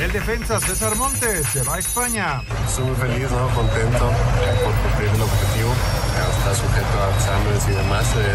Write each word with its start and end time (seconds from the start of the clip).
El 0.00 0.10
defensa 0.10 0.58
César 0.58 0.96
Montes 0.96 1.46
se 1.52 1.62
va 1.62 1.76
a 1.76 1.78
España. 1.78 2.42
Estoy 2.66 2.84
muy 2.84 2.96
feliz, 2.96 3.30
¿no? 3.30 3.48
contento 3.54 4.10
por 4.64 4.74
cumplir 4.82 5.08
el 5.08 5.22
objetivo. 5.22 5.72
Está 6.38 6.54
sujeto 6.54 6.94
a 7.00 7.14
exámenes 7.16 7.68
y 7.68 7.70
demás 7.70 8.04
eh, 8.16 8.34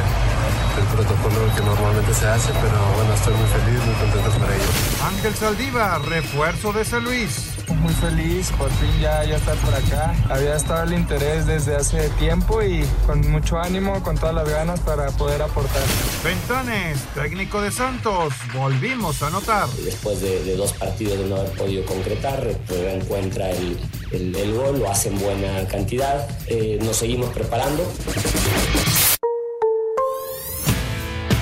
del 0.78 0.86
protocolo 0.96 1.54
que 1.54 1.62
normalmente 1.62 2.14
se 2.14 2.28
hace, 2.28 2.54
pero 2.54 2.80
bueno, 2.96 3.14
estoy 3.14 3.34
muy 3.34 3.48
feliz, 3.50 3.86
muy 3.86 3.96
contento 3.96 4.40
por 4.40 4.50
ello. 4.50 4.64
Ángel 5.06 5.36
Saldívar, 5.36 6.02
refuerzo 6.04 6.72
de 6.72 6.86
San 6.86 7.04
Luis. 7.04 7.49
Muy 7.76 7.94
feliz, 7.94 8.52
por 8.58 8.70
fin 8.72 8.90
ya, 9.02 9.24
ya 9.24 9.38
estar 9.38 9.56
por 9.58 9.74
acá. 9.74 10.16
Había 10.30 10.56
estado 10.56 10.84
el 10.84 10.94
interés 10.94 11.46
desde 11.46 11.76
hace 11.76 12.10
tiempo 12.20 12.62
y 12.62 12.84
con 13.06 13.22
mucho 13.32 13.60
ánimo, 13.60 14.02
con 14.04 14.18
todas 14.18 14.36
las 14.36 14.50
ganas 14.50 14.80
para 14.82 15.10
poder 15.12 15.42
aportar. 15.42 15.82
Ventanes, 16.24 17.00
técnico 17.14 17.62
de 17.62 17.72
Santos, 17.72 18.34
volvimos 18.54 19.22
a 19.22 19.28
anotar. 19.28 19.70
Después 19.70 20.22
de, 20.22 20.44
de 20.44 20.56
dos 20.56 20.74
partidos 20.74 21.20
de 21.20 21.26
no 21.26 21.38
haber 21.38 21.52
podido 21.52 21.86
concretar, 21.86 22.46
encuentra 22.70 23.50
el, 23.52 23.80
el, 24.12 24.36
el, 24.36 24.54
gol, 24.54 24.80
lo 24.80 24.90
hace 24.90 25.10
en 25.10 25.20
buena 25.20 25.68
cantidad. 25.68 26.28
Eh, 26.48 26.80
nos 26.82 26.98
seguimos 26.98 27.30
preparando. 27.30 27.84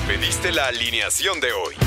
Pediste 0.07 0.51
la 0.51 0.67
alineación 0.67 1.39
de 1.39 1.51
hoy. 1.51 1.86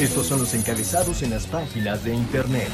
Estos 0.00 0.28
son 0.28 0.38
los 0.38 0.54
encabezados 0.54 1.20
en 1.20 1.28
las 1.28 1.46
páginas 1.46 2.02
de 2.04 2.14
internet. 2.14 2.70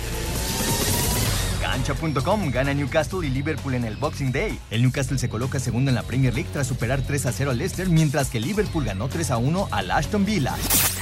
Cancha.com 1.61 2.53
gana 2.53 2.73
Newcastle 2.73 3.27
y 3.27 3.31
Liverpool 3.31 3.75
en 3.75 3.85
el 3.85 3.97
Boxing 3.97 4.31
Day. 4.31 4.57
El 4.71 4.83
Newcastle 4.83 5.19
se 5.19 5.29
coloca 5.29 5.59
segundo 5.59 5.91
en 5.91 5.97
la 5.97 6.05
Premier 6.05 6.33
League 6.33 6.49
tras 6.53 6.69
superar 6.69 7.03
3 7.03 7.27
a 7.27 7.33
0 7.33 7.51
al 7.51 7.59
Leicester, 7.59 7.89
mientras 7.89 8.31
que 8.31 8.39
Liverpool 8.39 8.85
ganó 8.85 9.09
3 9.09 9.33
a 9.33 9.39
1 9.39 9.69
al 9.73 9.91
Ashton 9.91 10.25
Villa. 10.25 10.55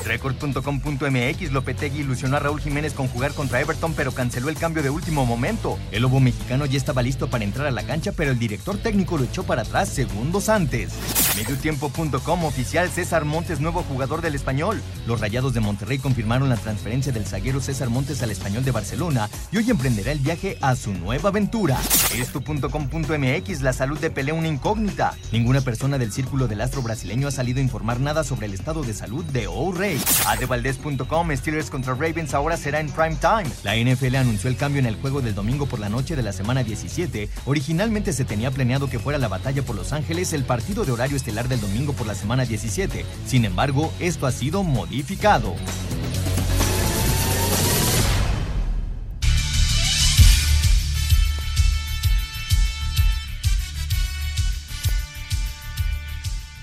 Record.com.mx 0.06 1.52
Lopetegui 1.52 2.00
ilusionó 2.00 2.39
a 2.39 2.41
Raúl 2.41 2.62
Jiménez 2.62 2.95
con 2.95 3.06
jugar 3.08 3.34
contra 3.34 3.61
Everton, 3.61 3.92
pero 3.92 4.12
canceló 4.12 4.48
el 4.48 4.56
cambio 4.56 4.83
de 4.83 4.89
último 4.89 5.27
momento. 5.27 5.78
El 5.92 6.02
lobo 6.02 6.20
mexicano 6.20 6.64
ya 6.64 6.78
estaba 6.78 7.02
listo 7.02 7.28
para 7.28 7.45
entrar 7.45 7.67
a 7.67 7.70
la 7.70 7.83
cancha, 7.83 8.12
pero 8.12 8.30
el 8.30 8.39
director 8.39 8.78
técnico 8.78 9.19
lo 9.19 9.25
echó 9.25 9.42
para 9.42 9.61
atrás 9.61 9.91
segundos 9.91 10.48
antes. 10.48 10.92
Mediotiempo.com 11.37 12.45
oficial 12.45 12.89
César 12.91 13.25
Montes, 13.25 13.59
nuevo 13.59 13.83
jugador 13.83 14.23
del 14.23 14.37
español. 14.37 14.81
Los 15.07 15.21
Rayados 15.21 15.53
de 15.53 15.61
Monterrey 15.61 15.99
confirmaron 15.99 16.49
la 16.49 16.57
transferencia 16.57 17.13
del 17.13 17.27
zaguero 17.27 17.61
César 17.61 17.91
Montes 17.91 18.23
al 18.23 18.31
español 18.31 18.65
de 18.65 18.71
Barcelona 18.71 19.29
y 19.51 19.57
hoy 19.57 19.69
emprenderá 19.69 20.13
el 20.13 20.21
viaje 20.21 20.59
a 20.61 20.77
su 20.77 20.93
nueva 20.93 21.31
aventura. 21.31 21.79
Esto.com.mx 22.15 23.63
La 23.63 23.73
salud 23.73 23.99
de 23.99 24.11
Pelé 24.11 24.33
una 24.33 24.47
incógnita. 24.47 25.15
Ninguna 25.33 25.61
persona 25.61 25.99
del 25.99 26.13
círculo 26.13 26.47
del 26.47 26.61
astro 26.61 26.83
brasileño 26.83 27.27
ha 27.27 27.33
salido 27.33 27.59
a 27.59 27.63
informar 27.63 27.98
nada 27.98 28.23
sobre 28.23 28.47
el 28.47 28.55
estado 28.55 28.83
de 28.83 28.95
salud 28.95 29.25
de 29.25 29.48
O'Reilly. 29.48 30.01
Adevaldez.com 30.27 31.37
Steelers 31.37 31.71
contra 31.71 31.95
Ravens 31.95 32.33
ahora 32.35 32.57
será 32.57 32.79
en 32.79 32.91
prime 32.91 33.17
time. 33.17 33.51
La 33.65 33.75
NFL 33.77 34.15
anunció 34.17 34.48
el 34.48 34.57
cambio 34.57 34.79
en 34.79 34.87
el 34.87 34.97
juego 34.97 35.21
del 35.21 35.35
domingo 35.35 35.67
por 35.67 35.81
la 35.81 35.89
noche 35.89 36.15
de 36.15 36.23
la 36.23 36.33
semana 36.33 36.63
17. 36.63 37.29
Originalmente 37.45 38.13
se 38.13 38.25
tenía 38.25 38.53
planeado 38.53 38.89
que 38.89 39.01
fuera 39.01 39.19
la 39.19 39.29
batalla 39.29 39.63
por 39.63 39.75
Los 39.75 39.92
Ángeles 39.92 40.33
el 40.33 40.45
partido 40.45 40.85
de 40.85 40.92
horario 40.92 41.17
estelar 41.24 41.48
del 41.48 41.58
domingo 41.58 41.95
por 41.95 42.07
la 42.07 42.14
semana 42.14 42.45
17. 42.45 43.02
Sin 43.27 43.46
embargo, 43.46 43.90
esto 43.98 44.27
ha 44.27 44.30
sido 44.30 44.62
modificado. 44.62 45.55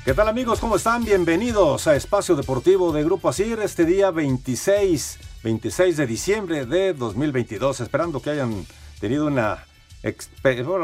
¿Qué 0.05 0.13
tal 0.13 0.27
amigos? 0.27 0.59
¿Cómo 0.59 0.75
están? 0.75 1.05
Bienvenidos 1.05 1.87
a 1.87 1.95
Espacio 1.95 2.35
Deportivo 2.35 2.91
de 2.91 3.03
Grupo 3.03 3.29
Asir 3.29 3.59
este 3.63 3.83
día 3.85 4.11
26, 4.11 5.17
26 5.43 5.97
de 5.97 6.05
diciembre 6.05 6.65
de 6.67 6.93
2022. 6.93 7.79
Esperando 7.79 8.21
que 8.21 8.29
hayan 8.29 8.67
tenido 8.99 9.25
una, 9.25 9.65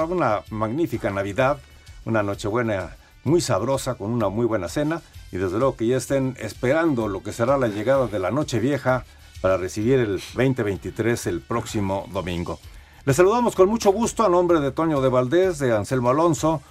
una 0.09 0.41
magnífica 0.49 1.11
Navidad, 1.11 1.59
una 2.05 2.23
Nochebuena 2.23 2.95
muy 3.27 3.41
sabrosa 3.41 3.95
con 3.95 4.11
una 4.11 4.29
muy 4.29 4.45
buena 4.45 4.69
cena 4.69 5.01
y 5.31 5.38
desde 5.38 5.57
luego 5.59 5.75
que 5.75 5.88
ya 5.88 5.97
estén 5.97 6.35
esperando 6.39 7.07
lo 7.07 7.21
que 7.21 7.33
será 7.33 7.57
la 7.57 7.67
llegada 7.67 8.07
de 8.07 8.19
la 8.19 8.31
Noche 8.31 8.59
Vieja 8.59 9.05
para 9.41 9.57
recibir 9.57 9.99
el 9.99 10.21
2023 10.33 11.27
el 11.27 11.41
próximo 11.41 12.07
domingo. 12.11 12.59
Les 13.05 13.16
saludamos 13.16 13.55
con 13.55 13.69
mucho 13.69 13.91
gusto 13.91 14.25
a 14.25 14.29
nombre 14.29 14.59
de 14.59 14.71
Toño 14.71 15.01
de 15.01 15.09
Valdés, 15.09 15.59
de 15.59 15.75
Anselmo 15.75 16.09
Alonso, 16.09 16.61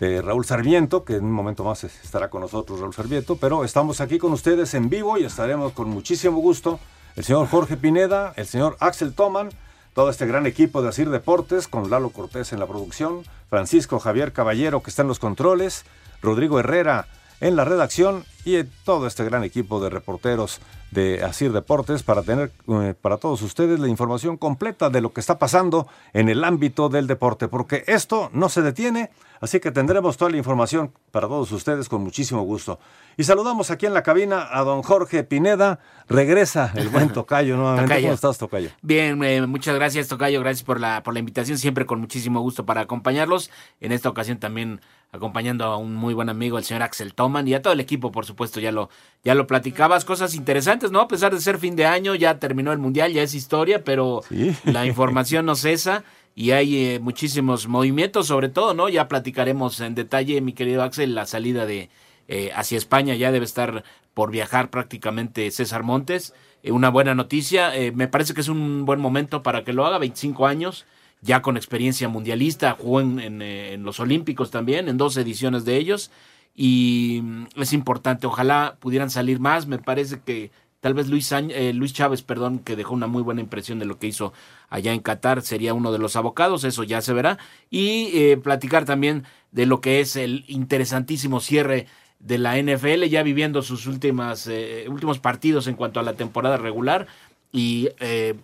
de 0.00 0.22
Raúl 0.22 0.44
Sarmiento, 0.44 1.04
que 1.04 1.16
en 1.16 1.24
un 1.24 1.32
momento 1.32 1.64
más 1.64 1.84
estará 1.84 2.30
con 2.30 2.40
nosotros 2.40 2.80
Raúl 2.80 2.94
Sarmiento, 2.94 3.36
pero 3.36 3.64
estamos 3.64 4.00
aquí 4.00 4.18
con 4.18 4.32
ustedes 4.32 4.74
en 4.74 4.88
vivo 4.88 5.18
y 5.18 5.24
estaremos 5.24 5.72
con 5.72 5.88
muchísimo 5.88 6.38
gusto 6.38 6.80
el 7.16 7.24
señor 7.24 7.46
Jorge 7.48 7.76
Pineda, 7.76 8.32
el 8.36 8.46
señor 8.46 8.76
Axel 8.80 9.14
Toman, 9.14 9.50
todo 9.94 10.10
este 10.10 10.26
gran 10.26 10.46
equipo 10.46 10.82
de 10.82 10.88
Asir 10.88 11.10
Deportes, 11.10 11.68
con 11.68 11.88
Lalo 11.88 12.10
Cortés 12.10 12.52
en 12.52 12.58
la 12.58 12.66
producción, 12.66 13.22
Francisco 13.48 14.00
Javier 14.00 14.32
Caballero 14.32 14.82
que 14.82 14.90
está 14.90 15.02
en 15.02 15.08
los 15.08 15.20
controles, 15.20 15.84
Rodrigo 16.24 16.58
Herrera 16.58 17.06
en 17.40 17.56
la 17.56 17.64
redacción 17.64 18.24
y 18.44 18.62
todo 18.84 19.06
este 19.06 19.24
gran 19.24 19.44
equipo 19.44 19.80
de 19.80 19.90
reporteros 19.90 20.60
de 20.90 21.24
Asir 21.24 21.52
Deportes 21.52 22.02
para 22.02 22.22
tener 22.22 22.52
eh, 22.68 22.94
para 23.00 23.16
todos 23.16 23.42
ustedes 23.42 23.80
la 23.80 23.88
información 23.88 24.36
completa 24.36 24.90
de 24.90 25.00
lo 25.00 25.12
que 25.12 25.20
está 25.20 25.38
pasando 25.38 25.88
en 26.12 26.28
el 26.28 26.44
ámbito 26.44 26.88
del 26.88 27.06
deporte, 27.06 27.48
porque 27.48 27.84
esto 27.86 28.30
no 28.32 28.48
se 28.48 28.62
detiene, 28.62 29.10
así 29.40 29.60
que 29.60 29.72
tendremos 29.72 30.16
toda 30.16 30.30
la 30.30 30.36
información 30.36 30.92
para 31.10 31.26
todos 31.26 31.50
ustedes 31.52 31.88
con 31.88 32.02
muchísimo 32.02 32.42
gusto. 32.42 32.78
Y 33.16 33.24
saludamos 33.24 33.70
aquí 33.70 33.86
en 33.86 33.94
la 33.94 34.02
cabina 34.02 34.46
a 34.50 34.62
don 34.62 34.82
Jorge 34.82 35.24
Pineda, 35.24 35.80
regresa 36.08 36.72
el 36.76 36.88
buen 36.88 37.08
Tocayo 37.12 37.56
nuevamente. 37.56 37.88
Tocayo. 37.88 38.06
¿Cómo 38.06 38.14
estás, 38.14 38.38
Tocayo? 38.38 38.70
Bien, 38.82 39.22
eh, 39.24 39.46
muchas 39.46 39.74
gracias, 39.74 40.06
Tocayo, 40.06 40.40
gracias 40.40 40.64
por 40.64 40.80
la, 40.80 41.02
por 41.02 41.14
la 41.14 41.20
invitación, 41.20 41.58
siempre 41.58 41.86
con 41.86 42.00
muchísimo 42.00 42.40
gusto 42.40 42.64
para 42.64 42.82
acompañarlos. 42.82 43.50
En 43.80 43.90
esta 43.90 44.08
ocasión 44.08 44.38
también 44.38 44.80
acompañando 45.14 45.64
a 45.64 45.76
un 45.76 45.94
muy 45.94 46.12
buen 46.12 46.28
amigo, 46.28 46.58
el 46.58 46.64
señor 46.64 46.82
Axel 46.82 47.14
Toman, 47.14 47.46
y 47.46 47.54
a 47.54 47.62
todo 47.62 47.72
el 47.72 47.78
equipo, 47.78 48.10
por 48.10 48.26
supuesto, 48.26 48.33
ya 48.60 48.72
lo, 48.72 48.90
ya 49.24 49.34
lo 49.34 49.46
platicabas, 49.46 50.04
cosas 50.04 50.34
interesantes, 50.34 50.90
¿no? 50.90 51.00
A 51.00 51.08
pesar 51.08 51.34
de 51.34 51.40
ser 51.40 51.58
fin 51.58 51.76
de 51.76 51.86
año, 51.86 52.14
ya 52.14 52.38
terminó 52.38 52.72
el 52.72 52.78
Mundial, 52.78 53.12
ya 53.12 53.22
es 53.22 53.34
historia, 53.34 53.84
pero 53.84 54.22
Sí. 54.28 54.54
la 54.64 54.86
información 54.86 55.46
no 55.46 55.54
cesa 55.54 56.04
y 56.34 56.50
hay 56.50 56.76
eh, 56.86 56.98
muchísimos 57.00 57.68
movimientos, 57.68 58.26
sobre 58.26 58.48
todo, 58.48 58.74
¿no? 58.74 58.88
Ya 58.88 59.08
platicaremos 59.08 59.80
en 59.80 59.94
detalle, 59.94 60.40
mi 60.40 60.52
querido 60.52 60.82
Axel, 60.82 61.14
la 61.14 61.26
salida 61.26 61.66
de 61.66 61.90
eh, 62.26 62.50
hacia 62.54 62.78
España, 62.78 63.14
ya 63.14 63.30
debe 63.32 63.44
estar 63.44 63.84
por 64.14 64.30
viajar 64.30 64.70
prácticamente 64.70 65.50
César 65.50 65.82
Montes. 65.82 66.32
Eh, 66.62 66.72
una 66.72 66.88
buena 66.88 67.14
noticia, 67.14 67.76
eh, 67.76 67.92
me 67.92 68.08
parece 68.08 68.32
que 68.32 68.40
es 68.40 68.48
un 68.48 68.86
buen 68.86 68.98
momento 68.98 69.42
para 69.42 69.62
que 69.62 69.72
lo 69.74 69.84
haga, 69.84 69.98
25 69.98 70.46
años, 70.46 70.86
ya 71.20 71.42
con 71.42 71.56
experiencia 71.58 72.08
mundialista, 72.08 72.72
jugó 72.80 73.00
en, 73.02 73.20
en, 73.20 73.42
en 73.42 73.82
los 73.82 74.00
Olímpicos 74.00 74.50
también, 74.50 74.88
en 74.88 74.96
dos 74.96 75.16
ediciones 75.18 75.64
de 75.66 75.76
ellos, 75.76 76.10
y 76.54 77.20
mm, 77.22 77.46
es 77.56 77.72
importante, 77.72 78.26
ojalá 78.26 78.76
pudieran 78.80 79.10
salir 79.10 79.40
más, 79.40 79.66
me 79.66 79.78
parece 79.78 80.20
que 80.20 80.50
tal 80.80 80.94
vez 80.94 81.08
Luis, 81.08 81.32
eh, 81.32 81.72
Luis 81.72 81.94
Chávez, 81.94 82.22
perdón, 82.22 82.58
que 82.58 82.76
dejó 82.76 82.94
una 82.94 83.06
muy 83.06 83.22
buena 83.22 83.40
impresión 83.40 83.78
de 83.78 83.86
lo 83.86 83.98
que 83.98 84.06
hizo 84.06 84.32
allá 84.68 84.92
en 84.92 85.00
Qatar, 85.00 85.42
sería 85.42 85.72
uno 85.72 85.92
de 85.92 85.98
los 85.98 86.14
abocados, 86.16 86.64
eso 86.64 86.84
ya 86.84 87.00
se 87.00 87.14
verá, 87.14 87.38
y 87.70 88.10
eh, 88.12 88.36
platicar 88.36 88.84
también 88.84 89.24
de 89.50 89.66
lo 89.66 89.80
que 89.80 90.00
es 90.00 90.16
el 90.16 90.44
interesantísimo 90.46 91.40
cierre 91.40 91.86
de 92.18 92.38
la 92.38 92.58
NFL, 92.58 93.04
ya 93.04 93.22
viviendo 93.22 93.62
sus 93.62 93.86
últimas, 93.86 94.46
eh, 94.46 94.86
últimos 94.88 95.18
partidos 95.18 95.66
en 95.66 95.74
cuanto 95.74 96.00
a 96.00 96.02
la 96.02 96.14
temporada 96.14 96.56
regular, 96.56 97.06
y 97.52 97.88
eh, 98.00 98.34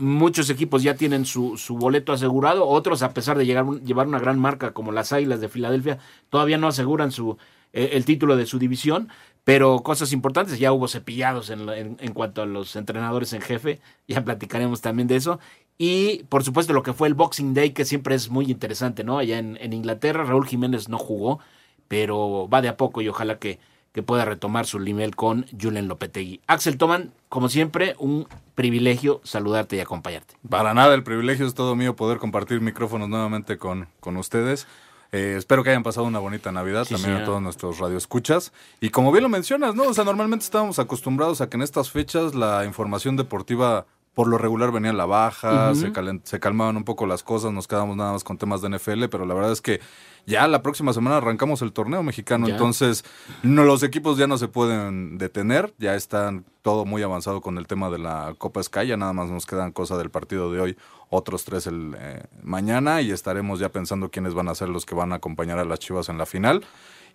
muchos 0.00 0.50
equipos 0.50 0.82
ya 0.82 0.94
tienen 0.96 1.24
su, 1.24 1.56
su 1.56 1.76
boleto 1.76 2.12
asegurado, 2.12 2.66
otros 2.66 3.02
a 3.02 3.14
pesar 3.14 3.38
de 3.38 3.46
llegar, 3.46 3.66
llevar 3.84 4.08
una 4.08 4.18
gran 4.18 4.38
marca 4.38 4.72
como 4.72 4.92
las 4.92 5.12
Águilas 5.12 5.40
de 5.40 5.48
Filadelfia, 5.48 5.98
todavía 6.30 6.58
no 6.58 6.68
aseguran 6.68 7.12
su, 7.12 7.36
eh, 7.72 7.90
el 7.92 8.04
título 8.04 8.36
de 8.36 8.46
su 8.46 8.58
división, 8.58 9.08
pero 9.44 9.80
cosas 9.80 10.12
importantes, 10.12 10.58
ya 10.58 10.72
hubo 10.72 10.88
cepillados 10.88 11.50
en, 11.50 11.68
en, 11.68 11.96
en 12.00 12.12
cuanto 12.12 12.42
a 12.42 12.46
los 12.46 12.76
entrenadores 12.76 13.32
en 13.32 13.40
jefe, 13.42 13.80
ya 14.08 14.24
platicaremos 14.24 14.80
también 14.80 15.08
de 15.08 15.16
eso. 15.16 15.38
Y 15.78 16.24
por 16.28 16.44
supuesto 16.44 16.72
lo 16.72 16.82
que 16.82 16.92
fue 16.92 17.08
el 17.08 17.14
Boxing 17.14 17.54
Day, 17.54 17.70
que 17.70 17.84
siempre 17.84 18.14
es 18.14 18.28
muy 18.28 18.50
interesante, 18.50 19.02
¿no? 19.02 19.18
Allá 19.18 19.38
en, 19.38 19.56
en 19.60 19.72
Inglaterra, 19.72 20.24
Raúl 20.24 20.46
Jiménez 20.46 20.88
no 20.88 20.98
jugó, 20.98 21.40
pero 21.88 22.48
va 22.48 22.60
de 22.60 22.68
a 22.68 22.76
poco 22.76 23.00
y 23.00 23.08
ojalá 23.08 23.38
que, 23.38 23.58
que 23.92 24.02
pueda 24.02 24.24
retomar 24.24 24.66
su 24.66 24.78
nivel 24.78 25.16
con 25.16 25.46
Julen 25.60 25.88
Lopetegui. 25.88 26.40
Axel 26.46 26.78
Toman, 26.78 27.12
como 27.28 27.48
siempre, 27.48 27.96
un 27.98 28.28
privilegio 28.54 29.20
saludarte 29.24 29.76
y 29.76 29.80
acompañarte. 29.80 30.34
Para 30.48 30.74
nada, 30.74 30.94
el 30.94 31.02
privilegio 31.02 31.46
es 31.46 31.54
todo 31.54 31.74
mío 31.74 31.96
poder 31.96 32.18
compartir 32.18 32.60
micrófonos 32.60 33.08
nuevamente 33.08 33.58
con, 33.58 33.88
con 34.00 34.16
ustedes. 34.16 34.66
Eh, 35.12 35.34
espero 35.36 35.64
que 35.64 35.70
hayan 35.70 35.82
pasado 35.82 36.06
una 36.06 36.20
bonita 36.20 36.52
Navidad 36.52 36.86
también 36.88 37.16
a 37.16 37.24
todos 37.24 37.42
nuestros 37.42 37.78
radioescuchas. 37.78 38.52
Y 38.80 38.90
como 38.90 39.10
bien 39.10 39.24
lo 39.24 39.28
mencionas, 39.28 39.74
¿no? 39.74 39.84
O 39.84 39.94
sea, 39.94 40.04
normalmente 40.04 40.44
estábamos 40.44 40.78
acostumbrados 40.78 41.40
a 41.40 41.48
que 41.48 41.56
en 41.56 41.62
estas 41.62 41.90
fechas 41.90 42.34
la 42.34 42.64
información 42.64 43.16
deportiva 43.16 43.86
por 44.14 44.26
lo 44.26 44.38
regular 44.38 44.72
venía 44.72 44.92
la 44.92 45.06
baja, 45.06 45.74
se, 45.74 45.92
se 46.24 46.40
calmaban 46.40 46.76
un 46.76 46.84
poco 46.84 47.06
las 47.06 47.22
cosas, 47.22 47.52
nos 47.52 47.68
quedamos 47.68 47.96
nada 47.96 48.12
más 48.12 48.24
con 48.24 48.38
temas 48.38 48.60
de 48.60 48.68
NFL, 48.68 49.04
pero 49.10 49.24
la 49.24 49.34
verdad 49.34 49.52
es 49.52 49.60
que 49.60 49.80
ya 50.26 50.46
la 50.48 50.62
próxima 50.62 50.92
semana 50.92 51.18
arrancamos 51.18 51.62
el 51.62 51.72
torneo 51.72 52.02
mexicano, 52.02 52.48
entonces 52.48 53.04
no, 53.42 53.64
los 53.64 53.82
equipos 53.82 54.18
ya 54.18 54.26
no 54.26 54.36
se 54.36 54.48
pueden 54.48 55.16
detener, 55.16 55.72
ya 55.78 55.94
están 55.94 56.44
todo 56.62 56.84
muy 56.84 57.02
avanzado 57.02 57.40
con 57.40 57.56
el 57.56 57.66
tema 57.66 57.88
de 57.88 57.98
la 57.98 58.34
Copa 58.36 58.62
Sky, 58.62 58.88
ya 58.88 58.96
nada 58.96 59.12
más 59.12 59.30
nos 59.30 59.46
quedan 59.46 59.72
cosas 59.72 59.98
del 59.98 60.10
partido 60.10 60.52
de 60.52 60.60
hoy, 60.60 60.76
otros 61.08 61.44
tres 61.44 61.66
el 61.66 61.96
eh, 61.98 62.24
mañana 62.42 63.00
y 63.02 63.12
estaremos 63.12 63.60
ya 63.60 63.70
pensando 63.70 64.10
quiénes 64.10 64.34
van 64.34 64.48
a 64.48 64.54
ser 64.54 64.68
los 64.68 64.86
que 64.86 64.94
van 64.94 65.12
a 65.12 65.16
acompañar 65.16 65.58
a 65.58 65.64
las 65.64 65.78
Chivas 65.78 66.08
en 66.08 66.18
la 66.18 66.26
final. 66.26 66.64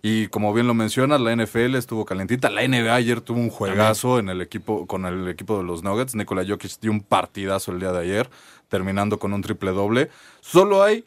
Y 0.02 0.28
como 0.28 0.52
bien 0.52 0.66
lo 0.66 0.74
mencionas, 0.74 1.20
la 1.20 1.34
NFL 1.34 1.74
estuvo 1.74 2.04
calentita. 2.04 2.50
La 2.50 2.66
NBA 2.66 2.94
ayer 2.94 3.20
tuvo 3.20 3.38
un 3.38 3.50
juegazo 3.50 4.18
en 4.18 4.28
el 4.28 4.40
equipo, 4.40 4.86
con 4.86 5.06
el 5.06 5.28
equipo 5.28 5.58
de 5.58 5.64
los 5.64 5.82
Nuggets. 5.82 6.14
Nikola 6.14 6.44
Jokic 6.46 6.78
dio 6.80 6.90
un 6.90 7.00
partidazo 7.00 7.72
el 7.72 7.80
día 7.80 7.92
de 7.92 8.00
ayer, 8.00 8.30
terminando 8.68 9.18
con 9.18 9.32
un 9.32 9.42
triple 9.42 9.72
doble. 9.72 10.10
Solo 10.40 10.82
hay 10.82 11.04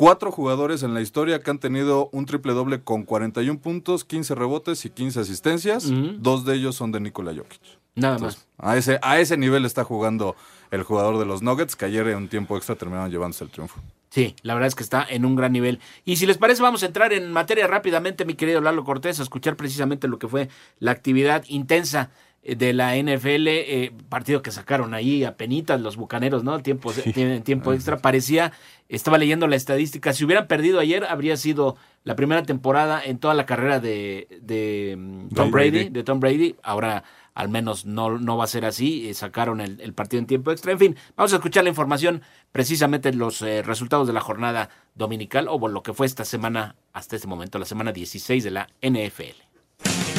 cuatro 0.00 0.32
jugadores 0.32 0.82
en 0.82 0.94
la 0.94 1.02
historia 1.02 1.42
que 1.42 1.50
han 1.50 1.58
tenido 1.58 2.08
un 2.12 2.24
triple 2.24 2.54
doble 2.54 2.82
con 2.82 3.02
41 3.02 3.60
puntos, 3.60 4.06
15 4.06 4.34
rebotes 4.34 4.86
y 4.86 4.90
15 4.90 5.20
asistencias. 5.20 5.92
Dos 6.16 6.46
de 6.46 6.54
ellos 6.54 6.74
son 6.74 6.90
de 6.90 7.00
Nikola 7.00 7.34
Jokic. 7.34 7.60
Nada 7.96 8.16
más. 8.18 8.46
A 8.56 8.78
ese, 8.78 8.98
a 9.02 9.20
ese 9.20 9.36
nivel 9.36 9.66
está 9.66 9.84
jugando 9.84 10.36
el 10.70 10.84
jugador 10.84 11.18
de 11.18 11.26
los 11.26 11.42
Nuggets, 11.42 11.76
que 11.76 11.84
ayer 11.84 12.08
en 12.08 12.16
un 12.16 12.28
tiempo 12.28 12.56
extra 12.56 12.76
terminaron 12.76 13.10
llevándose 13.10 13.44
el 13.44 13.50
triunfo. 13.50 13.78
Sí, 14.08 14.34
la 14.40 14.54
verdad 14.54 14.68
es 14.68 14.74
que 14.74 14.82
está 14.82 15.06
en 15.06 15.26
un 15.26 15.36
gran 15.36 15.52
nivel. 15.52 15.80
Y 16.06 16.16
si 16.16 16.24
les 16.24 16.38
parece, 16.38 16.62
vamos 16.62 16.82
a 16.82 16.86
entrar 16.86 17.12
en 17.12 17.30
materia 17.30 17.66
rápidamente, 17.66 18.24
mi 18.24 18.34
querido 18.34 18.62
Lalo 18.62 18.84
Cortés, 18.84 19.20
a 19.20 19.22
escuchar 19.22 19.56
precisamente 19.56 20.08
lo 20.08 20.18
que 20.18 20.28
fue 20.28 20.48
la 20.78 20.92
actividad 20.92 21.44
intensa 21.48 22.10
de 22.42 22.72
la 22.72 22.96
NFL, 22.96 23.48
eh, 23.48 23.92
partido 24.08 24.42
que 24.42 24.50
sacaron 24.50 24.94
ahí 24.94 25.24
a 25.24 25.36
penitas 25.36 25.80
los 25.80 25.96
bucaneros, 25.96 26.42
¿no? 26.42 26.60
Tiempo, 26.60 26.92
tiempo 27.44 27.72
extra. 27.72 27.98
Parecía, 27.98 28.52
estaba 28.88 29.18
leyendo 29.18 29.46
la 29.46 29.56
estadística, 29.56 30.12
si 30.12 30.24
hubieran 30.24 30.46
perdido 30.46 30.80
ayer, 30.80 31.04
habría 31.04 31.36
sido 31.36 31.76
la 32.04 32.16
primera 32.16 32.42
temporada 32.42 33.02
en 33.04 33.18
toda 33.18 33.34
la 33.34 33.46
carrera 33.46 33.78
de, 33.78 34.26
de 34.40 34.96
mm, 34.98 35.28
Tom 35.34 35.50
Brady, 35.50 35.90
de 35.90 36.02
Tom 36.02 36.20
Brady. 36.20 36.56
Ahora 36.62 37.04
al 37.34 37.48
menos 37.48 37.86
no, 37.86 38.18
no 38.18 38.36
va 38.36 38.44
a 38.44 38.48
ser 38.48 38.64
así, 38.64 39.08
eh, 39.08 39.14
sacaron 39.14 39.60
el, 39.60 39.94
partido 39.94 40.20
en 40.20 40.26
tiempo 40.26 40.50
extra. 40.50 40.72
En 40.72 40.78
fin, 40.78 40.96
vamos 41.16 41.32
a 41.32 41.36
escuchar 41.36 41.64
la 41.64 41.70
información, 41.70 42.22
precisamente 42.52 43.12
los 43.12 43.40
eh, 43.42 43.62
resultados 43.62 44.06
de 44.06 44.12
la 44.12 44.20
jornada 44.20 44.70
dominical, 44.94 45.46
o 45.48 45.68
lo 45.68 45.82
que 45.82 45.94
fue 45.94 46.06
esta 46.06 46.24
semana, 46.24 46.76
hasta 46.92 47.16
este 47.16 47.28
momento, 47.28 47.58
la 47.58 47.64
semana 47.64 47.92
16 47.92 48.44
de 48.44 48.50
la 48.50 48.68
NFL. 48.82 50.09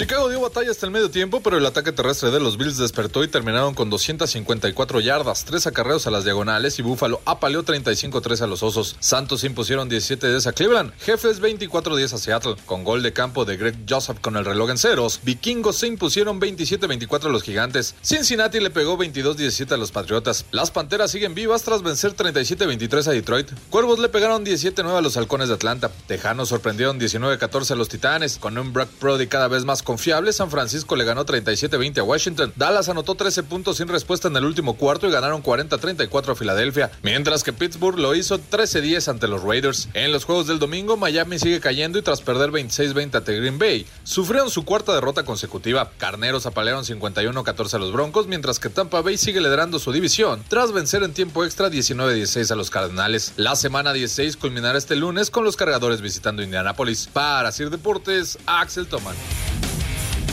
Chicago 0.00 0.30
dio 0.30 0.40
batalla 0.40 0.70
hasta 0.70 0.86
el 0.86 0.92
medio 0.92 1.10
tiempo, 1.10 1.42
pero 1.42 1.58
el 1.58 1.66
ataque 1.66 1.92
terrestre 1.92 2.30
de 2.30 2.40
los 2.40 2.56
Bills 2.56 2.78
despertó 2.78 3.22
y 3.22 3.28
terminaron 3.28 3.74
con 3.74 3.90
254 3.90 4.98
yardas, 5.00 5.44
3 5.44 5.66
acarreos 5.66 6.06
a 6.06 6.10
las 6.10 6.24
diagonales 6.24 6.78
y 6.78 6.82
Buffalo 6.82 7.20
apaleó 7.26 7.62
35-3 7.62 8.40
a 8.40 8.46
los 8.46 8.62
Osos. 8.62 8.96
Santos 8.98 9.44
impusieron 9.44 9.90
17-10 9.90 10.46
a 10.46 10.52
Cleveland, 10.54 10.94
Jefes 11.00 11.42
24-10 11.42 12.14
a 12.14 12.16
Seattle, 12.16 12.56
con 12.64 12.82
gol 12.82 13.02
de 13.02 13.12
campo 13.12 13.44
de 13.44 13.58
Greg 13.58 13.76
Joseph 13.86 14.20
con 14.22 14.38
el 14.38 14.46
reloj 14.46 14.70
en 14.70 14.78
ceros. 14.78 15.20
Vikingos 15.22 15.76
se 15.76 15.88
impusieron 15.88 16.40
27-24 16.40 17.26
a 17.26 17.28
los 17.28 17.42
Gigantes. 17.42 17.94
Cincinnati 18.00 18.58
le 18.58 18.70
pegó 18.70 18.96
22-17 18.96 19.70
a 19.72 19.76
los 19.76 19.92
Patriotas. 19.92 20.46
Las 20.50 20.70
Panteras 20.70 21.10
siguen 21.10 21.34
vivas 21.34 21.62
tras 21.62 21.82
vencer 21.82 22.16
37-23 22.16 23.06
a 23.06 23.10
Detroit. 23.10 23.50
Cuervos 23.68 23.98
le 23.98 24.08
pegaron 24.08 24.46
17-9 24.46 24.96
a 24.96 25.02
los 25.02 25.18
Halcones 25.18 25.48
de 25.48 25.56
Atlanta. 25.56 25.90
Tejanos 26.06 26.48
sorprendieron 26.48 26.98
19-14 26.98 27.72
a 27.72 27.74
los 27.74 27.90
Titanes, 27.90 28.38
con 28.38 28.56
un 28.56 28.72
Brock 28.72 28.88
Brody 28.98 29.26
cada 29.26 29.48
vez 29.48 29.66
más 29.66 29.82
confiable, 29.90 30.32
San 30.32 30.52
Francisco 30.52 30.94
le 30.94 31.02
ganó 31.02 31.26
37-20 31.26 31.98
a 31.98 32.02
Washington. 32.04 32.52
Dallas 32.54 32.88
anotó 32.88 33.16
13 33.16 33.42
puntos 33.42 33.78
sin 33.78 33.88
respuesta 33.88 34.28
en 34.28 34.36
el 34.36 34.44
último 34.44 34.76
cuarto 34.76 35.08
y 35.08 35.10
ganaron 35.10 35.42
40-34 35.42 36.30
a 36.30 36.34
Filadelfia, 36.36 36.92
mientras 37.02 37.42
que 37.42 37.52
Pittsburgh 37.52 37.98
lo 37.98 38.14
hizo 38.14 38.38
13-10 38.38 39.08
ante 39.08 39.26
los 39.26 39.42
Raiders. 39.42 39.88
En 39.94 40.12
los 40.12 40.24
juegos 40.24 40.46
del 40.46 40.60
domingo, 40.60 40.96
Miami 40.96 41.40
sigue 41.40 41.58
cayendo 41.58 41.98
y 41.98 42.02
tras 42.02 42.20
perder 42.20 42.52
26-20 42.52 43.16
ante 43.16 43.36
Green 43.36 43.58
Bay, 43.58 43.84
sufrieron 44.04 44.48
su 44.48 44.64
cuarta 44.64 44.94
derrota 44.94 45.24
consecutiva. 45.24 45.90
Carneros 45.98 46.46
apalearon 46.46 46.84
51-14 46.84 47.74
a 47.74 47.78
los 47.78 47.92
Broncos, 47.92 48.28
mientras 48.28 48.60
que 48.60 48.68
Tampa 48.68 49.00
Bay 49.00 49.18
sigue 49.18 49.40
liderando 49.40 49.80
su 49.80 49.90
división 49.90 50.44
tras 50.46 50.70
vencer 50.70 51.02
en 51.02 51.14
tiempo 51.14 51.44
extra 51.44 51.68
19-16 51.68 52.48
a 52.52 52.54
los 52.54 52.70
Cardenales. 52.70 53.32
La 53.38 53.56
semana 53.56 53.92
16 53.92 54.36
culminará 54.36 54.78
este 54.78 54.94
lunes 54.94 55.32
con 55.32 55.42
los 55.42 55.56
cargadores 55.56 56.00
visitando 56.00 56.44
Indianapolis. 56.44 57.08
Para 57.12 57.50
Sir 57.50 57.70
Deportes, 57.70 58.38
Axel 58.46 58.86
Toman. 58.86 59.16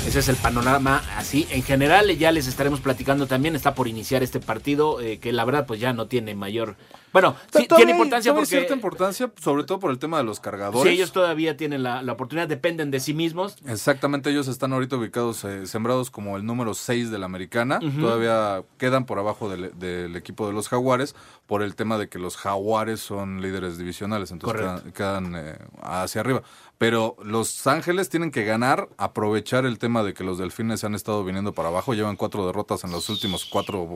Ese 0.07 0.19
es 0.19 0.30
el 0.30 0.38
panorama 0.38 1.04
así. 1.18 1.45
En 1.51 1.63
general 1.63 2.18
ya 2.18 2.31
les 2.31 2.48
estaremos 2.48 2.80
platicando 2.80 3.27
también. 3.27 3.57
Está 3.57 3.75
por 3.75 3.89
iniciar 3.89 4.24
este 4.24 4.39
partido 4.39 5.01
eh, 5.01 5.19
que 5.19 5.33
la 5.33 5.44
verdad 5.44 5.65
pues 5.65 5.81
ya 5.81 5.92
no 5.92 6.07
tiene 6.07 6.33
mayor 6.33 6.77
bueno, 7.21 7.35
sí, 7.51 7.67
tiene 7.75 7.91
importancia 7.91 8.33
porque... 8.33 8.47
cierta 8.47 8.73
importancia, 8.73 9.31
sobre 9.41 9.63
todo 9.63 9.79
por 9.79 9.91
el 9.91 9.97
tema 9.97 10.17
de 10.19 10.23
los 10.23 10.39
cargadores. 10.39 10.91
Sí, 10.91 10.95
ellos 10.97 11.11
todavía 11.11 11.57
tienen 11.57 11.83
la, 11.83 12.01
oportunidad, 12.11 12.47
dependen 12.47 12.91
de 12.91 12.99
sí 12.99 13.13
mismos. 13.13 13.57
Exactamente, 13.65 14.29
ellos 14.29 14.47
están 14.47 14.71
ahorita 14.73 14.97
ubicados, 14.97 15.43
eh, 15.43 15.65
sembrados 15.65 16.11
como 16.11 16.37
el 16.37 16.45
número 16.45 16.73
6 16.73 17.09
de 17.09 17.17
la 17.17 17.25
americana. 17.25 17.79
Todavía 17.99 18.63
quedan 18.77 19.05
por 19.05 19.19
abajo 19.19 19.49
del, 19.49 20.15
equipo 20.15 20.47
de 20.47 20.53
los 20.53 20.69
jaguares 20.69 21.15
por 21.47 21.63
el 21.63 21.75
tema 21.75 21.97
de 21.97 22.09
que 22.09 22.19
los 22.19 22.37
jaguares 22.37 22.99
son 22.99 23.41
líderes 23.41 23.77
divisionales, 23.77 24.31
entonces 24.31 24.81
quedan, 24.93 25.33
eh, 25.35 25.57
hacia 25.81 26.21
arriba. 26.21 26.43
Pero 26.77 27.15
Los 27.23 27.65
Ángeles 27.65 28.09
tienen 28.09 28.29
que 28.29 28.43
ganar, 28.43 28.87
aprovechar 28.97 29.65
el 29.65 29.79
tema 29.79 30.03
de 30.03 30.13
que 30.13 30.23
los 30.23 30.37
delfines 30.37 30.83
han 30.83 30.93
estado 30.93 31.23
viniendo 31.23 31.53
para 31.53 31.69
abajo, 31.69 31.95
llevan 31.95 32.15
cuatro 32.15 32.45
derrotas 32.45 32.83
en 32.83 32.91
los 32.91 33.09
últimos 33.09 33.45
cuatro 33.45 33.87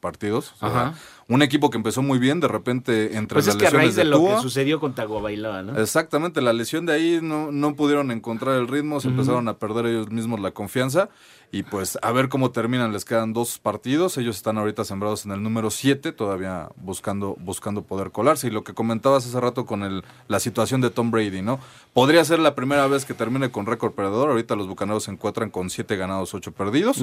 partidos. 0.00 0.54
un 1.28 1.42
equipo 1.42 1.70
que 1.70 1.78
empezó 1.78 2.02
muy 2.02 2.18
bien, 2.18 2.40
de 2.40 2.48
repente 2.48 2.65
entre 2.70 3.10
pues 3.10 3.46
las 3.46 3.54
es 3.54 3.60
que 3.60 3.66
a 3.66 3.70
raíz 3.70 3.96
de, 3.96 4.04
lo 4.04 4.24
que 4.24 4.38
sucedió 4.40 4.80
con 4.80 4.94
Tagovailoa, 4.94 5.62
¿no? 5.62 5.78
Exactamente, 5.78 6.40
la 6.40 6.52
lesión 6.52 6.86
de 6.86 6.92
ahí 6.92 7.18
no, 7.22 7.52
no 7.52 7.74
pudieron 7.74 8.10
encontrar 8.10 8.56
el 8.56 8.68
ritmo, 8.68 9.00
se 9.00 9.08
empezaron 9.08 9.48
a 9.48 9.58
perder 9.58 9.86
ellos 9.86 10.10
mismos 10.10 10.40
la 10.40 10.50
confianza 10.50 11.08
y 11.52 11.62
pues 11.62 11.98
a 12.02 12.12
ver 12.12 12.28
cómo 12.28 12.50
terminan, 12.50 12.92
les 12.92 13.04
quedan 13.04 13.32
dos 13.32 13.58
partidos, 13.58 14.18
ellos 14.18 14.36
están 14.36 14.58
ahorita 14.58 14.84
sembrados 14.84 15.24
en 15.24 15.32
el 15.32 15.42
número 15.42 15.70
7, 15.70 16.12
todavía 16.12 16.68
buscando, 16.76 17.36
buscando 17.40 17.82
poder 17.82 18.10
colarse. 18.10 18.48
Y 18.48 18.50
lo 18.50 18.64
que 18.64 18.74
comentabas 18.74 19.26
hace 19.26 19.40
rato 19.40 19.64
con 19.64 19.82
el, 19.82 20.04
la 20.28 20.40
situación 20.40 20.80
de 20.80 20.90
Tom 20.90 21.10
Brady, 21.10 21.42
¿no? 21.42 21.60
Podría 21.92 22.24
ser 22.24 22.40
la 22.40 22.54
primera 22.54 22.86
vez 22.88 23.04
que 23.04 23.14
termine 23.14 23.50
con 23.50 23.66
récord 23.66 23.92
perdedor, 23.92 24.30
ahorita 24.30 24.56
los 24.56 24.66
Bucaneros 24.66 25.04
se 25.04 25.12
encuentran 25.12 25.50
con 25.50 25.70
7 25.70 25.96
ganados, 25.96 26.34
8 26.34 26.52
perdidos. 26.52 27.02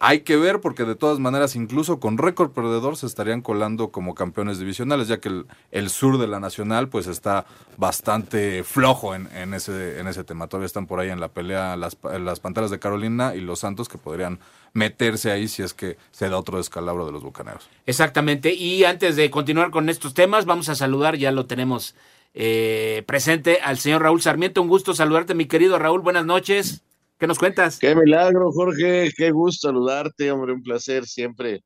Hay 0.00 0.20
que 0.20 0.36
ver 0.36 0.60
porque 0.60 0.84
de 0.84 0.94
todas 0.94 1.18
maneras, 1.18 1.56
incluso 1.56 1.98
con 1.98 2.18
récord 2.18 2.50
perdedor, 2.50 2.96
se 2.96 3.06
estarían 3.06 3.40
colando 3.40 3.90
como 3.90 4.14
campeones 4.14 4.58
divisionales, 4.58 5.08
ya 5.08 5.18
que 5.18 5.44
el, 5.70 5.90
sur 5.90 6.18
de 6.18 6.28
la 6.28 6.40
Nacional 6.40 6.88
pues 6.88 7.06
está 7.06 7.46
bastante 7.76 8.62
flojo 8.64 9.14
en, 9.14 9.28
en, 9.34 9.54
ese, 9.54 9.98
en 9.98 10.06
ese 10.06 10.24
tema. 10.24 10.46
Todavía 10.46 10.66
están 10.66 10.86
por 10.86 11.00
ahí 11.00 11.10
en 11.10 11.20
la 11.20 11.28
pelea 11.28 11.76
las, 11.76 11.96
las 12.20 12.40
Panteras 12.40 12.70
de 12.70 12.78
Carolina 12.78 13.34
y 13.34 13.40
los 13.40 13.64
que 13.76 13.98
podrían 13.98 14.38
meterse 14.72 15.30
ahí 15.30 15.48
si 15.48 15.62
es 15.62 15.74
que 15.74 15.96
se 16.10 16.28
da 16.28 16.38
otro 16.38 16.58
descalabro 16.58 17.06
de 17.06 17.12
los 17.12 17.22
bucaneros. 17.22 17.68
Exactamente. 17.86 18.54
Y 18.54 18.84
antes 18.84 19.16
de 19.16 19.30
continuar 19.30 19.70
con 19.70 19.88
estos 19.88 20.14
temas, 20.14 20.44
vamos 20.44 20.68
a 20.68 20.74
saludar, 20.74 21.16
ya 21.16 21.32
lo 21.32 21.46
tenemos 21.46 21.94
eh, 22.34 23.02
presente, 23.06 23.60
al 23.62 23.78
señor 23.78 24.02
Raúl 24.02 24.22
Sarmiento. 24.22 24.62
Un 24.62 24.68
gusto 24.68 24.94
saludarte, 24.94 25.34
mi 25.34 25.46
querido 25.46 25.78
Raúl. 25.78 26.00
Buenas 26.00 26.24
noches. 26.24 26.82
¿Qué 27.18 27.26
nos 27.26 27.38
cuentas? 27.38 27.78
Qué 27.78 27.94
milagro, 27.94 28.52
Jorge. 28.52 29.10
Qué 29.16 29.30
gusto 29.30 29.68
saludarte, 29.68 30.30
hombre. 30.30 30.52
Un 30.52 30.62
placer 30.62 31.06
siempre 31.06 31.62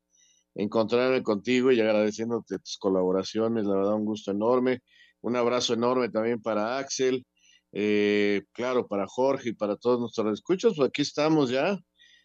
encontrarme 0.54 1.22
contigo 1.22 1.72
y 1.72 1.80
agradeciéndote 1.80 2.58
tus 2.58 2.78
colaboraciones. 2.78 3.64
La 3.64 3.76
verdad, 3.76 3.94
un 3.94 4.04
gusto 4.04 4.30
enorme. 4.30 4.80
Un 5.20 5.36
abrazo 5.36 5.74
enorme 5.74 6.08
también 6.08 6.40
para 6.40 6.78
Axel. 6.78 7.24
Eh, 7.72 8.42
claro, 8.52 8.86
para 8.86 9.06
Jorge 9.06 9.50
y 9.50 9.54
para 9.54 9.76
todos 9.76 9.98
nuestros 9.98 10.32
escuchos, 10.32 10.74
pues 10.76 10.88
aquí 10.88 11.02
estamos 11.02 11.50
ya, 11.50 11.78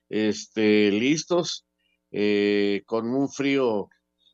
este, 0.10 0.92
listos, 0.92 1.66
eh, 2.12 2.84
con 2.86 3.14
un 3.14 3.30
frío 3.30 3.90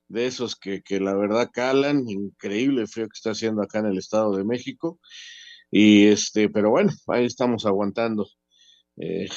de 0.07 0.27
esos 0.27 0.55
que, 0.55 0.81
que, 0.81 0.99
la 0.99 1.15
verdad 1.15 1.49
calan, 1.51 2.07
increíble 2.07 2.87
frío 2.87 3.07
que 3.07 3.15
está 3.15 3.31
haciendo 3.31 3.63
acá 3.63 3.79
en 3.79 3.87
el 3.87 3.97
Estado 3.97 4.35
de 4.35 4.43
México. 4.43 4.99
Y 5.71 6.07
este, 6.07 6.49
pero 6.49 6.69
bueno, 6.69 6.91
ahí 7.07 7.25
estamos 7.25 7.65
aguantando 7.65 8.27
eh, 8.97 9.27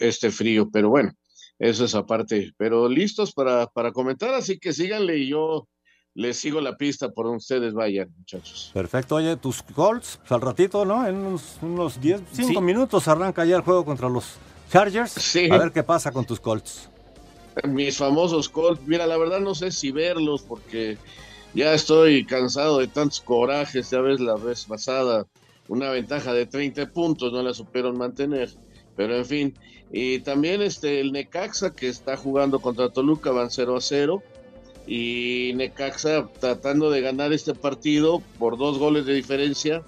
este 0.00 0.30
frío, 0.30 0.70
pero 0.70 0.88
bueno, 0.88 1.12
eso 1.58 1.84
es 1.84 1.94
aparte, 1.94 2.52
pero 2.56 2.88
listos 2.88 3.32
para, 3.32 3.66
para 3.66 3.92
comentar, 3.92 4.32
así 4.34 4.58
que 4.58 4.72
síganle 4.72 5.18
y 5.18 5.28
yo 5.30 5.68
les 6.14 6.36
sigo 6.36 6.60
la 6.60 6.76
pista 6.76 7.10
por 7.10 7.26
donde 7.26 7.38
ustedes 7.38 7.74
vayan, 7.74 8.12
muchachos. 8.16 8.70
Perfecto. 8.72 9.16
Oye, 9.16 9.36
tus 9.36 9.62
Colts, 9.62 10.18
pues, 10.18 10.32
al 10.32 10.40
ratito, 10.40 10.84
¿no? 10.84 11.06
En 11.06 11.16
unos, 11.16 11.58
unos 11.62 12.00
10, 12.00 12.22
5 12.32 12.60
minutos 12.60 13.06
arranca 13.08 13.44
ya 13.44 13.56
el 13.56 13.62
juego 13.62 13.84
contra 13.84 14.08
los 14.08 14.38
Chargers. 14.70 15.12
Sí. 15.12 15.48
A 15.50 15.58
ver 15.58 15.72
qué 15.72 15.82
pasa 15.82 16.12
con 16.12 16.24
tus 16.24 16.40
Colts. 16.40 16.88
Mis 17.68 17.96
famosos 17.96 18.48
Colts, 18.48 18.80
mira, 18.86 19.06
la 19.06 19.16
verdad 19.16 19.40
no 19.40 19.54
sé 19.54 19.72
si 19.72 19.90
verlos 19.90 20.42
porque 20.42 20.96
ya 21.54 21.74
estoy 21.74 22.24
cansado 22.24 22.78
de 22.78 22.86
tantos 22.86 23.20
corajes. 23.20 23.90
Ya 23.90 24.00
ves 24.00 24.20
la 24.20 24.36
vez 24.36 24.64
pasada, 24.64 25.26
una 25.68 25.90
ventaja 25.90 26.32
de 26.32 26.46
30 26.46 26.90
puntos, 26.90 27.32
no 27.32 27.42
la 27.42 27.52
supieron 27.52 27.98
mantener. 27.98 28.50
Pero 28.96 29.16
en 29.16 29.26
fin, 29.26 29.58
y 29.92 30.20
también 30.20 30.62
este 30.62 31.00
el 31.00 31.12
Necaxa 31.12 31.74
que 31.74 31.88
está 31.88 32.16
jugando 32.16 32.60
contra 32.60 32.90
Toluca 32.90 33.32
van 33.32 33.50
0 33.50 33.76
a 33.76 33.80
0 33.80 34.22
y 34.86 35.52
Necaxa 35.56 36.28
tratando 36.38 36.90
de 36.90 37.00
ganar 37.00 37.32
este 37.32 37.54
partido 37.54 38.22
por 38.38 38.56
dos 38.56 38.78
goles 38.78 39.06
de 39.06 39.14
diferencia 39.14 39.82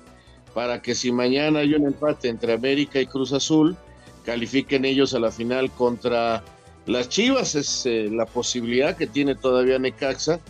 para 0.54 0.82
que 0.82 0.94
si 0.94 1.12
mañana 1.12 1.60
hay 1.60 1.74
un 1.74 1.86
empate 1.86 2.28
entre 2.28 2.52
América 2.52 3.00
y 3.00 3.06
Cruz 3.06 3.32
Azul, 3.32 3.76
califiquen 4.24 4.84
ellos 4.84 5.14
a 5.14 5.18
la 5.18 5.30
final 5.30 5.70
contra 5.70 6.42
las 6.86 7.08
Chivas. 7.08 7.54
Es 7.54 7.86
eh, 7.86 8.08
la 8.10 8.26
posibilidad 8.26 8.96
que 8.96 9.06
tiene 9.06 9.34
todavía 9.34 9.78
Necaxa 9.78 10.40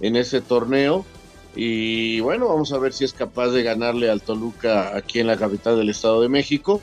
en 0.00 0.16
ese 0.16 0.40
torneo. 0.40 1.04
Y 1.54 2.20
bueno, 2.20 2.48
vamos 2.48 2.72
a 2.72 2.78
ver 2.78 2.92
si 2.92 3.04
es 3.04 3.12
capaz 3.12 3.48
de 3.48 3.62
ganarle 3.62 4.08
al 4.10 4.22
Toluca 4.22 4.96
aquí 4.96 5.18
en 5.18 5.26
la 5.26 5.36
capital 5.36 5.76
del 5.76 5.90
Estado 5.90 6.22
de 6.22 6.28
México 6.28 6.80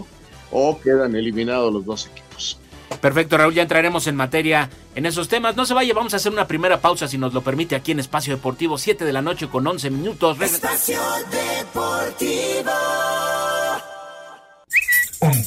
o 0.51 0.79
quedan 0.79 1.15
eliminados 1.15 1.73
los 1.73 1.85
dos 1.85 2.07
equipos. 2.07 2.59
Perfecto, 3.01 3.37
Raúl, 3.37 3.53
ya 3.53 3.61
entraremos 3.61 4.07
en 4.07 4.15
materia 4.15 4.69
en 4.95 5.05
esos 5.05 5.27
temas. 5.27 5.55
No 5.55 5.65
se 5.65 5.73
vaya, 5.73 5.93
vamos 5.93 6.13
a 6.13 6.17
hacer 6.17 6.31
una 6.31 6.47
primera 6.47 6.79
pausa 6.79 7.07
si 7.07 7.17
nos 7.17 7.33
lo 7.33 7.41
permite 7.41 7.75
aquí 7.75 7.91
en 7.91 7.99
Espacio 7.99 8.35
Deportivo, 8.35 8.77
7 8.77 9.05
de 9.05 9.13
la 9.13 9.21
noche 9.21 9.47
con 9.47 9.65
11 9.67 9.89
minutos. 9.89 10.39
Espacio 10.41 10.99
Deportivo. 11.29 12.71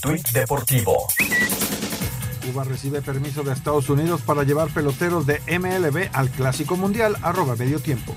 Tuit 0.01 0.31
deportivo. 0.31 1.07
Cuba 2.47 2.65
recibe 2.65 3.03
permiso 3.03 3.43
de 3.43 3.53
Estados 3.53 3.91
Unidos 3.91 4.23
para 4.23 4.45
llevar 4.45 4.71
peloteros 4.71 5.27
de 5.27 5.41
MLB 5.47 6.09
al 6.15 6.31
Clásico 6.31 6.77
Mundial, 6.77 7.17
arroba 7.23 7.55
medio 7.55 7.81
tiempo. 7.81 8.15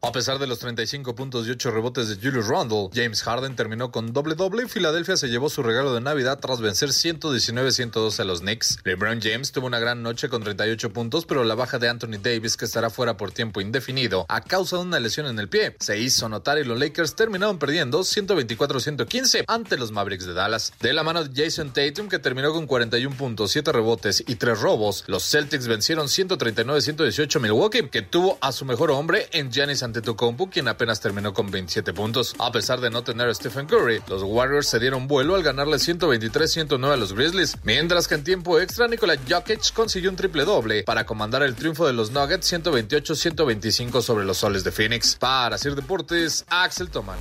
A 0.00 0.12
pesar 0.12 0.38
de 0.38 0.46
los 0.46 0.60
35 0.60 1.16
puntos 1.16 1.48
y 1.48 1.50
8 1.50 1.72
rebotes 1.72 2.08
de 2.08 2.14
Julius 2.14 2.46
Randle, 2.46 2.88
James 2.94 3.20
Harden 3.24 3.56
terminó 3.56 3.90
con 3.90 4.12
doble 4.12 4.36
doble 4.36 4.62
y 4.62 4.68
Filadelfia 4.68 5.16
se 5.16 5.26
llevó 5.26 5.50
su 5.50 5.64
regalo 5.64 5.92
de 5.92 6.00
Navidad 6.00 6.38
tras 6.38 6.60
vencer 6.60 6.90
119-112 6.90 8.20
a 8.20 8.24
los 8.24 8.40
Knicks. 8.40 8.78
LeBron 8.84 9.20
James 9.20 9.50
tuvo 9.50 9.66
una 9.66 9.80
gran 9.80 10.04
noche 10.04 10.28
con 10.28 10.44
38 10.44 10.92
puntos, 10.92 11.26
pero 11.26 11.42
la 11.42 11.56
baja 11.56 11.80
de 11.80 11.88
Anthony 11.88 12.18
Davis, 12.22 12.56
que 12.56 12.66
estará 12.66 12.90
fuera 12.90 13.16
por 13.16 13.32
tiempo 13.32 13.60
indefinido 13.60 14.24
a 14.28 14.40
causa 14.40 14.76
de 14.76 14.82
una 14.82 15.00
lesión 15.00 15.26
en 15.26 15.40
el 15.40 15.48
pie, 15.48 15.74
se 15.80 15.98
hizo 15.98 16.28
notar 16.28 16.58
y 16.58 16.64
los 16.64 16.78
Lakers 16.78 17.16
terminaron 17.16 17.58
perdiendo 17.58 17.98
124-115 18.02 19.46
ante 19.48 19.76
los 19.76 19.90
Mavericks 19.90 20.26
de 20.26 20.34
Dallas. 20.34 20.72
De 20.80 20.92
la 20.92 21.02
mano 21.02 21.24
de 21.24 21.44
Jason 21.44 21.72
Tatum, 21.72 22.08
que 22.08 22.20
terminó 22.20 22.52
con 22.52 22.68
41 22.68 23.16
puntos, 23.16 23.50
7 23.50 23.72
rebotes 23.72 24.22
y 24.28 24.36
3 24.36 24.60
robos, 24.60 25.02
los 25.08 25.28
Celtics 25.28 25.66
vencieron 25.66 26.06
139-118 26.06 27.34
a 27.34 27.38
Milwaukee, 27.40 27.88
que 27.88 28.02
tuvo 28.02 28.38
a 28.40 28.52
su 28.52 28.64
mejor 28.64 28.92
hombre 28.92 29.26
en 29.32 29.50
Giannis 29.50 29.87
ante 29.88 29.98
Antetokounmpo, 29.98 30.50
quien 30.50 30.68
apenas 30.68 31.00
terminó 31.00 31.32
con 31.32 31.50
27 31.50 31.92
puntos. 31.92 32.34
A 32.38 32.52
pesar 32.52 32.80
de 32.80 32.90
no 32.90 33.02
tener 33.02 33.28
a 33.28 33.34
Stephen 33.34 33.66
Curry, 33.66 34.02
los 34.08 34.22
Warriors 34.22 34.68
se 34.68 34.78
dieron 34.78 35.08
vuelo 35.08 35.34
al 35.34 35.42
ganarle 35.42 35.76
123-109 35.76 36.92
a 36.92 36.96
los 36.96 37.14
Grizzlies, 37.14 37.56
mientras 37.64 38.06
que 38.06 38.14
en 38.14 38.24
tiempo 38.24 38.60
extra 38.60 38.86
Nikola 38.86 39.16
Jokic 39.28 39.72
consiguió 39.72 40.10
un 40.10 40.16
triple 40.16 40.44
doble 40.44 40.82
para 40.84 41.06
comandar 41.06 41.42
el 41.42 41.54
triunfo 41.54 41.86
de 41.86 41.92
los 41.92 42.10
Nuggets 42.10 42.52
128-125 42.52 44.02
sobre 44.02 44.24
los 44.24 44.38
Soles 44.38 44.62
de 44.62 44.70
Phoenix. 44.70 45.16
Para 45.16 45.58
Sir 45.58 45.74
Deportes, 45.74 46.44
Axel 46.48 46.90
Toman. 46.90 47.18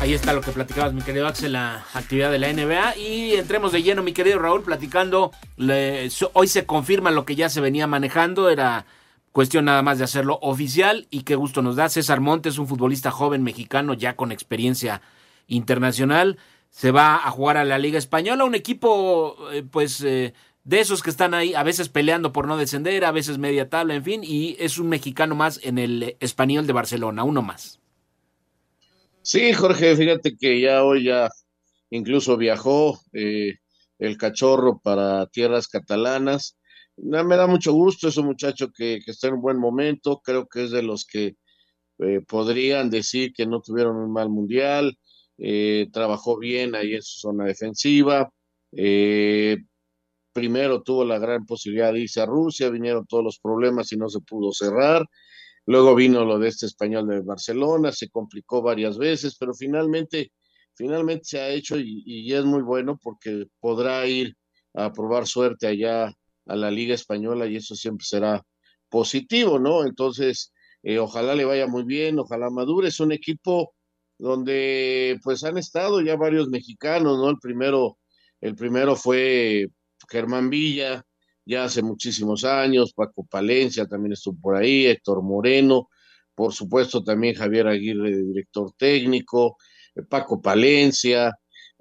Ahí 0.00 0.14
está 0.14 0.32
lo 0.32 0.42
que 0.42 0.52
platicabas, 0.52 0.92
mi 0.92 1.02
querido 1.02 1.26
Axel, 1.26 1.52
la 1.52 1.84
actividad 1.94 2.30
de 2.30 2.38
la 2.38 2.52
NBA. 2.52 2.96
Y 2.96 3.34
entremos 3.34 3.72
de 3.72 3.82
lleno, 3.82 4.02
mi 4.02 4.12
querido 4.12 4.38
Raúl, 4.38 4.62
platicando. 4.62 5.32
Hoy 6.34 6.48
se 6.48 6.66
confirma 6.66 7.10
lo 7.10 7.24
que 7.24 7.34
ya 7.34 7.48
se 7.48 7.60
venía 7.60 7.86
manejando. 7.86 8.50
Era 8.50 8.84
Cuestión 9.36 9.66
nada 9.66 9.82
más 9.82 9.98
de 9.98 10.04
hacerlo 10.04 10.38
oficial 10.40 11.08
y 11.10 11.24
qué 11.24 11.34
gusto 11.34 11.60
nos 11.60 11.76
da. 11.76 11.90
César 11.90 12.22
Montes, 12.22 12.56
un 12.56 12.66
futbolista 12.66 13.10
joven 13.10 13.42
mexicano 13.42 13.92
ya 13.92 14.16
con 14.16 14.32
experiencia 14.32 15.02
internacional, 15.46 16.38
se 16.70 16.90
va 16.90 17.16
a 17.16 17.30
jugar 17.30 17.58
a 17.58 17.66
la 17.66 17.76
Liga 17.76 17.98
Española, 17.98 18.46
un 18.46 18.54
equipo 18.54 19.36
eh, 19.52 19.62
pues 19.62 20.00
eh, 20.00 20.32
de 20.64 20.80
esos 20.80 21.02
que 21.02 21.10
están 21.10 21.34
ahí 21.34 21.52
a 21.52 21.62
veces 21.64 21.90
peleando 21.90 22.32
por 22.32 22.48
no 22.48 22.56
descender, 22.56 23.04
a 23.04 23.12
veces 23.12 23.36
media 23.36 23.68
tabla, 23.68 23.94
en 23.94 24.04
fin, 24.04 24.22
y 24.24 24.56
es 24.58 24.78
un 24.78 24.88
mexicano 24.88 25.34
más 25.34 25.60
en 25.62 25.76
el 25.76 26.16
español 26.18 26.66
de 26.66 26.72
Barcelona, 26.72 27.22
uno 27.22 27.42
más. 27.42 27.78
Sí, 29.20 29.52
Jorge, 29.52 29.96
fíjate 29.96 30.34
que 30.38 30.62
ya 30.62 30.82
hoy 30.82 31.04
ya 31.04 31.28
incluso 31.90 32.38
viajó 32.38 32.98
eh, 33.12 33.56
el 33.98 34.16
cachorro 34.16 34.80
para 34.82 35.26
tierras 35.26 35.68
catalanas 35.68 36.55
me 36.96 37.36
da 37.36 37.46
mucho 37.46 37.72
gusto, 37.72 38.08
es 38.08 38.16
un 38.16 38.26
muchacho 38.26 38.70
que, 38.72 39.00
está 39.06 39.28
en 39.28 39.34
un 39.34 39.42
buen 39.42 39.58
momento, 39.58 40.20
creo 40.24 40.46
que 40.46 40.64
es 40.64 40.70
de 40.70 40.82
los 40.82 41.04
que 41.04 41.36
eh, 41.98 42.20
podrían 42.26 42.90
decir 42.90 43.32
que 43.32 43.46
no 43.46 43.60
tuvieron 43.60 43.96
un 43.96 44.12
mal 44.12 44.28
mundial, 44.30 44.98
eh, 45.38 45.88
trabajó 45.92 46.38
bien 46.38 46.74
ahí 46.74 46.94
en 46.94 47.02
su 47.02 47.20
zona 47.20 47.44
defensiva, 47.44 48.30
eh, 48.72 49.58
primero 50.32 50.82
tuvo 50.82 51.04
la 51.04 51.18
gran 51.18 51.46
posibilidad 51.46 51.92
de 51.92 52.00
irse 52.00 52.20
a 52.20 52.26
Rusia, 52.26 52.70
vinieron 52.70 53.06
todos 53.06 53.24
los 53.24 53.38
problemas 53.38 53.92
y 53.92 53.96
no 53.96 54.08
se 54.08 54.20
pudo 54.20 54.52
cerrar, 54.52 55.06
luego 55.66 55.94
vino 55.94 56.24
lo 56.24 56.38
de 56.38 56.48
este 56.48 56.66
español 56.66 57.08
de 57.08 57.20
Barcelona, 57.20 57.92
se 57.92 58.08
complicó 58.10 58.62
varias 58.62 58.98
veces, 58.98 59.36
pero 59.38 59.54
finalmente, 59.54 60.32
finalmente 60.74 61.24
se 61.24 61.40
ha 61.40 61.48
hecho 61.50 61.78
y, 61.78 62.02
y 62.06 62.32
es 62.34 62.44
muy 62.44 62.62
bueno 62.62 62.98
porque 63.02 63.46
podrá 63.60 64.06
ir 64.06 64.34
a 64.74 64.92
probar 64.92 65.26
suerte 65.26 65.66
allá 65.66 66.14
a 66.46 66.56
la 66.56 66.70
Liga 66.70 66.94
Española 66.94 67.46
y 67.46 67.56
eso 67.56 67.74
siempre 67.74 68.06
será 68.06 68.42
positivo, 68.88 69.58
¿no? 69.58 69.84
Entonces, 69.84 70.52
eh, 70.82 70.98
ojalá 70.98 71.34
le 71.34 71.44
vaya 71.44 71.66
muy 71.66 71.84
bien, 71.84 72.18
ojalá 72.18 72.50
madure. 72.50 72.88
Es 72.88 73.00
un 73.00 73.12
equipo 73.12 73.74
donde 74.18 75.18
pues 75.22 75.44
han 75.44 75.58
estado 75.58 76.00
ya 76.00 76.16
varios 76.16 76.48
mexicanos, 76.48 77.18
¿no? 77.18 77.30
El 77.30 77.38
primero, 77.38 77.98
el 78.40 78.54
primero 78.54 78.96
fue 78.96 79.68
Germán 80.08 80.50
Villa, 80.50 81.04
ya 81.44 81.64
hace 81.64 81.82
muchísimos 81.82 82.44
años, 82.44 82.92
Paco 82.92 83.24
Palencia 83.24 83.86
también 83.86 84.12
estuvo 84.12 84.38
por 84.40 84.56
ahí, 84.56 84.86
Héctor 84.86 85.22
Moreno, 85.22 85.88
por 86.34 86.52
supuesto 86.52 87.02
también 87.04 87.34
Javier 87.34 87.68
Aguirre, 87.68 88.16
director 88.16 88.72
técnico, 88.76 89.56
eh, 89.94 90.02
Paco 90.02 90.40
Palencia, 90.40 91.32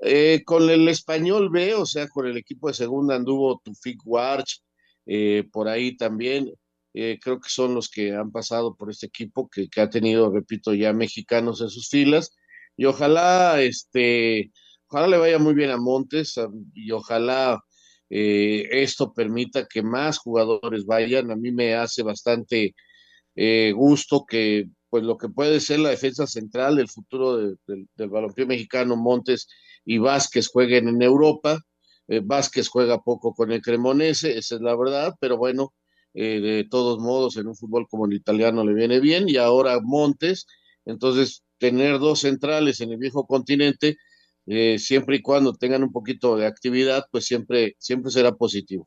eh, 0.05 0.43
con 0.45 0.69
el 0.69 0.87
español 0.87 1.49
B, 1.49 1.73
o 1.75 1.85
sea, 1.85 2.07
con 2.07 2.27
el 2.27 2.37
equipo 2.37 2.67
de 2.67 2.75
segunda 2.75 3.15
anduvo 3.15 3.59
Tufik 3.63 3.99
Warch, 4.05 4.61
eh, 5.05 5.43
por 5.51 5.67
ahí 5.67 5.97
también. 5.97 6.51
Eh, 6.93 7.19
creo 7.21 7.39
que 7.41 7.49
son 7.49 7.75
los 7.75 7.89
que 7.89 8.13
han 8.13 8.31
pasado 8.31 8.75
por 8.75 8.89
este 8.91 9.07
equipo 9.07 9.49
que, 9.49 9.67
ha 9.81 9.89
tenido, 9.89 10.31
repito, 10.31 10.73
ya 10.73 10.93
mexicanos 10.93 11.61
en 11.61 11.69
sus 11.69 11.89
filas. 11.89 12.35
Y 12.77 12.85
ojalá, 12.85 13.61
este, 13.61 14.51
ojalá 14.87 15.07
le 15.07 15.17
vaya 15.17 15.39
muy 15.39 15.53
bien 15.55 15.71
a 15.71 15.77
Montes 15.77 16.35
y 16.73 16.91
ojalá 16.91 17.59
esto 18.09 19.13
permita 19.13 19.67
que 19.67 19.81
más 19.83 20.19
jugadores 20.19 20.85
vayan. 20.85 21.31
A 21.31 21.35
mí 21.35 21.51
me 21.51 21.75
hace 21.75 22.03
bastante 22.03 22.75
gusto 23.73 24.25
que, 24.25 24.65
pues, 24.89 25.03
lo 25.03 25.17
que 25.17 25.29
puede 25.29 25.59
ser 25.59 25.79
la 25.79 25.89
defensa 25.89 26.27
central 26.27 26.77
del 26.77 26.89
futuro 26.89 27.37
del 27.67 28.09
balompié 28.09 28.45
mexicano, 28.45 28.95
Montes, 28.95 29.47
y 29.85 29.99
Vázquez 29.99 30.49
jueguen 30.49 30.87
en 30.89 31.01
Europa. 31.01 31.61
Eh, 32.07 32.21
Vázquez 32.23 32.67
juega 32.67 33.01
poco 33.01 33.33
con 33.33 33.51
el 33.51 33.61
Cremonese, 33.61 34.37
esa 34.37 34.55
es 34.55 34.61
la 34.61 34.75
verdad, 34.75 35.15
pero 35.19 35.37
bueno, 35.37 35.73
eh, 36.13 36.39
de 36.39 36.67
todos 36.69 36.99
modos 36.99 37.37
en 37.37 37.47
un 37.47 37.55
fútbol 37.55 37.87
como 37.89 38.05
el 38.05 38.13
italiano 38.13 38.63
le 38.63 38.73
viene 38.73 38.99
bien 38.99 39.27
y 39.27 39.37
ahora 39.37 39.79
Montes, 39.81 40.45
entonces 40.85 41.43
tener 41.57 41.99
dos 41.99 42.21
centrales 42.21 42.81
en 42.81 42.91
el 42.91 42.97
viejo 42.97 43.25
continente, 43.25 43.97
eh, 44.45 44.77
siempre 44.77 45.17
y 45.17 45.21
cuando 45.21 45.53
tengan 45.53 45.83
un 45.83 45.91
poquito 45.91 46.35
de 46.35 46.45
actividad, 46.45 47.05
pues 47.11 47.25
siempre, 47.25 47.75
siempre 47.79 48.11
será 48.11 48.33
positivo. 48.33 48.85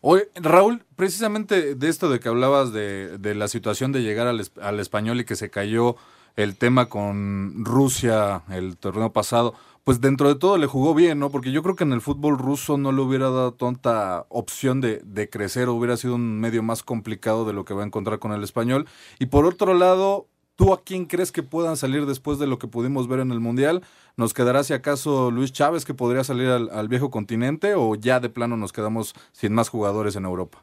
Hoy, 0.00 0.22
Raúl, 0.36 0.84
precisamente 0.94 1.74
de 1.74 1.88
esto 1.88 2.08
de 2.08 2.20
que 2.20 2.28
hablabas 2.28 2.72
de, 2.72 3.18
de 3.18 3.34
la 3.34 3.48
situación 3.48 3.90
de 3.90 4.02
llegar 4.02 4.28
al, 4.28 4.40
al 4.60 4.78
español 4.78 5.18
y 5.18 5.24
que 5.24 5.34
se 5.34 5.50
cayó 5.50 5.96
el 6.36 6.56
tema 6.56 6.88
con 6.88 7.64
Rusia 7.64 8.44
el 8.48 8.76
torneo 8.76 9.12
pasado, 9.12 9.54
pues 9.88 10.02
dentro 10.02 10.28
de 10.28 10.34
todo 10.34 10.58
le 10.58 10.66
jugó 10.66 10.94
bien, 10.94 11.18
¿no? 11.18 11.30
Porque 11.30 11.50
yo 11.50 11.62
creo 11.62 11.74
que 11.74 11.84
en 11.84 11.94
el 11.94 12.02
fútbol 12.02 12.36
ruso 12.36 12.76
no 12.76 12.92
le 12.92 13.00
hubiera 13.00 13.30
dado 13.30 13.54
tanta 13.54 14.26
opción 14.28 14.82
de, 14.82 15.00
de 15.02 15.30
crecer, 15.30 15.70
hubiera 15.70 15.96
sido 15.96 16.16
un 16.16 16.38
medio 16.38 16.62
más 16.62 16.82
complicado 16.82 17.46
de 17.46 17.54
lo 17.54 17.64
que 17.64 17.72
va 17.72 17.84
a 17.84 17.86
encontrar 17.86 18.18
con 18.18 18.32
el 18.32 18.44
español. 18.44 18.86
Y 19.18 19.26
por 19.26 19.46
otro 19.46 19.72
lado, 19.72 20.26
¿Tú 20.56 20.74
a 20.74 20.82
quién 20.82 21.06
crees 21.06 21.32
que 21.32 21.42
puedan 21.42 21.78
salir 21.78 22.04
después 22.04 22.38
de 22.38 22.46
lo 22.46 22.58
que 22.58 22.66
pudimos 22.66 23.08
ver 23.08 23.20
en 23.20 23.30
el 23.30 23.40
Mundial? 23.40 23.82
¿Nos 24.18 24.34
quedará 24.34 24.62
si 24.62 24.74
acaso 24.74 25.30
Luis 25.30 25.52
Chávez 25.52 25.86
que 25.86 25.94
podría 25.94 26.22
salir 26.22 26.48
al, 26.48 26.88
viejo 26.88 27.10
continente 27.10 27.74
o 27.74 27.94
ya 27.94 28.20
de 28.20 28.28
plano 28.28 28.58
nos 28.58 28.72
quedamos 28.72 29.14
sin 29.32 29.54
más 29.54 29.70
jugadores 29.70 30.16
en 30.16 30.26
Europa? 30.26 30.62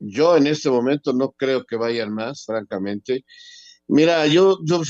Yo 0.00 0.36
en 0.36 0.48
este 0.48 0.70
momento 0.70 1.12
no 1.12 1.30
creo 1.30 1.64
que 1.64 1.76
vayan 1.76 2.12
más, 2.12 2.46
francamente. 2.46 3.24
Mira, 3.86 4.26
yo, 4.26 4.58
yo, 4.64 4.80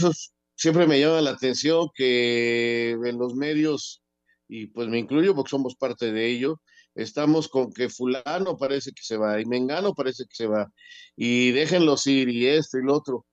siempre 0.56 0.87
me 0.87 1.00
llama 1.00 1.20
la 1.20 1.30
atención 1.30 1.88
que 1.94 2.92
en 2.92 3.18
los 3.18 3.34
medios, 3.34 4.02
y 4.49 4.66
pues 4.68 4.88
me 4.88 4.99
incluyo 4.99 5.34
porque 5.34 5.50
somos 5.50 5.76
parte 5.76 6.12
de 6.12 6.26
ello, 6.30 6.61
estamos 6.94 7.49
con 7.49 7.73
que 7.73 7.88
fulano 7.88 8.56
parece 8.56 8.92
que 8.92 9.02
se 9.02 9.16
va 9.16 9.40
y 9.40 9.46
mengano 9.46 9.94
parece 9.94 10.25
que 10.25 10.34
se 10.34 10.46
va 10.46 10.70
y 11.16 11.50
déjenlos 11.52 12.06
ir 12.06 12.28
y 12.28 12.46
esto 12.46 12.78
y 12.78 12.84
lo 12.84 12.94
otro. 12.94 13.26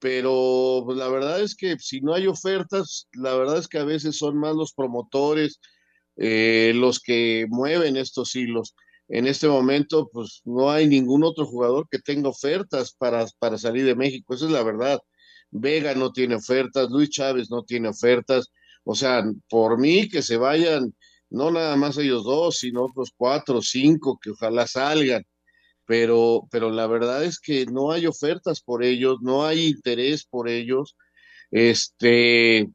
Pero 0.00 0.82
pues, 0.84 0.98
la 0.98 1.08
verdad 1.08 1.40
es 1.40 1.54
que 1.56 1.78
si 1.78 2.00
no 2.00 2.14
hay 2.14 2.26
ofertas, 2.26 3.08
la 3.12 3.34
verdad 3.36 3.58
es 3.58 3.68
que 3.68 3.78
a 3.78 3.84
veces 3.84 4.18
son 4.18 4.38
más 4.38 4.54
los 4.56 4.72
promotores 4.74 5.60
eh, 6.16 6.72
los 6.74 7.00
que 7.00 7.46
mueven 7.48 7.96
estos 7.96 8.34
hilos. 8.36 8.74
En 9.08 9.26
este 9.26 9.48
momento, 9.48 10.08
pues 10.12 10.40
no 10.44 10.70
hay 10.70 10.86
ningún 10.86 11.24
otro 11.24 11.46
jugador 11.46 11.88
que 11.90 11.98
tenga 11.98 12.28
ofertas 12.28 12.94
para, 12.94 13.26
para 13.38 13.58
salir 13.58 13.84
de 13.84 13.94
México, 13.96 14.34
esa 14.34 14.46
es 14.46 14.50
la 14.52 14.62
verdad. 14.62 15.00
Vega 15.54 15.94
no 15.94 16.12
tiene 16.12 16.34
ofertas, 16.34 16.90
Luis 16.90 17.10
Chávez 17.10 17.50
no 17.50 17.62
tiene 17.62 17.88
ofertas. 17.88 18.50
O 18.84 18.94
sea, 18.94 19.24
por 19.48 19.78
mí 19.78 20.08
que 20.08 20.20
se 20.22 20.36
vayan 20.36 20.92
no 21.30 21.50
nada 21.50 21.76
más 21.76 21.96
ellos 21.98 22.24
dos, 22.24 22.58
sino 22.58 22.84
otros 22.84 23.12
cuatro 23.16 23.62
cinco 23.62 24.18
que 24.20 24.30
ojalá 24.30 24.66
salgan. 24.66 25.24
Pero, 25.86 26.48
pero 26.50 26.70
la 26.70 26.86
verdad 26.86 27.24
es 27.24 27.38
que 27.38 27.66
no 27.66 27.92
hay 27.92 28.06
ofertas 28.06 28.60
por 28.62 28.82
ellos, 28.84 29.18
no 29.22 29.44
hay 29.44 29.66
interés 29.66 30.24
por 30.24 30.48
ellos. 30.48 30.96
Este, 31.50 32.68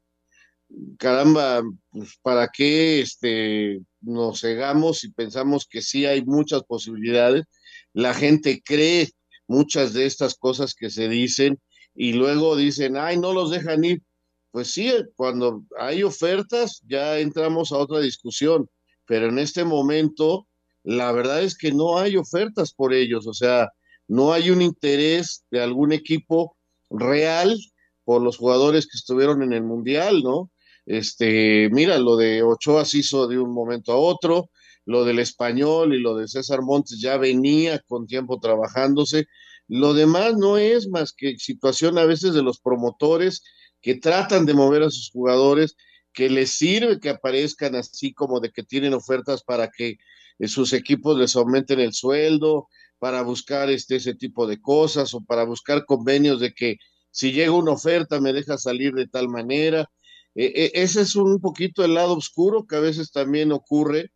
caramba, 0.98 1.62
pues 1.90 2.18
para 2.22 2.48
qué 2.48 3.00
este, 3.00 3.80
nos 4.00 4.40
cegamos 4.40 5.04
y 5.04 5.12
pensamos 5.12 5.66
que 5.68 5.82
sí 5.82 6.06
hay 6.06 6.24
muchas 6.24 6.62
posibilidades. 6.64 7.44
La 7.92 8.14
gente 8.14 8.62
cree 8.64 9.10
muchas 9.48 9.92
de 9.92 10.06
estas 10.06 10.36
cosas 10.36 10.74
que 10.74 10.90
se 10.90 11.08
dicen 11.08 11.58
y 12.00 12.14
luego 12.14 12.56
dicen, 12.56 12.96
ay, 12.96 13.18
no 13.18 13.32
los 13.32 13.50
dejan 13.50 13.84
ir 13.84 14.02
pues 14.50 14.72
sí, 14.72 14.92
cuando 15.16 15.64
hay 15.78 16.02
ofertas 16.02 16.82
ya 16.88 17.18
entramos 17.18 17.72
a 17.72 17.78
otra 17.78 18.00
discusión, 18.00 18.68
pero 19.06 19.28
en 19.28 19.38
este 19.38 19.64
momento 19.64 20.48
la 20.82 21.12
verdad 21.12 21.42
es 21.42 21.56
que 21.56 21.72
no 21.72 21.98
hay 21.98 22.16
ofertas 22.16 22.72
por 22.72 22.92
ellos, 22.92 23.26
o 23.26 23.34
sea, 23.34 23.70
no 24.08 24.32
hay 24.32 24.50
un 24.50 24.60
interés 24.62 25.44
de 25.50 25.60
algún 25.60 25.92
equipo 25.92 26.56
real 26.88 27.56
por 28.04 28.22
los 28.22 28.38
jugadores 28.38 28.86
que 28.86 28.96
estuvieron 28.96 29.42
en 29.42 29.52
el 29.52 29.62
Mundial, 29.62 30.22
¿no? 30.22 30.50
Este, 30.86 31.68
mira, 31.70 31.98
lo 31.98 32.16
de 32.16 32.42
Ochoa 32.42 32.84
se 32.84 32.98
hizo 32.98 33.28
de 33.28 33.38
un 33.38 33.52
momento 33.52 33.92
a 33.92 33.96
otro, 33.96 34.50
lo 34.84 35.04
del 35.04 35.20
español 35.20 35.94
y 35.94 36.00
lo 36.00 36.16
de 36.16 36.26
César 36.26 36.62
Montes 36.62 37.00
ya 37.00 37.18
venía 37.18 37.78
con 37.86 38.06
tiempo 38.06 38.40
trabajándose. 38.40 39.26
Lo 39.70 39.94
demás 39.94 40.36
no 40.36 40.58
es 40.58 40.88
más 40.88 41.12
que 41.12 41.38
situación 41.38 41.96
a 41.96 42.04
veces 42.04 42.34
de 42.34 42.42
los 42.42 42.58
promotores 42.58 43.44
que 43.80 43.94
tratan 43.94 44.44
de 44.44 44.52
mover 44.52 44.82
a 44.82 44.90
sus 44.90 45.10
jugadores, 45.12 45.76
que 46.12 46.28
les 46.28 46.50
sirve 46.50 46.98
que 46.98 47.08
aparezcan 47.08 47.76
así 47.76 48.12
como 48.12 48.40
de 48.40 48.50
que 48.50 48.64
tienen 48.64 48.94
ofertas 48.94 49.44
para 49.44 49.70
que 49.70 49.98
eh, 50.40 50.48
sus 50.48 50.72
equipos 50.72 51.16
les 51.16 51.36
aumenten 51.36 51.78
el 51.78 51.92
sueldo, 51.92 52.66
para 52.98 53.22
buscar 53.22 53.70
este, 53.70 53.94
ese 53.96 54.16
tipo 54.16 54.48
de 54.48 54.60
cosas 54.60 55.14
o 55.14 55.20
para 55.24 55.44
buscar 55.44 55.86
convenios 55.86 56.40
de 56.40 56.52
que 56.52 56.78
si 57.12 57.30
llega 57.30 57.52
una 57.52 57.70
oferta 57.70 58.20
me 58.20 58.32
deja 58.32 58.58
salir 58.58 58.92
de 58.94 59.06
tal 59.06 59.28
manera. 59.28 59.88
E, 60.34 60.46
e, 60.46 60.82
ese 60.82 61.02
es 61.02 61.14
un 61.14 61.40
poquito 61.40 61.84
el 61.84 61.94
lado 61.94 62.16
oscuro 62.16 62.66
que 62.66 62.74
a 62.74 62.80
veces 62.80 63.12
también 63.12 63.52
ocurre. 63.52 64.10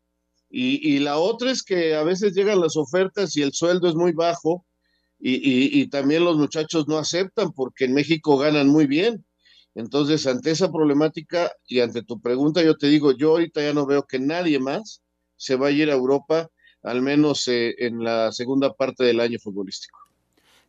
Y, 0.50 0.98
la 1.00 1.18
otra 1.18 1.50
es 1.52 1.62
que 1.62 1.94
a 1.94 2.02
veces 2.02 2.34
llegan 2.34 2.60
las 2.60 2.76
ofertas 2.76 3.36
y 3.36 3.42
el 3.42 3.52
sueldo 3.52 3.88
es 3.88 3.94
muy 3.94 4.12
bajo 4.12 4.64
y, 5.32 5.80
y 5.80 5.86
también 5.88 6.24
los 6.24 6.36
muchachos 6.36 6.86
no 6.86 6.98
aceptan 6.98 7.52
porque 7.52 7.86
en 7.86 7.94
México 7.94 8.36
ganan 8.36 8.68
muy 8.68 8.86
bien. 8.86 9.24
Entonces, 9.74 10.26
ante 10.26 10.50
esa 10.50 10.70
problemática 10.70 11.50
y 11.66 11.80
ante 11.80 12.02
tu 12.02 12.20
pregunta, 12.20 12.62
yo 12.62 12.76
te 12.76 12.86
digo, 12.86 13.12
yo 13.12 13.30
ahorita 13.30 13.60
ya 13.62 13.74
no 13.74 13.86
veo 13.86 14.04
que 14.04 14.18
nadie 14.18 14.58
más 14.60 15.02
se 15.36 15.56
vaya 15.56 15.76
a 15.76 15.82
ir 15.82 15.90
a 15.90 15.94
Europa, 15.94 16.48
al 16.82 17.02
menos 17.02 17.48
eh, 17.48 17.74
en 17.78 18.04
la 18.04 18.30
segunda 18.32 18.72
parte 18.72 19.04
del 19.04 19.20
año 19.20 19.38
futbolístico. 19.42 19.98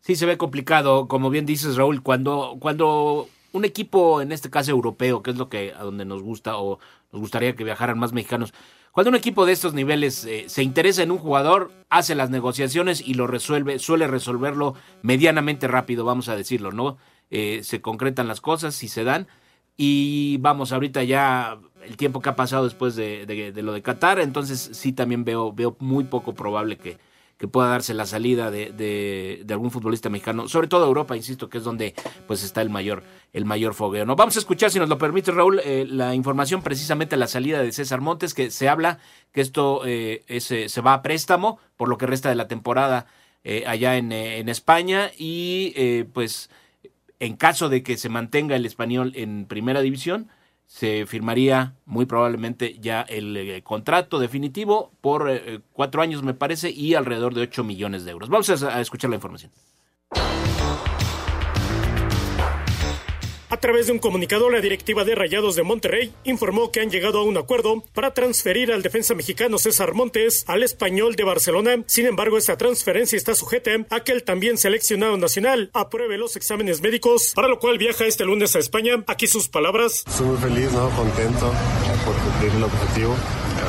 Sí, 0.02 0.16
se 0.16 0.26
ve 0.26 0.38
complicado, 0.38 1.08
como 1.08 1.30
bien 1.30 1.46
dices, 1.46 1.76
Raúl, 1.76 2.02
cuando, 2.02 2.58
cuando 2.60 3.28
un 3.54 3.66
equipo, 3.66 4.22
en 4.22 4.32
este 4.32 4.50
caso 4.50 4.72
europeo, 4.72 5.22
que 5.22 5.32
es 5.32 5.38
lo 5.38 5.50
que 5.50 5.74
a 5.74 5.84
donde 5.84 6.06
nos 6.06 6.22
gusta 6.22 6.58
o 6.58 6.80
nos 7.12 7.22
gustaría 7.22 7.56
que 7.56 7.64
viajaran 7.64 8.00
más 8.00 8.12
mexicanos, 8.12 8.54
cuando 8.96 9.10
un 9.10 9.18
equipo 9.18 9.46
de 9.46 9.52
estos 9.52 9.74
niveles 9.74 10.24
eh, 10.24 10.46
se 10.48 10.64
interesa 10.64 11.04
en 11.04 11.12
un 11.12 11.18
jugador, 11.18 11.74
hace 11.90 12.16
las 12.16 12.30
negociaciones 12.30 13.06
y 13.06 13.16
lo 13.16 13.28
resuelve, 13.28 13.78
suele 13.78 14.08
resolverlo 14.08 14.74
medianamente 15.02 15.68
rápido, 15.68 16.06
vamos 16.06 16.30
a 16.30 16.38
decirlo, 16.38 16.72
¿no? 16.72 16.98
Eh, 17.30 17.60
se 17.64 17.82
concretan 17.82 18.30
las 18.30 18.40
cosas, 18.40 18.74
si 18.74 18.88
se 18.88 19.04
dan. 19.04 19.28
Y 19.76 20.38
vamos, 20.38 20.72
ahorita 20.72 21.04
ya 21.04 21.60
el 21.84 21.98
tiempo 21.98 22.22
que 22.22 22.30
ha 22.30 22.38
pasado 22.38 22.64
después 22.64 22.96
de, 22.96 23.52
lo 23.58 23.74
de 23.74 23.82
Qatar, 23.82 24.22
entonces 24.22 24.70
sí 24.72 24.94
también 24.94 25.26
veo, 25.26 25.52
veo 25.52 25.76
muy 25.80 26.06
poco 26.06 26.34
probable 26.34 26.78
que, 26.78 26.98
que 27.38 27.48
pueda 27.48 27.70
darse 27.70 27.94
la 27.94 28.06
salida 28.06 28.50
de, 28.50 28.72
de, 28.72 29.54
algún 29.54 29.72
futbolista 29.72 30.10
mexicano, 30.10 30.48
sobre 30.48 30.68
todo 30.68 30.86
Europa, 30.86 31.18
insisto, 31.18 31.50
que 31.50 31.58
es 31.58 31.64
donde 31.64 31.94
pues 32.28 32.44
está 32.44 32.62
el 32.62 32.70
mayor, 32.70 33.04
el 33.34 33.46
mayor 33.46 33.74
fogueo. 33.74 34.06
¿no? 34.06 34.16
Vamos 34.16 34.38
a 34.38 34.40
escuchar, 34.40 34.72
si 34.72 34.80
nos 34.80 34.90
lo 34.90 34.98
permite 34.98 35.32
Raúl, 35.32 35.60
eh, 35.64 35.86
la 35.88 36.16
información 36.16 36.62
precisamente 36.62 37.18
la 37.18 37.28
salida 37.28 37.62
de 37.62 37.72
César 37.72 38.02
Montes, 38.02 38.34
que 38.34 38.52
se 38.52 38.70
habla 38.70 39.00
que 39.34 39.42
esto 39.42 39.82
eh, 39.86 40.24
se 40.40 40.82
va 40.82 40.94
a 40.94 41.02
préstamo 41.02 41.60
por 41.76 41.90
lo 41.90 41.98
que 41.98 42.08
resta 42.08 42.30
de 42.30 42.36
la 42.36 42.48
temporada 42.48 43.08
allá 43.68 43.98
en, 43.98 44.12
en, 44.12 44.50
España 44.50 45.12
y 45.16 46.04
pues 46.14 46.50
en 47.20 47.36
caso 47.36 47.70
de 47.70 47.84
que 47.84 47.98
se 47.98 48.10
mantenga 48.10 48.56
el 48.56 48.66
español 48.66 49.14
en 49.16 49.46
primera 49.46 49.82
división, 49.82 50.30
se 50.66 51.06
firmaría 51.06 51.76
muy 51.86 52.06
probablemente 52.06 52.78
ya 52.80 53.02
el 53.02 53.38
eh, 53.38 53.62
contrato 53.64 54.20
definitivo 54.20 54.92
por 55.02 55.30
eh, 55.30 55.62
cuatro 55.74 56.02
años, 56.02 56.24
me 56.24 56.34
parece, 56.34 56.72
y 56.72 56.96
alrededor 56.96 57.34
de 57.34 57.42
ocho 57.42 57.64
millones 57.64 58.06
de 58.06 58.12
euros. 58.12 58.30
Vamos 58.30 58.50
a 58.64 58.82
escuchar 58.82 59.10
la 59.10 59.16
información. 59.18 59.52
A 63.48 63.58
través 63.58 63.86
de 63.86 63.92
un 63.92 64.00
comunicado, 64.00 64.50
la 64.50 64.60
directiva 64.60 65.04
de 65.04 65.14
Rayados 65.14 65.56
de 65.56 65.62
Monterrey 65.62 66.12
informó 66.24 66.72
que 66.72 66.82
han 66.82 66.90
llegado 66.90 67.20
a 67.20 67.24
un 67.24 67.38
acuerdo 67.38 67.84
para 67.94 68.12
transferir 68.12 68.72
al 68.72 68.82
defensa 68.82 69.14
mexicano 69.14 69.60
César 69.60 69.94
Montes 69.94 70.44
al 70.48 70.64
español 70.64 71.16
de 71.16 71.26
Barcelona. 71.26 71.84
Sin 71.86 72.08
embargo, 72.08 72.40
esta 72.40 72.58
transferencia 72.58 73.18
está 73.18 73.36
sujeta 73.36 73.72
a 73.92 74.00
que 74.00 74.14
el 74.14 74.24
también 74.24 74.58
seleccionado 74.58 75.18
nacional 75.18 75.70
apruebe 75.74 76.18
los 76.18 76.36
exámenes 76.36 76.82
médicos, 76.82 77.34
para 77.36 77.48
lo 77.48 77.60
cual 77.60 77.78
viaja 77.78 78.06
este 78.06 78.26
lunes 78.26 78.56
a 78.56 78.60
España. 78.60 79.04
Aquí 79.06 79.28
sus 79.28 79.48
palabras. 79.48 80.04
Estoy 80.08 80.26
muy 80.26 80.38
feliz, 80.38 80.72
¿no? 80.72 80.90
Contento 80.90 81.54
por 82.04 82.16
cumplir 82.16 82.52
el 82.52 82.64
objetivo 82.64 83.16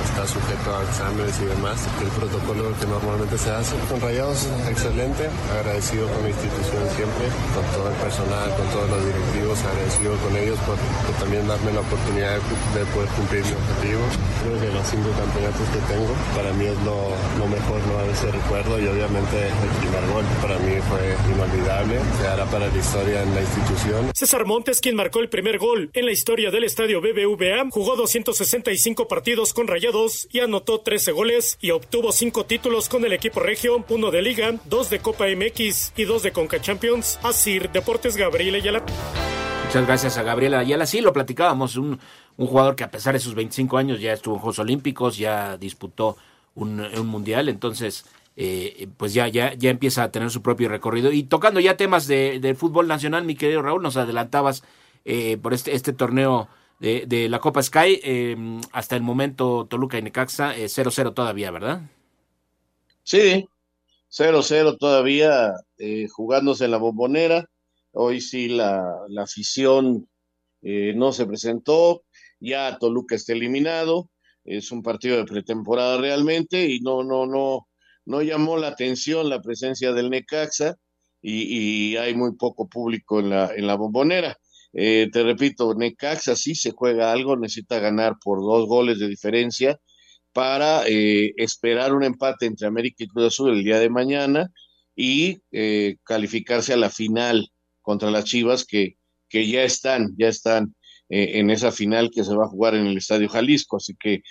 está 0.04 0.26
sujeto 0.26 0.68
a 0.76 0.82
exámenes 0.84 1.40
y 1.40 1.46
demás. 1.46 1.80
El 2.00 2.08
protocolo 2.12 2.68
que 2.78 2.86
normalmente 2.86 3.38
se 3.38 3.50
hace 3.50 3.76
con 3.88 4.00
Rayados 4.00 4.46
excelente, 4.68 5.28
agradecido 5.56 6.06
con 6.12 6.22
la 6.22 6.30
institución 6.30 6.82
siempre, 6.94 7.26
con 7.56 7.64
todo 7.72 7.88
el 7.88 7.96
personal, 7.96 8.48
con 8.56 8.66
todos 8.68 8.88
los 8.90 9.00
directivos, 9.00 9.56
agradecido 9.64 10.12
con 10.20 10.36
ellos 10.36 10.58
por, 10.68 10.76
también 11.18 11.48
darme 11.48 11.72
la 11.72 11.80
oportunidad 11.80 12.36
de, 12.76 12.84
poder 12.92 13.08
cumplir 13.16 13.42
mi 13.44 13.54
objetivo. 13.56 14.02
Creo 14.44 14.56
que 14.60 14.68
los 14.76 14.84
cinco 14.86 15.10
campeonatos 15.16 15.66
que 15.72 15.80
tengo 15.88 16.12
para 16.36 16.52
mí 16.52 16.66
es 16.66 16.78
lo, 16.84 17.46
mejor 17.48 17.80
¿no? 17.88 17.96
de 18.04 18.12
ese 18.12 18.28
recuerdo 18.30 18.78
y 18.80 18.86
obviamente 18.86 19.36
el 19.48 19.72
primer 19.80 20.04
gol 20.12 20.24
para 20.42 20.58
mí 20.60 20.76
fue 20.88 21.16
inolvidable, 21.32 22.00
quedará 22.20 22.44
para 22.46 22.68
la 22.68 22.76
historia 22.76 23.22
en 23.22 23.34
la 23.34 23.40
institución. 23.40 24.10
César 24.14 24.44
Montes, 24.44 24.80
quien 24.80 24.96
marcó 24.96 25.20
el 25.20 25.28
primer 25.28 25.58
gol 25.58 25.90
en 25.94 26.04
la 26.04 26.12
historia 26.12 26.50
del 26.50 26.64
estadio 26.64 27.00
BBVA, 27.00 27.70
jugó 27.70 27.96
265 27.96 29.08
partidos 29.08 29.54
con 29.54 29.66
Rayados 29.66 29.85
y 30.32 30.40
anotó 30.40 30.80
13 30.80 31.12
goles 31.12 31.58
y 31.60 31.70
obtuvo 31.70 32.10
5 32.10 32.44
títulos 32.46 32.88
con 32.88 33.04
el 33.04 33.12
equipo 33.12 33.38
regio, 33.38 33.84
uno 33.88 34.10
de 34.10 34.20
Liga, 34.20 34.54
dos 34.64 34.90
de 34.90 34.98
Copa 34.98 35.26
MX 35.26 35.92
y 35.96 36.04
dos 36.04 36.24
de 36.24 36.32
Conca 36.32 36.60
Champions. 36.60 37.20
Asir 37.22 37.70
Deportes 37.70 38.16
Gabriela 38.16 38.58
Ayala. 38.58 38.82
Muchas 39.66 39.86
gracias 39.86 40.18
a 40.18 40.24
Gabriela 40.24 40.58
Ayala. 40.58 40.86
Sí, 40.86 41.00
lo 41.00 41.12
platicábamos, 41.12 41.76
un, 41.76 42.00
un 42.36 42.46
jugador 42.48 42.74
que 42.74 42.82
a 42.82 42.90
pesar 42.90 43.14
de 43.14 43.20
sus 43.20 43.36
25 43.36 43.78
años 43.78 44.00
ya 44.00 44.12
estuvo 44.12 44.34
en 44.34 44.40
Juegos 44.40 44.58
Olímpicos, 44.58 45.16
ya 45.16 45.56
disputó 45.56 46.16
un, 46.54 46.82
mundial, 47.06 47.48
entonces... 47.48 48.04
Eh, 48.38 48.88
pues 48.98 49.14
ya, 49.14 49.28
ya, 49.28 49.54
ya 49.54 49.70
empieza 49.70 50.02
a 50.02 50.12
tener 50.12 50.30
su 50.30 50.42
propio 50.42 50.68
recorrido. 50.68 51.10
Y 51.10 51.22
tocando 51.22 51.58
ya 51.58 51.78
temas 51.78 52.06
de, 52.06 52.38
del 52.38 52.54
fútbol 52.54 52.86
nacional, 52.86 53.24
mi 53.24 53.34
querido 53.34 53.62
Raúl, 53.62 53.82
nos 53.82 53.96
adelantabas 53.96 54.62
eh, 55.06 55.38
por 55.38 55.54
este, 55.54 55.74
este 55.74 55.94
torneo 55.94 56.46
de, 56.78 57.28
la 57.28 57.40
Copa 57.40 57.62
Sky. 57.62 58.00
Em, 58.02 58.60
hasta 58.72 58.96
el 58.96 59.02
momento 59.02 59.66
Toluca 59.66 59.98
y 59.98 60.02
Necaxa 60.02 60.54
0-0 60.54 61.08
eh, 61.08 61.14
todavía, 61.14 61.50
¿verdad? 61.50 61.82
Sí, 63.02 63.48
0-0 64.10 64.78
todavía 64.78 65.54
eh, 65.78 66.06
jugándose 66.08 66.64
en 66.64 66.70
la 66.72 66.78
bombonera. 66.78 67.48
Hoy 67.92 68.20
sí 68.20 68.48
la, 68.48 68.84
la 69.08 69.22
afición 69.22 70.08
eh, 70.62 70.92
no 70.94 71.12
se 71.12 71.26
presentó, 71.26 72.04
ya 72.40 72.78
Toluca 72.78 73.14
está 73.14 73.32
eliminado, 73.32 74.10
es 74.44 74.70
un 74.70 74.82
partido 74.82 75.16
de 75.16 75.24
pretemporada 75.24 75.98
realmente 75.98 76.68
y 76.68 76.80
no, 76.80 77.02
no, 77.04 77.26
no, 77.26 77.68
no 78.04 78.22
llamó 78.22 78.56
la 78.56 78.68
atención 78.68 79.28
la 79.28 79.40
presencia 79.40 79.92
del 79.92 80.10
Necaxa 80.10 80.76
y, 81.22 81.92
y 81.92 81.96
hay 81.96 82.14
muy 82.14 82.34
poco 82.36 82.68
público 82.68 83.20
en 83.20 83.30
la, 83.30 83.54
en 83.54 83.66
la 83.66 83.76
bombonera. 83.76 84.36
Eh, 84.78 85.08
te 85.10 85.22
repito, 85.22 85.74
Necaxa 85.74 86.36
sí 86.36 86.54
se 86.54 86.72
juega 86.72 87.10
algo, 87.10 87.34
necesita 87.36 87.78
ganar 87.78 88.16
por 88.22 88.40
dos 88.40 88.68
goles 88.68 88.98
de 88.98 89.08
diferencia 89.08 89.80
para 90.34 90.86
eh, 90.86 91.32
esperar 91.38 91.94
un 91.94 92.04
empate 92.04 92.44
entre 92.44 92.66
América 92.66 93.02
y 93.02 93.08
Cruz 93.08 93.28
Azul 93.28 93.52
el 93.56 93.64
día 93.64 93.78
de 93.80 93.88
mañana 93.88 94.50
y 94.94 95.38
eh, 95.50 95.96
calificarse 96.04 96.74
a 96.74 96.76
la 96.76 96.90
final 96.90 97.48
contra 97.80 98.10
las 98.10 98.24
Chivas 98.24 98.66
que, 98.66 98.98
que 99.30 99.48
ya 99.48 99.62
están, 99.64 100.14
ya 100.18 100.28
están 100.28 100.74
en 101.08 101.50
esa 101.50 101.70
final 101.70 102.10
que 102.12 102.24
se 102.24 102.34
va 102.34 102.44
a 102.44 102.48
jugar 102.48 102.74
en 102.74 102.86
el 102.86 102.98
Estadio 102.98 103.28
Jalisco, 103.28 103.76
así 103.76 103.94
que 103.94 104.22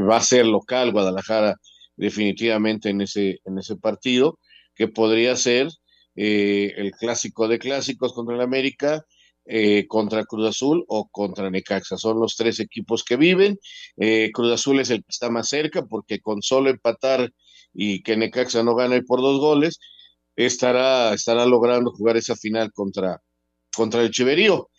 va 0.00 0.18
a 0.18 0.22
ser 0.22 0.44
local 0.44 0.92
Guadalajara 0.92 1.56
definitivamente 1.96 2.90
en 2.90 3.00
ese, 3.00 3.40
en 3.46 3.58
ese 3.58 3.76
partido, 3.76 4.38
que 4.74 4.88
podría 4.88 5.36
ser 5.36 5.68
el 6.14 6.92
clásico 7.00 7.48
de 7.48 7.58
clásicos 7.58 8.12
contra 8.12 8.34
el 8.34 8.42
América 8.42 9.06
eh, 9.44 9.86
contra 9.88 10.24
Cruz 10.24 10.48
Azul 10.48 10.84
o 10.88 11.08
contra 11.08 11.50
Necaxa. 11.50 11.96
Son 11.96 12.20
los 12.20 12.36
tres 12.36 12.60
equipos 12.60 13.04
que 13.04 13.16
viven. 13.16 13.58
Eh, 13.96 14.30
Cruz 14.32 14.52
Azul 14.52 14.80
es 14.80 14.90
el 14.90 14.98
que 14.98 15.10
está 15.10 15.30
más 15.30 15.48
cerca 15.48 15.84
porque 15.86 16.20
con 16.20 16.42
solo 16.42 16.70
empatar 16.70 17.32
y 17.74 18.02
que 18.02 18.16
Necaxa 18.16 18.62
no 18.62 18.74
gane 18.74 19.02
por 19.02 19.20
dos 19.20 19.40
goles, 19.40 19.80
estará, 20.36 21.14
estará 21.14 21.46
logrando 21.46 21.90
jugar 21.90 22.16
esa 22.16 22.36
final 22.36 22.72
contra, 22.72 23.20
contra 23.74 24.02
el 24.02 24.10
Chiverío. 24.10 24.70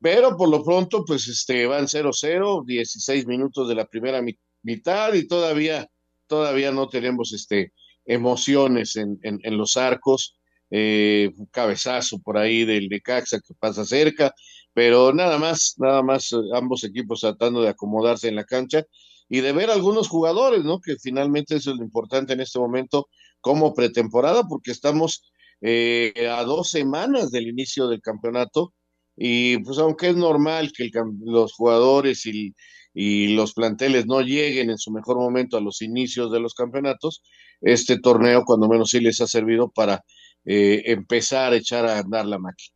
Pero 0.00 0.36
por 0.36 0.48
lo 0.48 0.62
pronto, 0.64 1.04
pues 1.04 1.26
este, 1.28 1.66
van 1.66 1.86
0-0, 1.86 2.64
16 2.64 3.26
minutos 3.26 3.68
de 3.68 3.74
la 3.74 3.86
primera 3.86 4.22
mitad 4.62 5.14
y 5.14 5.26
todavía, 5.26 5.88
todavía 6.26 6.70
no 6.70 6.88
tenemos 6.88 7.32
este, 7.32 7.72
emociones 8.04 8.96
en, 8.96 9.18
en, 9.22 9.40
en 9.42 9.56
los 9.56 9.76
arcos 9.76 10.35
eh, 10.70 11.30
cabezazo 11.52 12.18
por 12.20 12.38
ahí 12.38 12.64
del 12.64 12.88
Necaxa 12.88 13.40
que 13.40 13.54
pasa 13.54 13.84
cerca, 13.84 14.32
pero 14.74 15.12
nada 15.12 15.38
más, 15.38 15.74
nada 15.78 16.02
más 16.02 16.32
eh, 16.32 16.36
ambos 16.54 16.84
equipos 16.84 17.20
tratando 17.20 17.62
de 17.62 17.70
acomodarse 17.70 18.28
en 18.28 18.36
la 18.36 18.44
cancha 18.44 18.84
y 19.28 19.40
de 19.40 19.52
ver 19.52 19.70
algunos 19.70 20.08
jugadores, 20.08 20.64
¿no? 20.64 20.80
Que 20.80 20.96
finalmente 21.02 21.56
eso 21.56 21.72
es 21.72 21.78
lo 21.78 21.84
importante 21.84 22.32
en 22.32 22.40
este 22.40 22.58
momento 22.58 23.08
como 23.40 23.74
pretemporada, 23.74 24.44
porque 24.48 24.70
estamos 24.72 25.22
eh, 25.60 26.28
a 26.30 26.44
dos 26.44 26.70
semanas 26.70 27.30
del 27.30 27.48
inicio 27.48 27.88
del 27.88 28.00
campeonato 28.00 28.74
y 29.16 29.58
pues 29.58 29.78
aunque 29.78 30.10
es 30.10 30.16
normal 30.16 30.72
que 30.76 30.90
los 31.24 31.54
jugadores 31.54 32.26
y, 32.26 32.54
y 32.92 33.28
los 33.34 33.54
planteles 33.54 34.06
no 34.06 34.20
lleguen 34.20 34.70
en 34.70 34.78
su 34.78 34.90
mejor 34.90 35.16
momento 35.16 35.56
a 35.56 35.60
los 35.60 35.80
inicios 35.80 36.30
de 36.30 36.40
los 36.40 36.54
campeonatos, 36.54 37.22
este 37.60 37.98
torneo 37.98 38.44
cuando 38.44 38.68
menos 38.68 38.90
sí 38.90 39.00
les 39.00 39.20
ha 39.20 39.26
servido 39.26 39.70
para 39.70 40.02
eh, 40.46 40.92
empezar 40.92 41.52
a 41.52 41.56
echar 41.56 41.84
a 41.86 41.98
andar 41.98 42.24
la 42.24 42.38
máquina. 42.38 42.72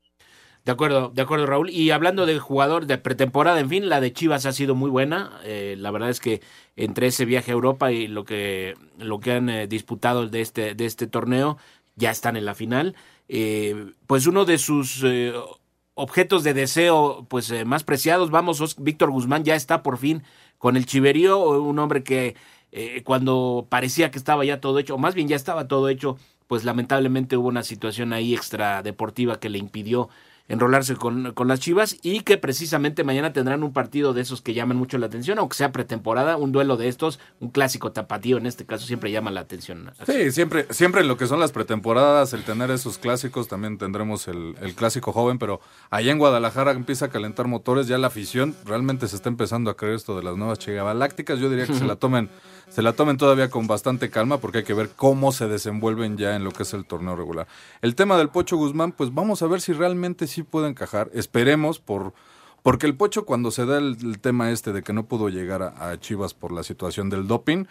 De 0.64 0.72
acuerdo, 0.72 1.10
de 1.14 1.22
acuerdo, 1.22 1.46
Raúl. 1.46 1.70
Y 1.70 1.90
hablando 1.92 2.26
de 2.26 2.38
jugador 2.40 2.86
de 2.86 2.98
pretemporada, 2.98 3.60
en 3.60 3.68
fin, 3.68 3.88
la 3.88 4.00
de 4.00 4.12
Chivas 4.12 4.44
ha 4.44 4.52
sido 4.52 4.74
muy 4.74 4.90
buena. 4.90 5.40
Eh, 5.44 5.76
la 5.78 5.92
verdad 5.92 6.10
es 6.10 6.18
que 6.18 6.42
entre 6.76 7.06
ese 7.06 7.24
viaje 7.24 7.52
a 7.52 7.54
Europa 7.54 7.92
y 7.92 8.08
lo 8.08 8.24
que, 8.24 8.74
lo 8.98 9.20
que 9.20 9.32
han 9.32 9.48
eh, 9.48 9.68
disputado 9.68 10.26
de 10.26 10.40
este, 10.40 10.74
de 10.74 10.84
este 10.84 11.06
torneo, 11.06 11.58
ya 11.94 12.10
están 12.10 12.36
en 12.36 12.44
la 12.44 12.54
final. 12.54 12.96
pues 14.06 14.26
uno 14.26 14.44
de 14.44 14.58
sus 14.58 15.04
objetos 15.94 16.42
de 16.42 16.54
deseo 16.54 17.26
pues 17.28 17.52
más 17.64 17.84
preciados, 17.84 18.30
vamos, 18.30 18.76
Víctor 18.78 19.10
Guzmán 19.10 19.44
ya 19.44 19.54
está 19.54 19.82
por 19.82 19.98
fin 19.98 20.24
con 20.58 20.76
el 20.76 20.86
Chiverío, 20.86 21.38
un 21.38 21.78
hombre 21.78 22.02
que 22.02 22.36
cuando 23.04 23.66
parecía 23.68 24.10
que 24.10 24.18
estaba 24.18 24.44
ya 24.44 24.60
todo 24.60 24.78
hecho, 24.78 24.94
o 24.94 24.98
más 24.98 25.14
bien 25.14 25.28
ya 25.28 25.36
estaba 25.36 25.68
todo 25.68 25.88
hecho, 25.88 26.16
pues 26.50 26.64
lamentablemente 26.64 27.36
hubo 27.36 27.46
una 27.46 27.62
situación 27.62 28.12
ahí 28.12 28.34
extra 28.34 28.82
deportiva 28.82 29.38
que 29.38 29.48
le 29.48 29.58
impidió 29.58 30.08
enrolarse 30.50 30.96
con, 30.96 31.32
con, 31.32 31.48
las 31.48 31.60
Chivas 31.60 31.96
y 32.02 32.20
que 32.20 32.36
precisamente 32.36 33.04
mañana 33.04 33.32
tendrán 33.32 33.62
un 33.62 33.72
partido 33.72 34.12
de 34.12 34.20
esos 34.20 34.42
que 34.42 34.52
llaman 34.52 34.76
mucho 34.76 34.98
la 34.98 35.06
atención, 35.06 35.38
aunque 35.38 35.56
sea 35.56 35.72
pretemporada, 35.72 36.36
un 36.36 36.52
duelo 36.52 36.76
de 36.76 36.88
estos, 36.88 37.18
un 37.40 37.50
clásico 37.50 37.92
tapatío 37.92 38.36
en 38.36 38.46
este 38.46 38.66
caso 38.66 38.86
siempre 38.86 39.10
llama 39.10 39.30
la 39.30 39.40
atención. 39.40 39.92
Sí, 40.06 40.32
siempre, 40.32 40.66
siempre 40.70 41.04
lo 41.04 41.16
que 41.16 41.26
son 41.26 41.40
las 41.40 41.52
pretemporadas, 41.52 42.32
el 42.32 42.44
tener 42.44 42.70
esos 42.70 42.98
clásicos, 42.98 43.48
también 43.48 43.78
tendremos 43.78 44.28
el, 44.28 44.56
el 44.60 44.74
clásico 44.74 45.12
joven, 45.12 45.38
pero 45.38 45.60
allá 45.88 46.12
en 46.12 46.18
Guadalajara 46.18 46.72
empieza 46.72 47.06
a 47.06 47.08
calentar 47.08 47.46
motores, 47.46 47.86
ya 47.86 47.96
la 47.98 48.08
afición 48.08 48.54
realmente 48.64 49.08
se 49.08 49.16
está 49.16 49.28
empezando 49.28 49.70
a 49.70 49.76
creer 49.76 49.94
esto 49.94 50.16
de 50.16 50.22
las 50.22 50.36
nuevas 50.36 50.58
Galácticas, 50.66 51.38
yo 51.38 51.48
diría 51.48 51.66
que 51.66 51.74
se 51.74 51.84
la 51.84 51.96
tomen 51.96 52.30
se 52.70 52.82
la 52.82 52.92
tomen 52.92 53.16
todavía 53.16 53.50
con 53.50 53.66
bastante 53.66 54.10
calma 54.10 54.38
porque 54.38 54.58
hay 54.58 54.64
que 54.64 54.74
ver 54.74 54.90
cómo 54.90 55.32
se 55.32 55.48
desenvuelven 55.48 56.16
ya 56.16 56.36
en 56.36 56.44
lo 56.44 56.52
que 56.52 56.62
es 56.62 56.72
el 56.72 56.86
torneo 56.86 57.16
regular. 57.16 57.48
El 57.82 57.96
tema 57.96 58.16
del 58.16 58.28
Pocho 58.28 58.56
Guzmán, 58.56 58.92
pues 58.92 59.12
vamos 59.12 59.42
a 59.42 59.48
ver 59.48 59.60
si 59.60 59.72
realmente 59.72 60.28
sí 60.28 60.39
puede 60.44 60.68
encajar. 60.68 61.10
Esperemos 61.14 61.78
por 61.78 62.12
porque 62.62 62.86
el 62.86 62.94
Pocho 62.94 63.24
cuando 63.24 63.50
se 63.50 63.64
da 63.64 63.78
el, 63.78 64.18
tema 64.20 64.50
este 64.50 64.72
de 64.72 64.82
que 64.82 64.92
no 64.92 65.06
pudo 65.06 65.28
llegar 65.28 65.62
a, 65.62 65.98
Chivas 65.98 66.34
por 66.34 66.52
la 66.52 66.62
situación 66.62 67.08
del 67.08 67.26
doping, 67.26 67.64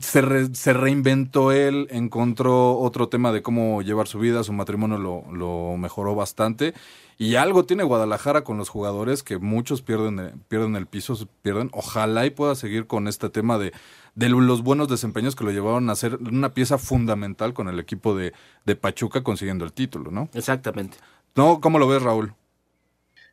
se, 0.00 0.54
se, 0.54 0.72
reinventó 0.72 1.52
él, 1.52 1.86
encontró 1.90 2.78
otro 2.78 3.10
tema 3.10 3.30
de 3.30 3.42
cómo 3.42 3.82
llevar 3.82 4.08
su 4.08 4.18
vida, 4.18 4.42
su 4.42 4.54
matrimonio 4.54 4.96
lo, 4.96 5.30
lo, 5.30 5.76
mejoró 5.76 6.14
bastante. 6.14 6.72
Y 7.18 7.34
algo 7.34 7.66
tiene 7.66 7.82
Guadalajara 7.82 8.42
con 8.42 8.56
los 8.56 8.70
jugadores 8.70 9.22
que 9.22 9.36
muchos 9.36 9.82
pierden, 9.82 10.42
pierden 10.48 10.76
el 10.76 10.86
piso, 10.86 11.28
pierden. 11.42 11.68
Ojalá 11.74 12.24
y 12.24 12.30
pueda 12.30 12.54
seguir 12.54 12.86
con 12.86 13.06
este 13.06 13.28
tema 13.28 13.58
de 13.58 13.72
de 14.16 14.30
los 14.30 14.62
buenos 14.62 14.88
desempeños 14.88 15.36
que 15.36 15.44
lo 15.44 15.52
llevaron 15.52 15.88
a 15.90 15.94
ser 15.94 16.16
una 16.16 16.54
pieza 16.54 16.78
fundamental 16.78 17.52
con 17.52 17.68
el 17.68 17.78
equipo 17.78 18.16
de, 18.16 18.32
de 18.64 18.74
Pachuca 18.74 19.22
consiguiendo 19.22 19.64
el 19.64 19.74
título, 19.74 20.10
¿no? 20.10 20.30
Exactamente. 20.32 20.96
¿No? 21.36 21.60
¿Cómo 21.60 21.78
lo 21.78 21.86
ves, 21.86 22.02
Raúl? 22.02 22.34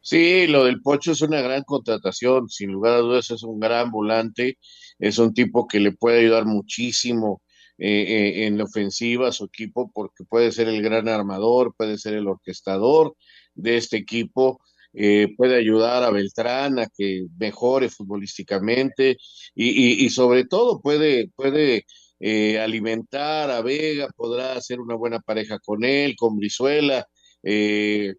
Sí, 0.02 0.48
lo 0.48 0.66
del 0.66 0.82
Pocho 0.82 1.14
es 1.14 1.22
una 1.22 1.42
gran 1.42 1.64
contratación, 1.64 2.50
sin 2.50 2.72
lugar 2.72 2.96
a 2.96 2.98
dudas 2.98 3.32
es 3.32 3.44
un 3.44 3.60
gran 3.60 3.90
volante, 3.90 4.58
es 5.00 5.18
un 5.18 5.34
tipo 5.34 5.66
que 5.68 5.80
le 5.80 5.94
puede 5.94 6.20
ayudar 6.20 6.46
muchísimo 6.46 7.42
eh, 7.78 7.88
eh, 7.88 8.46
en 8.46 8.58
la 8.58 8.66
ofensiva 8.66 9.30
a 9.30 9.32
su 9.32 9.46
equipo 9.46 9.90
porque 9.94 10.26
puede 10.26 10.52
ser 10.52 10.68
el 10.68 10.82
gran 10.82 11.08
armador, 11.08 11.74
puede 11.78 11.98
ser 11.98 12.16
el 12.16 12.28
orquestador 12.28 13.16
de 13.56 13.78
este 13.78 13.98
equipo 13.98 14.60
eh, 14.94 15.34
puede 15.36 15.56
ayudar 15.58 16.04
a 16.04 16.12
Beltrán 16.12 16.78
a 16.80 16.88
que 16.88 17.26
mejore 17.40 17.90
futbolísticamente 17.90 19.18
y, 19.56 20.06
y, 20.06 20.10
sobre 20.12 20.46
todo 20.46 20.82
puede, 20.82 21.30
puede 21.36 21.86
eh, 22.20 22.60
alimentar 22.60 23.50
a 23.50 23.62
Vega, 23.62 24.08
podrá 24.16 24.54
hacer 24.54 24.80
una 24.80 24.96
buena 24.96 25.20
pareja 25.20 25.58
con 25.60 25.84
él, 25.84 26.16
con 26.16 26.38
Brizuela, 26.38 27.08
eh, 27.44 28.14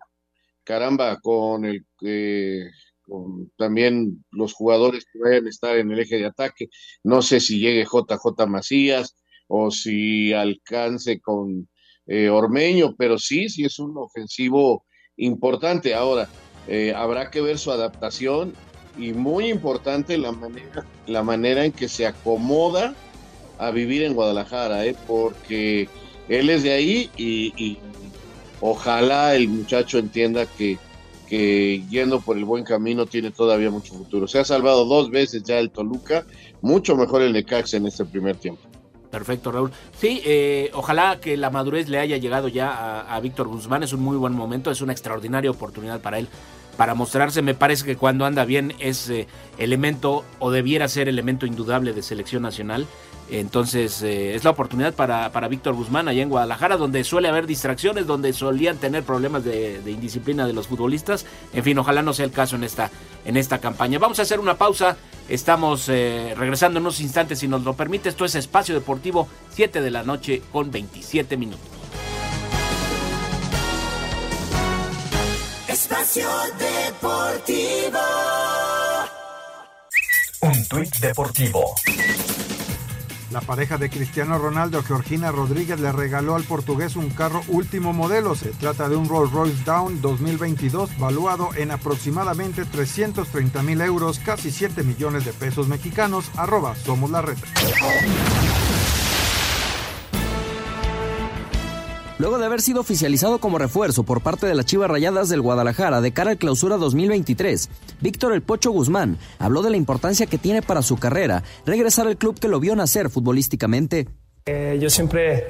caramba, 0.64 1.18
con 1.20 1.64
el... 1.64 1.84
con 3.02 3.50
también 3.56 4.24
los 4.30 4.54
jugadores 4.54 5.04
que 5.12 5.18
vayan 5.18 5.46
a 5.46 5.50
estar 5.50 5.76
en 5.76 5.90
el 5.90 6.00
eje 6.00 6.16
de 6.16 6.26
ataque. 6.26 6.68
No 7.02 7.22
sé 7.22 7.40
si 7.40 7.58
llegue 7.58 7.84
JJ 7.84 8.46
Macías 8.46 9.16
o 9.48 9.70
si 9.70 10.32
alcance 10.32 11.20
con 11.20 11.68
Ormeño, 12.06 12.94
pero 12.96 13.18
sí, 13.18 13.48
sí 13.48 13.64
es 13.64 13.78
un 13.78 13.96
ofensivo 13.96 14.84
importante. 15.16 15.94
Ahora, 15.94 16.28
eh, 16.66 16.92
habrá 16.94 17.30
que 17.30 17.40
ver 17.40 17.58
su 17.58 17.70
adaptación 17.70 18.54
y 18.96 19.12
muy 19.12 19.50
importante 19.50 20.16
la 20.16 20.32
manera, 20.32 20.86
la 21.06 21.22
manera 21.22 21.64
en 21.64 21.72
que 21.72 21.88
se 21.88 22.06
acomoda 22.06 22.94
a 23.58 23.70
vivir 23.70 24.02
en 24.02 24.14
Guadalajara, 24.14 24.86
¿eh? 24.86 24.96
porque 25.06 25.88
él 26.28 26.48
es 26.48 26.62
de 26.62 26.72
ahí 26.72 27.10
y, 27.16 27.78
ojalá 28.66 29.34
el 29.34 29.48
muchacho 29.48 29.98
entienda 29.98 30.46
que, 30.46 30.78
yendo 31.90 32.20
por 32.20 32.38
el 32.38 32.46
buen 32.46 32.64
camino 32.64 33.04
tiene 33.04 33.30
todavía 33.30 33.70
mucho 33.70 33.92
futuro. 33.92 34.26
Se 34.26 34.38
ha 34.38 34.44
salvado 34.44 34.86
dos 34.86 35.10
veces 35.10 35.42
ya 35.42 35.58
el 35.58 35.70
Toluca, 35.70 36.24
mucho 36.62 36.96
mejor 36.96 37.20
el 37.20 37.34
Necaxa 37.34 37.76
en 37.76 37.86
este 37.86 38.06
primer 38.06 38.36
tiempo. 38.36 38.62
Perfecto, 39.10 39.52
Raúl. 39.52 39.70
Sí, 40.00 40.22
eh, 40.24 40.70
ojalá 40.72 41.20
que 41.20 41.36
la 41.36 41.50
madurez 41.50 41.90
le 41.90 41.98
haya 41.98 42.16
llegado 42.16 42.48
ya 42.48 43.00
a, 43.02 43.20
Víctor 43.20 43.48
Guzmán. 43.48 43.82
Es 43.82 43.92
un 43.92 44.00
muy 44.00 44.16
buen 44.16 44.32
momento, 44.32 44.70
es 44.70 44.80
una 44.80 44.92
extraordinaria 44.92 45.50
oportunidad 45.50 46.00
para 46.00 46.18
él 46.18 46.28
para 46.78 46.94
mostrarse. 46.94 47.42
Me 47.42 47.54
parece 47.54 47.84
que 47.84 47.96
cuando 47.96 48.24
anda 48.24 48.46
bien 48.46 48.72
es 48.78 49.10
eh, 49.10 49.26
elemento 49.58 50.24
o 50.38 50.50
debiera 50.50 50.88
ser 50.88 51.08
elemento 51.08 51.44
indudable 51.44 51.92
de 51.92 52.02
selección 52.02 52.42
nacional. 52.42 52.86
Entonces 53.30 54.02
eh, 54.02 54.34
es 54.34 54.44
la 54.44 54.50
oportunidad 54.50 54.94
para, 54.94 55.32
para 55.32 55.48
Víctor 55.48 55.74
Guzmán 55.74 56.08
allá 56.08 56.22
en 56.22 56.28
Guadalajara, 56.28 56.76
donde 56.76 57.04
suele 57.04 57.28
haber 57.28 57.46
distracciones, 57.46 58.06
donde 58.06 58.32
solían 58.32 58.76
tener 58.76 59.02
problemas 59.02 59.44
de, 59.44 59.80
indisciplina 59.86 60.46
de 60.46 60.52
los 60.52 60.68
futbolistas. 60.68 61.24
En 61.52 61.64
fin, 61.64 61.78
ojalá 61.78 62.02
no 62.02 62.12
sea 62.12 62.26
el 62.26 62.32
caso 62.32 62.56
en 62.56 62.64
esta, 62.64 62.90
en 63.24 63.36
esta 63.36 63.58
campaña. 63.58 63.98
Vamos 63.98 64.18
a 64.18 64.22
hacer 64.22 64.40
una 64.40 64.56
pausa. 64.56 64.96
Estamos 65.28 65.88
eh, 65.88 66.34
regresando 66.36 66.78
en 66.78 66.84
unos 66.84 67.00
instantes, 67.00 67.38
si 67.38 67.48
nos 67.48 67.62
lo 67.62 67.74
permite. 67.74 68.10
Esto 68.10 68.24
es 68.26 68.34
Espacio 68.34 68.74
Deportivo, 68.74 69.26
7 69.50 69.80
de 69.80 69.90
la 69.90 70.02
noche 70.02 70.42
con 70.52 70.70
27 70.70 71.36
minutos. 71.38 71.66
Espacio 75.66 76.28
Deportivo. 76.58 77.98
Un 80.42 80.68
tuit 80.68 80.94
deportivo. 80.98 81.74
La 83.34 83.40
pareja 83.40 83.78
de 83.78 83.90
Cristiano 83.90 84.38
Ronaldo, 84.38 84.84
Georgina 84.84 85.32
Rodríguez, 85.32 85.80
le 85.80 85.90
regaló 85.90 86.36
al 86.36 86.44
portugués 86.44 86.94
un 86.94 87.10
carro 87.10 87.42
último 87.48 87.92
modelo. 87.92 88.36
Se 88.36 88.50
trata 88.50 88.88
de 88.88 88.94
un 88.94 89.08
Rolls 89.08 89.32
Royce 89.32 89.64
Down 89.64 90.00
2022 90.00 90.96
valuado 91.00 91.48
en 91.56 91.72
aproximadamente 91.72 92.64
330 92.64 93.60
mil 93.64 93.80
euros, 93.80 94.20
casi 94.20 94.52
7 94.52 94.84
millones 94.84 95.24
de 95.24 95.32
pesos 95.32 95.66
mexicanos. 95.66 96.30
Arroba 96.36 96.76
Somos 96.76 97.10
la 97.10 97.22
Red. 97.22 97.38
Luego 102.18 102.38
de 102.38 102.46
haber 102.46 102.60
sido 102.60 102.80
oficializado 102.80 103.38
como 103.38 103.58
refuerzo 103.58 104.04
por 104.04 104.20
parte 104.20 104.46
de 104.46 104.54
las 104.54 104.66
Chivas 104.66 104.88
Rayadas 104.88 105.28
del 105.28 105.40
Guadalajara 105.40 106.00
de 106.00 106.12
cara 106.12 106.30
al 106.30 106.38
clausura 106.38 106.76
2023, 106.76 107.68
Víctor 108.00 108.32
El 108.32 108.42
Pocho 108.42 108.70
Guzmán 108.70 109.18
habló 109.40 109.62
de 109.62 109.70
la 109.70 109.76
importancia 109.76 110.26
que 110.26 110.38
tiene 110.38 110.62
para 110.62 110.82
su 110.82 110.96
carrera 110.96 111.42
regresar 111.66 112.06
al 112.06 112.16
club 112.16 112.38
que 112.38 112.46
lo 112.46 112.60
vio 112.60 112.76
nacer 112.76 113.10
futbolísticamente. 113.10 114.06
Eh, 114.46 114.78
yo 114.80 114.90
siempre 114.90 115.44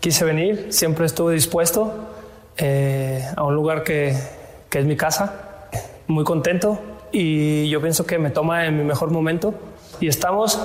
quise 0.00 0.26
venir, 0.26 0.66
siempre 0.68 1.06
estuve 1.06 1.32
dispuesto 1.32 2.10
eh, 2.58 3.24
a 3.34 3.42
un 3.42 3.54
lugar 3.54 3.82
que, 3.82 4.14
que 4.68 4.78
es 4.78 4.84
mi 4.84 4.98
casa, 4.98 5.68
muy 6.06 6.24
contento 6.24 6.78
y 7.12 7.70
yo 7.70 7.80
pienso 7.80 8.04
que 8.04 8.18
me 8.18 8.28
toma 8.28 8.66
en 8.66 8.76
mi 8.76 8.84
mejor 8.84 9.10
momento 9.10 9.54
y 10.00 10.08
estamos 10.08 10.60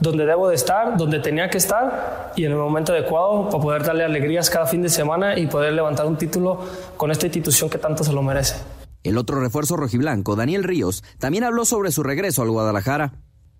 donde 0.00 0.26
debo 0.26 0.48
de 0.48 0.54
estar, 0.54 0.96
donde 0.96 1.20
tenía 1.20 1.48
que 1.48 1.58
estar 1.58 2.32
y 2.36 2.44
en 2.44 2.52
el 2.52 2.58
momento 2.58 2.92
adecuado 2.92 3.48
para 3.48 3.62
poder 3.62 3.82
darle 3.84 4.04
alegrías 4.04 4.50
cada 4.50 4.66
fin 4.66 4.82
de 4.82 4.88
semana 4.88 5.38
y 5.38 5.46
poder 5.46 5.72
levantar 5.72 6.06
un 6.06 6.16
título 6.16 6.60
con 6.96 7.10
esta 7.10 7.26
institución 7.26 7.70
que 7.70 7.78
tanto 7.78 8.04
se 8.04 8.12
lo 8.12 8.22
merece. 8.22 8.56
El 9.02 9.18
otro 9.18 9.40
refuerzo 9.40 9.76
rojiblanco, 9.76 10.34
Daniel 10.34 10.64
Ríos, 10.64 11.04
también 11.18 11.44
habló 11.44 11.64
sobre 11.64 11.92
su 11.92 12.02
regreso 12.02 12.42
al 12.42 12.50
Guadalajara. 12.50 13.12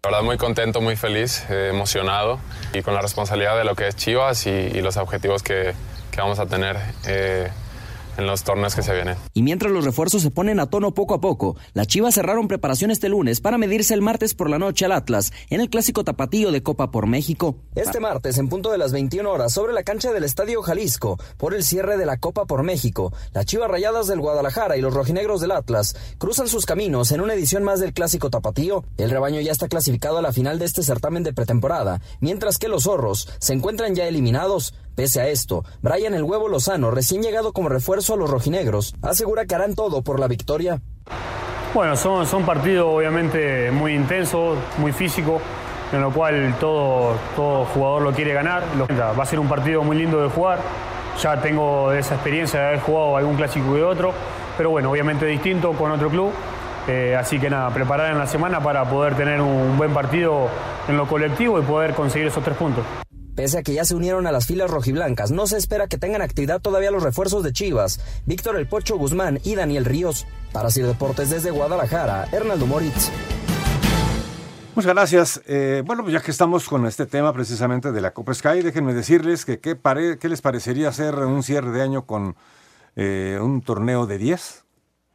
La 0.03 0.11
verdad 0.11 0.25
muy 0.25 0.37
contento, 0.37 0.81
muy 0.81 0.96
feliz, 0.96 1.44
eh, 1.51 1.70
emocionado 1.72 2.38
y 2.72 2.83
con 2.83 2.94
la 2.94 3.01
responsabilidad 3.01 3.57
de 3.57 3.64
lo 3.64 3.75
que 3.75 3.88
es 3.88 3.96
Chivas 3.96 4.46
y, 4.46 4.51
y 4.51 4.81
los 4.81 4.96
objetivos 4.96 5.42
que, 5.42 5.75
que, 6.11 6.20
vamos 6.20 6.38
a 6.38 6.46
tener. 6.46 6.77
Eh, 7.07 7.49
en 8.17 8.27
los 8.27 8.45
torneos 8.45 8.75
que 8.75 8.83
se 8.83 8.95
vienen. 8.95 9.17
Y 9.35 9.43
mientras 9.43 9.73
los 9.73 9.85
refuerzos 9.85 10.23
se 10.23 10.31
ponen 10.31 10.61
a 10.61 10.71
tono 10.71 10.95
poco 10.95 11.15
a 11.15 11.21
poco, 11.21 11.57
las 11.75 11.87
Chivas 11.87 12.15
cerraron 12.15 12.49
preparación 12.49 12.91
este 12.91 13.09
lunes 13.09 13.41
para 13.41 13.59
medirse 13.59 13.95
el 13.95 14.03
martes 14.03 14.35
por 14.35 14.51
la 14.51 14.59
noche 14.59 14.85
al 14.85 14.93
Atlas 14.93 15.33
en 15.51 15.61
el 15.61 15.71
clásico 15.71 16.05
tapatío 16.05 16.53
de 16.53 16.63
Copa 16.63 16.91
por 16.91 17.07
México. 17.07 17.57
Este 17.75 18.01
martes, 18.01 18.39
en 18.39 18.49
punto 18.49 18.71
de 18.71 18.79
las 18.79 18.93
21 18.93 19.31
horas, 19.31 19.53
sobre 19.53 19.73
la 19.73 19.83
cancha 19.83 20.13
del 20.13 20.25
Estadio 20.25 20.63
Jalisco, 20.63 21.19
por 21.37 21.55
el 21.55 21.65
cierre 21.65 21.97
de 21.97 22.07
la 22.07 22.19
Copa 22.19 22.47
por 22.47 22.63
México, 22.63 23.13
las 23.33 23.47
Chivas 23.47 23.71
Rayadas 23.71 24.07
del 24.07 24.21
Guadalajara 24.21 24.77
y 24.77 24.81
los 24.81 24.95
rojinegros 24.95 25.41
del 25.41 25.53
Atlas 25.53 25.97
cruzan 26.19 26.49
sus 26.49 26.67
caminos 26.67 27.13
en 27.13 27.21
una 27.21 27.35
edición 27.35 27.63
más 27.63 27.81
del 27.81 27.93
clásico 27.93 28.31
tapatío. 28.31 28.85
El 28.97 29.11
rebaño 29.11 29.41
ya 29.41 29.53
está 29.53 29.69
clasificado 29.69 30.19
a 30.19 30.23
la 30.23 30.33
final 30.33 30.59
de 30.59 30.65
este 30.65 30.83
certamen 30.83 31.23
de 31.23 31.33
pretemporada, 31.33 32.01
mientras 32.21 32.59
que 32.59 32.69
los 32.69 32.85
zorros 32.85 33.29
se 33.39 33.53
encuentran 33.53 33.95
ya 33.95 34.07
eliminados. 34.07 34.75
Pese 34.97 35.21
a 35.21 35.29
esto, 35.29 35.63
Brian 35.83 36.15
el 36.15 36.23
Huevo 36.23 36.49
Lozano, 36.49 36.91
recién 36.91 37.23
llegado 37.23 37.53
como 37.53 37.69
refuerzo 37.69 38.15
a 38.15 38.17
los 38.17 38.31
rojinegros, 38.31 38.95
asegura 39.03 39.45
que 39.45 39.55
harán 39.55 39.75
todo 39.75 40.01
por 40.01 40.19
la 40.19 40.27
victoria. 40.27 40.81
Bueno, 41.75 41.97
son, 41.97 42.27
son 42.27 42.47
partidos 42.47 42.87
obviamente 42.89 43.71
muy 43.71 43.95
intensos, 43.95 44.57
muy 44.79 44.93
físicos, 44.93 45.43
en 45.93 46.01
lo 46.01 46.11
cual 46.11 46.57
todo, 46.59 47.15
todo 47.37 47.67
jugador 47.67 48.03
lo 48.05 48.13
quiere 48.15 48.33
ganar. 48.33 48.63
Va 48.91 49.23
a 49.23 49.27
ser 49.27 49.39
un 49.39 49.49
partido 49.49 49.85
muy 49.85 49.99
lindo 49.99 50.23
de 50.23 50.31
jugar. 50.31 50.61
Ya 51.23 51.43
tengo 51.43 51.93
esa 51.93 52.15
experiencia 52.15 52.59
de 52.59 52.67
haber 52.69 52.81
jugado 52.81 53.19
algún 53.19 53.37
clásico 53.37 53.77
y 53.77 53.83
otro, 53.83 54.15
pero 54.57 54.71
bueno, 54.71 54.91
obviamente 54.91 55.27
distinto 55.27 55.73
con 55.73 55.91
otro 55.91 56.09
club. 56.09 56.33
Eh, 56.89 57.15
así 57.15 57.39
que 57.39 57.51
nada, 57.51 57.69
preparar 57.69 58.13
en 58.13 58.19
la 58.19 58.27
semana 58.27 58.63
para 58.63 58.89
poder 58.89 59.15
tener 59.15 59.43
un 59.43 59.77
buen 59.77 59.93
partido 59.93 60.49
en 60.89 60.97
lo 60.97 61.07
colectivo 61.07 61.59
y 61.59 61.63
poder 61.63 61.93
conseguir 61.93 62.29
esos 62.29 62.43
tres 62.43 62.57
puntos. 62.57 62.83
Pese 63.37 63.59
a 63.59 63.62
que 63.62 63.75
ya 63.75 63.85
se 63.85 63.94
unieron 63.94 64.27
a 64.27 64.33
las 64.33 64.46
filas 64.46 64.70
rojiblancas, 64.70 65.31
no 65.31 65.46
se 65.46 65.59
espera 65.59 65.88
que 65.88 65.99
tengan 65.99 66.22
actividad 66.22 66.62
todavía 66.62 66.90
los 66.90 67.03
refuerzos 67.03 67.44
de 67.44 67.53
Chivas, 67.53 68.01
Víctor 68.25 68.57
El 68.57 68.66
Pocho 68.66 68.96
Guzmán 68.96 69.40
y 69.44 69.55
Daniel 69.55 69.85
Ríos. 69.85 70.27
Para 70.55 70.70
Sir 70.70 70.87
Deportes 70.87 71.29
desde 71.29 71.51
Guadalajara, 71.51 72.29
Hernaldo 72.33 72.66
Moritz. 72.66 73.11
Muchas 74.75 74.94
gracias. 74.94 75.42
Eh, 75.46 75.83
bueno, 75.85 76.03
pues 76.03 76.14
ya 76.14 76.22
que 76.22 76.31
estamos 76.31 76.66
con 76.66 76.87
este 76.87 77.05
tema 77.05 77.35
precisamente 77.35 77.92
de 77.92 78.01
la 78.01 78.14
Copa 78.14 78.33
Sky, 78.33 78.62
déjenme 78.62 78.94
decirles 78.94 79.44
que 79.44 79.61
qué, 79.61 79.77
pare, 79.77 80.18
qué 80.18 80.31
les 80.31 80.40
parecería 80.40 80.88
hacer 80.88 81.14
un 81.16 81.42
cierre 81.42 81.72
de 81.72 81.83
año 81.83 82.07
con 82.07 82.37
eh, 82.94 83.38
un 83.38 83.61
torneo 83.61 84.07
de 84.07 84.16
10. 84.16 84.64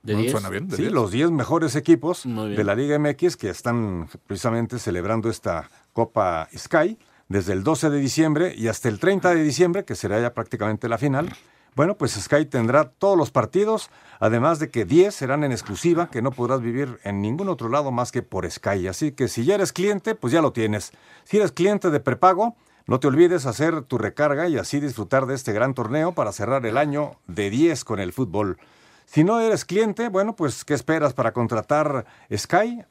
¿De 0.03 0.15
10? 0.15 0.31
Suena 0.31 0.49
bien. 0.49 0.67
¿De 0.67 0.75
sí, 0.75 0.84
10? 0.84 0.93
los 0.93 1.10
10 1.10 1.31
mejores 1.31 1.75
equipos 1.75 2.25
de 2.25 2.63
la 2.63 2.75
Liga 2.75 2.99
MX 2.99 3.36
que 3.36 3.49
están 3.49 4.07
precisamente 4.27 4.77
celebrando 4.77 5.27
esta 5.27 5.71
Copa 5.91 6.47
Sky 6.55 6.99
desde 7.32 7.54
el 7.54 7.63
12 7.63 7.89
de 7.89 8.00
diciembre 8.00 8.54
y 8.58 8.67
hasta 8.67 8.89
el 8.89 9.00
30 9.00 9.34
de 9.34 9.41
diciembre, 9.41 9.86
que 9.86 9.96
será 9.96 10.20
ya 10.20 10.34
prácticamente 10.34 10.89
la 10.89 10.98
final. 10.98 11.34
Bueno, 11.76 11.98
pues 11.98 12.12
Sky 12.12 12.46
tendrá 12.46 12.89
todos 12.89 13.17
los 13.17 13.32
partidos, 13.32 13.89
además 14.20 14.60
de 14.60 14.70
que 14.70 14.84
10 14.84 15.15
serán 15.15 15.46
en 15.46 15.54
exclusiva, 15.54 16.10
que 16.10 16.22
no 16.22 16.32
podrás 16.32 16.62
vivir 16.62 17.00
en 17.06 17.22
ningún 17.22 17.48
otro 17.48 17.70
lado 17.70 17.91
más 17.91 18.12
que 18.12 18.22
por 18.22 18.50
Sky. 18.52 18.89
Así 18.89 19.13
que 19.13 19.30
si 19.30 19.46
ya 19.46 19.56
eres 19.56 19.72
cliente, 19.72 20.13
pues 20.13 20.34
ya 20.34 20.41
lo 20.41 20.52
tienes. 20.52 20.91
Si 21.24 21.38
eres 21.38 21.54
cliente 21.54 21.89
de 21.89 22.02
prepago, 22.02 22.58
no 22.86 23.00
te 23.00 23.08
olvides 23.08 23.46
hacer 23.46 23.84
tu 23.84 23.98
recarga 23.98 24.50
y 24.50 24.58
así 24.58 24.82
disfrutar 24.82 25.26
de 25.26 25.36
este 25.36 25.54
gran 25.54 25.74
torneo 25.74 26.12
para 26.12 26.34
cerrar 26.34 26.65
el 26.65 26.78
año 26.78 27.13
de 27.28 27.50
10 27.50 27.86
con 27.86 28.02
el 28.02 28.12
fútbol. 28.12 28.58
Si 29.06 29.24
no 29.24 29.39
eres 29.39 29.63
cliente, 29.63 30.10
bueno, 30.10 30.36
pues 30.36 30.65
¿qué 30.65 30.74
esperas 30.74 31.13
para 31.13 31.32
contratar 31.32 32.06
Sky? 32.36 32.84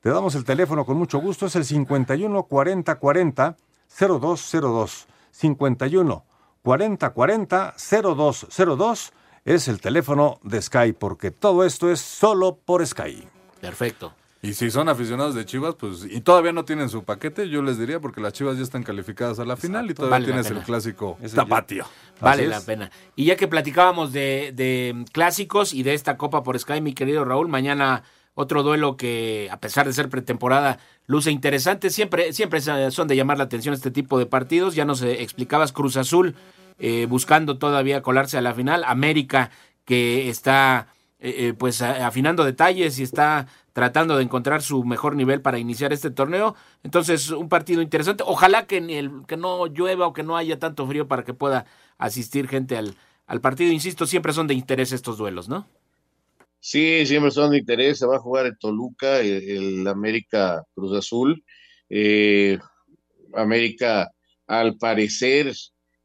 Te 0.00 0.10
damos 0.10 0.36
el 0.36 0.44
teléfono 0.44 0.86
con 0.86 0.96
mucho 0.96 1.18
gusto, 1.18 1.46
es 1.46 1.56
el 1.56 1.64
51 1.64 2.44
40 2.44 2.94
40 2.94 3.56
0202 3.98 5.06
51 5.30 6.24
40 6.62 7.10
40 7.10 7.74
0202 7.78 9.12
es 9.44 9.68
el 9.68 9.80
teléfono 9.80 10.38
de 10.42 10.60
Sky 10.60 10.92
porque 10.92 11.30
todo 11.30 11.64
esto 11.64 11.90
es 11.90 12.00
solo 12.00 12.56
por 12.56 12.86
Sky. 12.86 13.26
Perfecto. 13.60 14.12
Y 14.42 14.54
si 14.54 14.70
son 14.70 14.88
aficionados 14.88 15.34
de 15.34 15.44
Chivas, 15.44 15.74
pues 15.74 16.06
y 16.08 16.22
todavía 16.22 16.52
no 16.52 16.64
tienen 16.64 16.88
su 16.88 17.04
paquete, 17.04 17.50
yo 17.50 17.60
les 17.60 17.78
diría 17.78 18.00
porque 18.00 18.22
las 18.22 18.32
Chivas 18.32 18.56
ya 18.56 18.62
están 18.62 18.82
calificadas 18.82 19.38
a 19.38 19.44
la 19.44 19.56
final 19.56 19.90
y 19.90 19.94
todavía 19.94 20.12
vale 20.12 20.24
tienes 20.26 20.50
el 20.50 20.60
clásico 20.62 21.18
tapatio. 21.34 21.84
Vale 22.20 22.46
la 22.46 22.60
pena. 22.62 22.90
Y 23.16 23.26
ya 23.26 23.36
que 23.36 23.48
platicábamos 23.48 24.12
de, 24.12 24.52
de 24.54 25.04
clásicos 25.12 25.74
y 25.74 25.82
de 25.82 25.92
esta 25.92 26.16
Copa 26.16 26.42
por 26.42 26.58
Sky, 26.58 26.80
mi 26.80 26.94
querido 26.94 27.24
Raúl, 27.26 27.48
mañana 27.48 28.02
otro 28.34 28.62
duelo 28.62 28.96
que, 28.96 29.48
a 29.50 29.60
pesar 29.60 29.86
de 29.86 29.92
ser 29.92 30.08
pretemporada, 30.08 30.78
luce 31.06 31.30
interesante. 31.30 31.90
Siempre, 31.90 32.32
siempre 32.32 32.60
son 32.60 33.08
de 33.08 33.16
llamar 33.16 33.38
la 33.38 33.44
atención 33.44 33.74
este 33.74 33.90
tipo 33.90 34.18
de 34.18 34.26
partidos. 34.26 34.74
Ya 34.74 34.84
nos 34.84 35.02
explicabas 35.02 35.72
Cruz 35.72 35.96
Azul 35.96 36.34
eh, 36.78 37.06
buscando 37.06 37.58
todavía 37.58 38.02
colarse 38.02 38.38
a 38.38 38.40
la 38.40 38.54
final. 38.54 38.84
América 38.84 39.50
que 39.84 40.28
está 40.28 40.88
eh, 41.18 41.48
eh, 41.48 41.52
pues 41.52 41.82
afinando 41.82 42.44
detalles 42.44 42.98
y 42.98 43.02
está 43.02 43.46
tratando 43.74 44.16
de 44.16 44.22
encontrar 44.22 44.62
su 44.62 44.84
mejor 44.84 45.16
nivel 45.16 45.42
para 45.42 45.58
iniciar 45.58 45.92
este 45.92 46.10
torneo. 46.10 46.54
Entonces, 46.82 47.30
un 47.30 47.48
partido 47.48 47.82
interesante. 47.82 48.24
Ojalá 48.26 48.66
que, 48.66 48.78
el, 48.78 49.26
que 49.26 49.36
no 49.36 49.66
llueva 49.66 50.06
o 50.06 50.12
que 50.12 50.22
no 50.22 50.36
haya 50.36 50.58
tanto 50.58 50.86
frío 50.86 51.08
para 51.08 51.24
que 51.24 51.34
pueda 51.34 51.66
asistir 51.98 52.48
gente 52.48 52.76
al, 52.76 52.94
al 53.26 53.40
partido. 53.40 53.72
Insisto, 53.72 54.06
siempre 54.06 54.32
son 54.32 54.46
de 54.46 54.54
interés 54.54 54.92
estos 54.92 55.18
duelos, 55.18 55.48
¿no? 55.48 55.66
Sí, 56.60 57.06
siempre 57.06 57.30
son 57.30 57.50
de 57.52 57.58
interés. 57.58 57.98
Se 57.98 58.06
va 58.06 58.16
a 58.16 58.18
jugar 58.20 58.46
en 58.46 58.56
Toluca, 58.58 59.20
el, 59.20 59.86
América 59.86 60.62
Cruz 60.74 60.96
Azul. 60.96 61.42
Eh, 61.88 62.58
América, 63.34 64.10
al 64.46 64.76
parecer, 64.76 65.52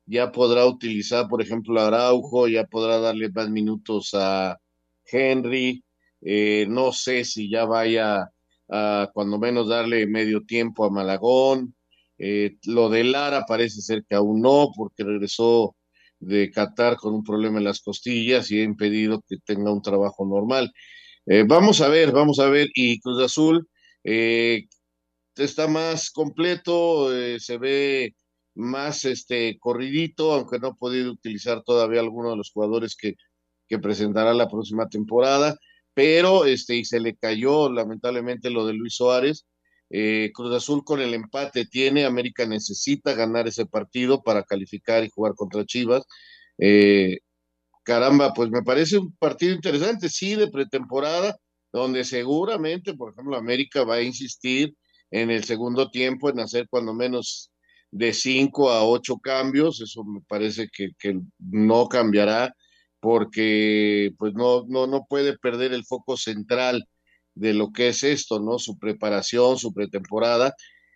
ya 0.05 0.31
podrá 0.31 0.65
utilizar, 0.65 1.27
por 1.27 1.41
ejemplo, 1.41 1.79
Araujo, 1.81 2.47
ya 2.47 2.65
podrá 2.65 2.99
darle 2.99 3.29
más 3.29 3.49
minutos 3.49 4.11
a 4.13 4.57
Henry. 5.05 5.83
Eh, 6.21 6.65
no 6.69 6.91
sé 6.91 7.25
si 7.25 7.49
ya 7.49 7.65
vaya 7.65 8.29
a, 8.69 9.09
cuando 9.13 9.39
menos, 9.39 9.67
darle 9.69 10.07
medio 10.07 10.45
tiempo 10.45 10.85
a 10.85 10.89
Malagón. 10.89 11.75
Eh, 12.17 12.57
lo 12.65 12.89
de 12.89 13.03
Lara 13.03 13.45
parece 13.47 13.81
ser 13.81 14.05
que 14.05 14.15
aún 14.15 14.41
no, 14.41 14.69
porque 14.75 15.03
regresó 15.03 15.74
de 16.25 16.51
Qatar 16.51 16.97
con 16.97 17.13
un 17.13 17.23
problema 17.23 17.59
en 17.59 17.65
las 17.65 17.81
costillas 17.81 18.51
y 18.51 18.59
ha 18.59 18.63
impedido 18.63 19.21
que 19.27 19.37
tenga 19.45 19.71
un 19.71 19.81
trabajo 19.81 20.25
normal. 20.25 20.71
Eh, 21.27 21.43
vamos 21.47 21.81
a 21.81 21.89
ver, 21.89 22.11
vamos 22.11 22.39
a 22.39 22.49
ver. 22.49 22.67
Y 22.75 22.99
Cruz 22.99 23.21
Azul 23.21 23.67
eh, 24.03 24.65
está 25.35 25.67
más 25.67 26.11
completo, 26.11 27.15
eh, 27.15 27.39
se 27.39 27.57
ve 27.57 28.15
más 28.55 29.05
este 29.05 29.57
corridito, 29.59 30.33
aunque 30.33 30.59
no 30.59 30.69
ha 30.69 30.75
podido 30.75 31.11
utilizar 31.11 31.63
todavía 31.63 32.01
alguno 32.01 32.31
de 32.31 32.37
los 32.37 32.51
jugadores 32.51 32.95
que, 32.95 33.15
que 33.67 33.79
presentará 33.79 34.33
la 34.33 34.47
próxima 34.49 34.87
temporada, 34.89 35.57
pero 35.93 36.45
este, 36.45 36.75
y 36.77 36.85
se 36.85 36.99
le 36.99 37.15
cayó 37.15 37.71
lamentablemente 37.71 38.49
lo 38.49 38.65
de 38.65 38.73
Luis 38.73 38.95
Suárez. 38.95 39.45
Eh, 39.89 40.31
Cruz 40.33 40.53
Azul 40.55 40.83
con 40.83 41.01
el 41.01 41.13
empate 41.13 41.65
tiene, 41.65 42.05
América 42.05 42.45
necesita 42.45 43.13
ganar 43.13 43.47
ese 43.47 43.65
partido 43.65 44.23
para 44.23 44.43
calificar 44.43 45.03
y 45.03 45.09
jugar 45.09 45.35
contra 45.35 45.65
Chivas. 45.65 46.03
Eh, 46.57 47.19
caramba, 47.83 48.33
pues 48.33 48.49
me 48.49 48.63
parece 48.63 48.97
un 48.97 49.15
partido 49.17 49.53
interesante, 49.53 50.09
sí, 50.09 50.35
de 50.35 50.49
pretemporada, 50.49 51.37
donde 51.71 52.03
seguramente, 52.03 52.93
por 52.93 53.13
ejemplo, 53.13 53.35
América 53.35 53.83
va 53.83 53.95
a 53.95 54.01
insistir 54.01 54.75
en 55.11 55.31
el 55.31 55.43
segundo 55.43 55.91
tiempo 55.91 56.29
en 56.29 56.39
hacer 56.39 56.67
cuando 56.69 56.93
menos 56.93 57.51
de 57.91 58.13
cinco 58.13 58.71
a 58.71 58.83
ocho 58.83 59.17
cambios, 59.19 59.81
eso 59.81 60.03
me 60.03 60.21
parece 60.27 60.67
que, 60.71 60.91
que 60.99 61.19
no 61.39 61.87
cambiará 61.87 62.53
porque 62.99 64.11
pues 64.17 64.33
no, 64.33 64.65
no, 64.67 64.87
no 64.87 65.05
puede 65.07 65.37
perder 65.37 65.73
el 65.73 65.85
foco 65.85 66.17
central 66.17 66.87
de 67.35 67.53
lo 67.53 67.71
que 67.71 67.89
es 67.89 68.03
esto, 68.03 68.39
¿no? 68.39 68.59
Su 68.59 68.77
preparación, 68.79 69.57
su 69.59 69.73
pretemporada, 69.73 70.55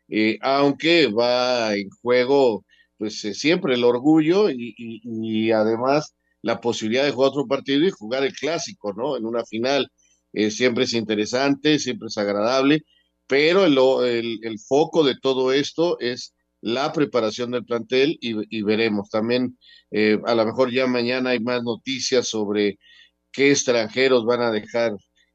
eh, 0.10 0.40
aunque 0.42 1.08
va 1.08 1.76
en 1.76 1.90
juego 2.02 2.66
pues 2.98 3.24
eh, 3.26 3.34
siempre 3.34 3.76
el 3.76 3.84
orgullo 3.84 4.50
y, 4.50 4.76
y, 4.78 5.52
además 5.52 6.16
la 6.42 6.60
posibilidad 6.62 7.06
de 7.06 7.12
jugar 7.12 7.30
otro 7.32 7.48
partido 7.48 7.86
y 7.86 7.92
jugar 7.92 8.24
el 8.24 8.34
clásico, 8.34 8.94
¿no? 8.94 9.18
En 9.18 9.26
una 9.26 9.46
final. 9.46 9.90
Eh, 10.34 10.52
siempre 10.52 10.84
es 10.86 10.94
interesante, 10.94 11.80
siempre 11.80 12.08
es 12.08 12.18
agradable, 12.18 12.84
pero 13.28 13.66
el, 13.66 13.78
el, 14.08 14.40
el, 14.44 14.60
foco 14.60 15.04
de 15.04 15.16
todo 15.20 15.54
esto 15.54 16.00
es 16.00 16.34
la 16.62 16.92
preparación 16.94 17.52
del 17.52 17.66
plantel 17.66 18.18
y, 18.22 18.58
y 18.58 18.62
veremos. 18.64 19.10
También 19.10 19.58
a 20.26 20.36
lo 20.36 20.46
mejor 20.46 20.72
ya 20.72 20.88
mañana 20.88 21.32
hay 21.32 21.40
más 21.40 21.64
noticias 21.64 22.28
sobre 22.28 22.78
qué 23.32 23.52
extranjeros 23.52 24.26
van 24.26 24.42
a 24.42 24.52
dejar 24.52 24.94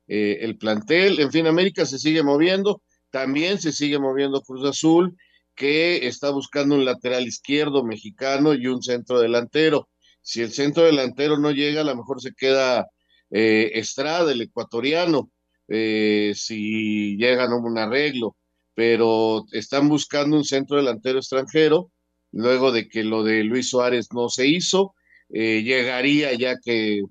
eh, 0.09 0.39
el 0.41 0.57
plantel. 0.59 1.21
En 1.21 1.31
fin, 1.33 1.47
América 1.47 1.87
se 1.87 1.99
sigue 1.99 2.23
moviendo, 2.23 2.83
también 3.11 3.61
se 3.61 3.73
sigue 3.73 3.99
moviendo 3.99 4.43
Cruz 4.43 4.65
Azul, 4.69 5.17
que 5.55 6.07
está 6.07 6.31
buscando 6.31 6.75
un 6.75 6.85
lateral 6.85 7.27
izquierdo 7.27 7.85
mexicano 7.85 8.55
y 8.55 8.67
un 8.67 8.83
centro 8.83 9.21
delantero. 9.21 9.89
Si 10.23 10.43
el 10.43 10.53
centro 10.53 10.85
delantero 10.85 11.39
no 11.39 11.51
llega, 11.51 11.83
a 11.83 11.85
lo 11.85 11.97
mejor 11.97 12.21
se 12.21 12.33
queda 12.35 12.87
eh, 13.31 13.73
Estrada, 13.75 14.33
el 14.33 14.43
ecuatoriano, 14.43 15.31
eh, 15.69 16.33
si 16.35 17.17
llegan 17.17 17.53
a 17.53 17.57
un 17.57 17.79
arreglo, 17.79 18.37
pero 18.75 19.45
están 19.53 19.89
buscando 19.89 20.37
un 20.37 20.45
centro 20.45 20.77
delantero 20.77 21.19
extranjero 21.19 21.91
luego 22.33 22.73
de 22.73 22.89
que 22.89 23.05
lo 23.05 23.23
de 23.23 23.45
Luis 23.45 23.69
Suárez 23.71 24.09
no 24.13 24.29
se 24.29 24.47
hizo. 24.47 24.95
Eh, 25.31 25.63
llegaría 25.63 26.35
ya 26.35 26.57
que 26.63 27.03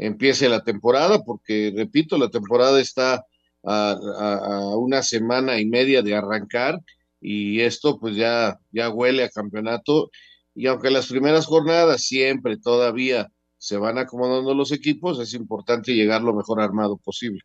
empiece 0.00 0.48
la 0.48 0.64
temporada, 0.64 1.22
porque 1.22 1.72
repito, 1.76 2.18
la 2.18 2.30
temporada 2.30 2.80
está 2.80 3.24
a, 3.62 4.74
una 4.76 5.02
semana 5.02 5.60
y 5.60 5.66
media 5.66 6.02
de 6.02 6.14
arrancar 6.14 6.80
y 7.20 7.60
esto 7.60 8.00
pues 8.00 8.16
ya, 8.16 8.58
ya 8.72 8.88
huele 8.88 9.24
a 9.24 9.28
campeonato. 9.28 10.10
Y 10.54 10.66
aunque 10.66 10.90
las 10.90 11.06
primeras 11.06 11.46
jornadas 11.46 12.02
siempre 12.02 12.56
todavía 12.56 13.28
se 13.58 13.76
van 13.76 13.98
acomodando 13.98 14.54
los 14.54 14.72
equipos, 14.72 15.20
es 15.20 15.34
importante 15.34 15.92
llegar 15.92 16.22
lo 16.22 16.34
mejor 16.34 16.62
armado 16.62 16.96
posible. 16.96 17.42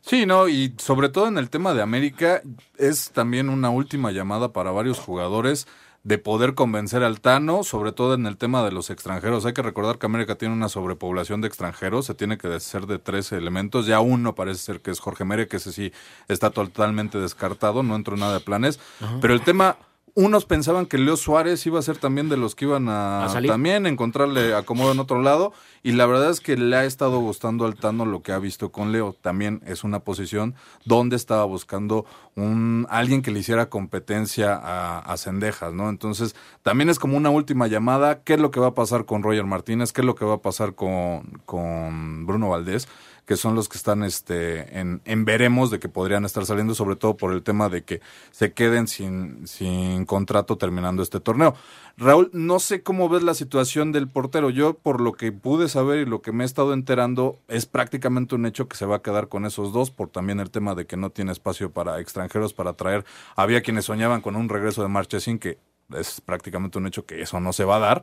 Sí, 0.00 0.26
no, 0.26 0.48
y 0.48 0.74
sobre 0.76 1.08
todo 1.08 1.28
en 1.28 1.38
el 1.38 1.48
tema 1.48 1.72
de 1.72 1.80
América, 1.80 2.42
es 2.76 3.10
también 3.12 3.48
una 3.48 3.70
última 3.70 4.10
llamada 4.10 4.52
para 4.52 4.72
varios 4.72 4.98
jugadores 4.98 5.66
de 6.04 6.18
poder 6.18 6.54
convencer 6.54 7.02
al 7.02 7.20
Tano, 7.20 7.64
sobre 7.64 7.90
todo 7.90 8.12
en 8.12 8.26
el 8.26 8.36
tema 8.36 8.62
de 8.62 8.70
los 8.70 8.90
extranjeros. 8.90 9.46
Hay 9.46 9.54
que 9.54 9.62
recordar 9.62 9.98
que 9.98 10.04
América 10.04 10.36
tiene 10.36 10.54
una 10.54 10.68
sobrepoblación 10.68 11.40
de 11.40 11.48
extranjeros, 11.48 12.04
se 12.04 12.14
tiene 12.14 12.36
que 12.36 12.46
deshacer 12.46 12.86
de 12.86 12.98
tres 12.98 13.32
elementos. 13.32 13.86
Ya 13.86 14.00
uno 14.00 14.34
parece 14.34 14.60
ser 14.60 14.80
que 14.82 14.90
es 14.90 15.00
Jorge 15.00 15.24
Mere, 15.24 15.48
que 15.48 15.56
ese 15.56 15.72
sí 15.72 15.92
está 16.28 16.50
totalmente 16.50 17.18
descartado, 17.18 17.82
no 17.82 17.96
entró 17.96 18.18
nada 18.18 18.34
de 18.34 18.40
planes. 18.40 18.78
Pero 19.22 19.32
el 19.32 19.40
tema 19.40 19.78
unos 20.14 20.44
pensaban 20.44 20.86
que 20.86 20.96
Leo 20.96 21.16
Suárez 21.16 21.66
iba 21.66 21.78
a 21.78 21.82
ser 21.82 21.98
también 21.98 22.28
de 22.28 22.36
los 22.36 22.54
que 22.54 22.66
iban 22.66 22.88
a, 22.88 23.26
también 23.46 23.86
encontrarle 23.86 24.54
acomodo 24.54 24.92
en 24.92 25.00
otro 25.00 25.20
lado 25.20 25.52
y 25.82 25.92
la 25.92 26.06
verdad 26.06 26.30
es 26.30 26.40
que 26.40 26.56
le 26.56 26.76
ha 26.76 26.84
estado 26.84 27.18
gustando 27.18 27.64
al 27.66 27.74
Tano 27.74 28.06
lo 28.06 28.22
que 28.22 28.30
ha 28.30 28.38
visto 28.38 28.70
con 28.70 28.92
Leo. 28.92 29.14
También 29.20 29.60
es 29.66 29.82
una 29.82 30.00
posición 30.00 30.54
donde 30.84 31.16
estaba 31.16 31.44
buscando 31.44 32.06
un 32.36 32.86
alguien 32.90 33.22
que 33.22 33.32
le 33.32 33.40
hiciera 33.40 33.68
competencia 33.68 34.54
a, 34.54 35.00
a 35.00 35.16
Cendejas, 35.16 35.74
¿no? 35.74 35.88
Entonces 35.88 36.36
también 36.62 36.90
es 36.90 37.00
como 37.00 37.16
una 37.16 37.30
última 37.30 37.66
llamada. 37.66 38.22
¿Qué 38.22 38.34
es 38.34 38.40
lo 38.40 38.52
que 38.52 38.60
va 38.60 38.68
a 38.68 38.74
pasar 38.74 39.06
con 39.06 39.22
Roger 39.22 39.44
Martínez? 39.44 39.92
¿Qué 39.92 40.02
es 40.02 40.06
lo 40.06 40.14
que 40.14 40.24
va 40.24 40.34
a 40.34 40.42
pasar 40.42 40.74
con, 40.74 41.42
con 41.44 42.24
Bruno 42.24 42.50
Valdés? 42.50 42.88
Que 43.26 43.36
son 43.36 43.54
los 43.54 43.68
que 43.68 43.78
están 43.78 44.04
este, 44.04 44.78
en, 44.78 45.00
en, 45.04 45.24
veremos 45.24 45.70
de 45.70 45.78
que 45.78 45.88
podrían 45.88 46.24
estar 46.24 46.44
saliendo, 46.44 46.74
sobre 46.74 46.96
todo 46.96 47.16
por 47.16 47.32
el 47.32 47.42
tema 47.42 47.68
de 47.68 47.82
que 47.82 48.00
se 48.30 48.52
queden 48.52 48.86
sin, 48.86 49.46
sin 49.46 50.04
contrato 50.04 50.58
terminando 50.58 51.02
este 51.02 51.20
torneo. 51.20 51.54
Raúl, 51.96 52.28
no 52.32 52.58
sé 52.58 52.82
cómo 52.82 53.08
ves 53.08 53.22
la 53.22 53.34
situación 53.34 53.92
del 53.92 54.08
portero. 54.08 54.50
Yo, 54.50 54.74
por 54.74 55.00
lo 55.00 55.12
que 55.12 55.32
pude 55.32 55.68
saber 55.68 56.00
y 56.00 56.10
lo 56.10 56.20
que 56.20 56.32
me 56.32 56.44
he 56.44 56.46
estado 56.46 56.74
enterando, 56.74 57.38
es 57.48 57.66
prácticamente 57.66 58.34
un 58.34 58.46
hecho 58.46 58.68
que 58.68 58.76
se 58.76 58.84
va 58.84 58.96
a 58.96 59.02
quedar 59.02 59.28
con 59.28 59.46
esos 59.46 59.72
dos, 59.72 59.90
por 59.90 60.08
también 60.08 60.40
el 60.40 60.50
tema 60.50 60.74
de 60.74 60.86
que 60.86 60.96
no 60.96 61.10
tiene 61.10 61.32
espacio 61.32 61.70
para 61.70 62.00
extranjeros 62.00 62.52
para 62.52 62.74
traer. 62.74 63.04
Había 63.36 63.62
quienes 63.62 63.86
soñaban 63.86 64.20
con 64.20 64.36
un 64.36 64.48
regreso 64.48 64.82
de 64.82 64.88
Marchesín, 64.88 65.38
que 65.38 65.58
es 65.94 66.20
prácticamente 66.20 66.78
un 66.78 66.86
hecho 66.86 67.06
que 67.06 67.22
eso 67.22 67.40
no 67.40 67.52
se 67.52 67.64
va 67.64 67.76
a 67.76 67.80
dar. 67.80 68.02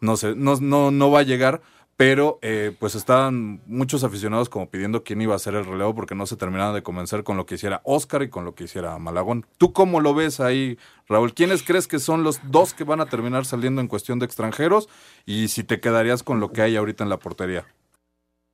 No, 0.00 0.16
se, 0.16 0.34
no, 0.34 0.56
no, 0.60 0.90
no 0.90 1.10
va 1.10 1.20
a 1.20 1.24
llegar 1.24 1.60
pero 1.96 2.38
eh, 2.42 2.74
pues 2.78 2.94
estaban 2.94 3.62
muchos 3.66 4.02
aficionados 4.02 4.48
como 4.48 4.68
pidiendo 4.68 5.04
quién 5.04 5.20
iba 5.22 5.34
a 5.34 5.38
ser 5.38 5.54
el 5.54 5.64
relevo 5.64 5.94
porque 5.94 6.14
no 6.14 6.26
se 6.26 6.36
terminaban 6.36 6.74
de 6.74 6.82
convencer 6.82 7.22
con 7.22 7.36
lo 7.36 7.46
que 7.46 7.54
hiciera 7.54 7.82
Oscar 7.84 8.22
y 8.22 8.30
con 8.30 8.44
lo 8.44 8.54
que 8.54 8.64
hiciera 8.64 8.98
Malagón. 8.98 9.46
¿Tú 9.58 9.72
cómo 9.72 10.00
lo 10.00 10.14
ves 10.14 10.40
ahí, 10.40 10.76
Raúl? 11.08 11.34
¿Quiénes 11.34 11.62
crees 11.62 11.86
que 11.86 12.00
son 12.00 12.24
los 12.24 12.40
dos 12.50 12.74
que 12.74 12.84
van 12.84 13.00
a 13.00 13.06
terminar 13.06 13.46
saliendo 13.46 13.80
en 13.80 13.88
cuestión 13.88 14.18
de 14.18 14.26
extranjeros? 14.26 14.88
Y 15.24 15.48
si 15.48 15.62
te 15.62 15.80
quedarías 15.80 16.22
con 16.22 16.40
lo 16.40 16.52
que 16.52 16.62
hay 16.62 16.76
ahorita 16.76 17.04
en 17.04 17.10
la 17.10 17.18
portería. 17.18 17.64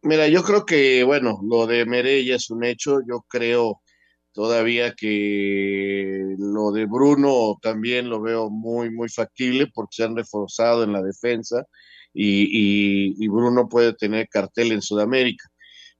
Mira, 0.03 0.29
yo 0.29 0.43
creo 0.43 0.65
que, 0.67 1.05
bueno, 1.05 1.41
lo 1.43 1.67
de 1.67 1.85
Merey 1.87 2.31
es 2.31 2.51
un 2.51 2.65
hecho. 2.65 3.01
Yo 3.07 3.25
creo 3.29 3.81
todavía 4.33 4.95
que 4.95 6.37
lo 6.39 6.73
de 6.73 6.87
Bruno 6.87 7.59
también 7.63 8.09
lo 8.09 8.21
veo 8.21 8.51
muy, 8.51 8.91
muy 8.91 9.09
factible 9.09 9.67
porque 9.75 9.97
se 9.97 10.05
han 10.05 10.17
reforzado 10.17 10.85
en 10.85 10.93
la 10.93 11.03
defensa 11.03 11.67
y, 12.13 13.29
Bruno 13.29 13.69
puede 13.69 13.93
tener 13.95 14.29
cartel 14.29 14.73
en 14.73 14.83
Sudamérica. 14.83 15.49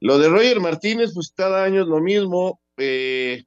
Lo 0.01 0.19
de 0.19 0.29
Roger 0.29 0.61
Martínez, 0.61 1.13
pues 1.15 1.33
cada 1.35 1.65
año 1.65 1.83
es 1.83 1.89
lo 1.89 2.01
mismo. 2.01 2.61
Eh, 2.79 3.45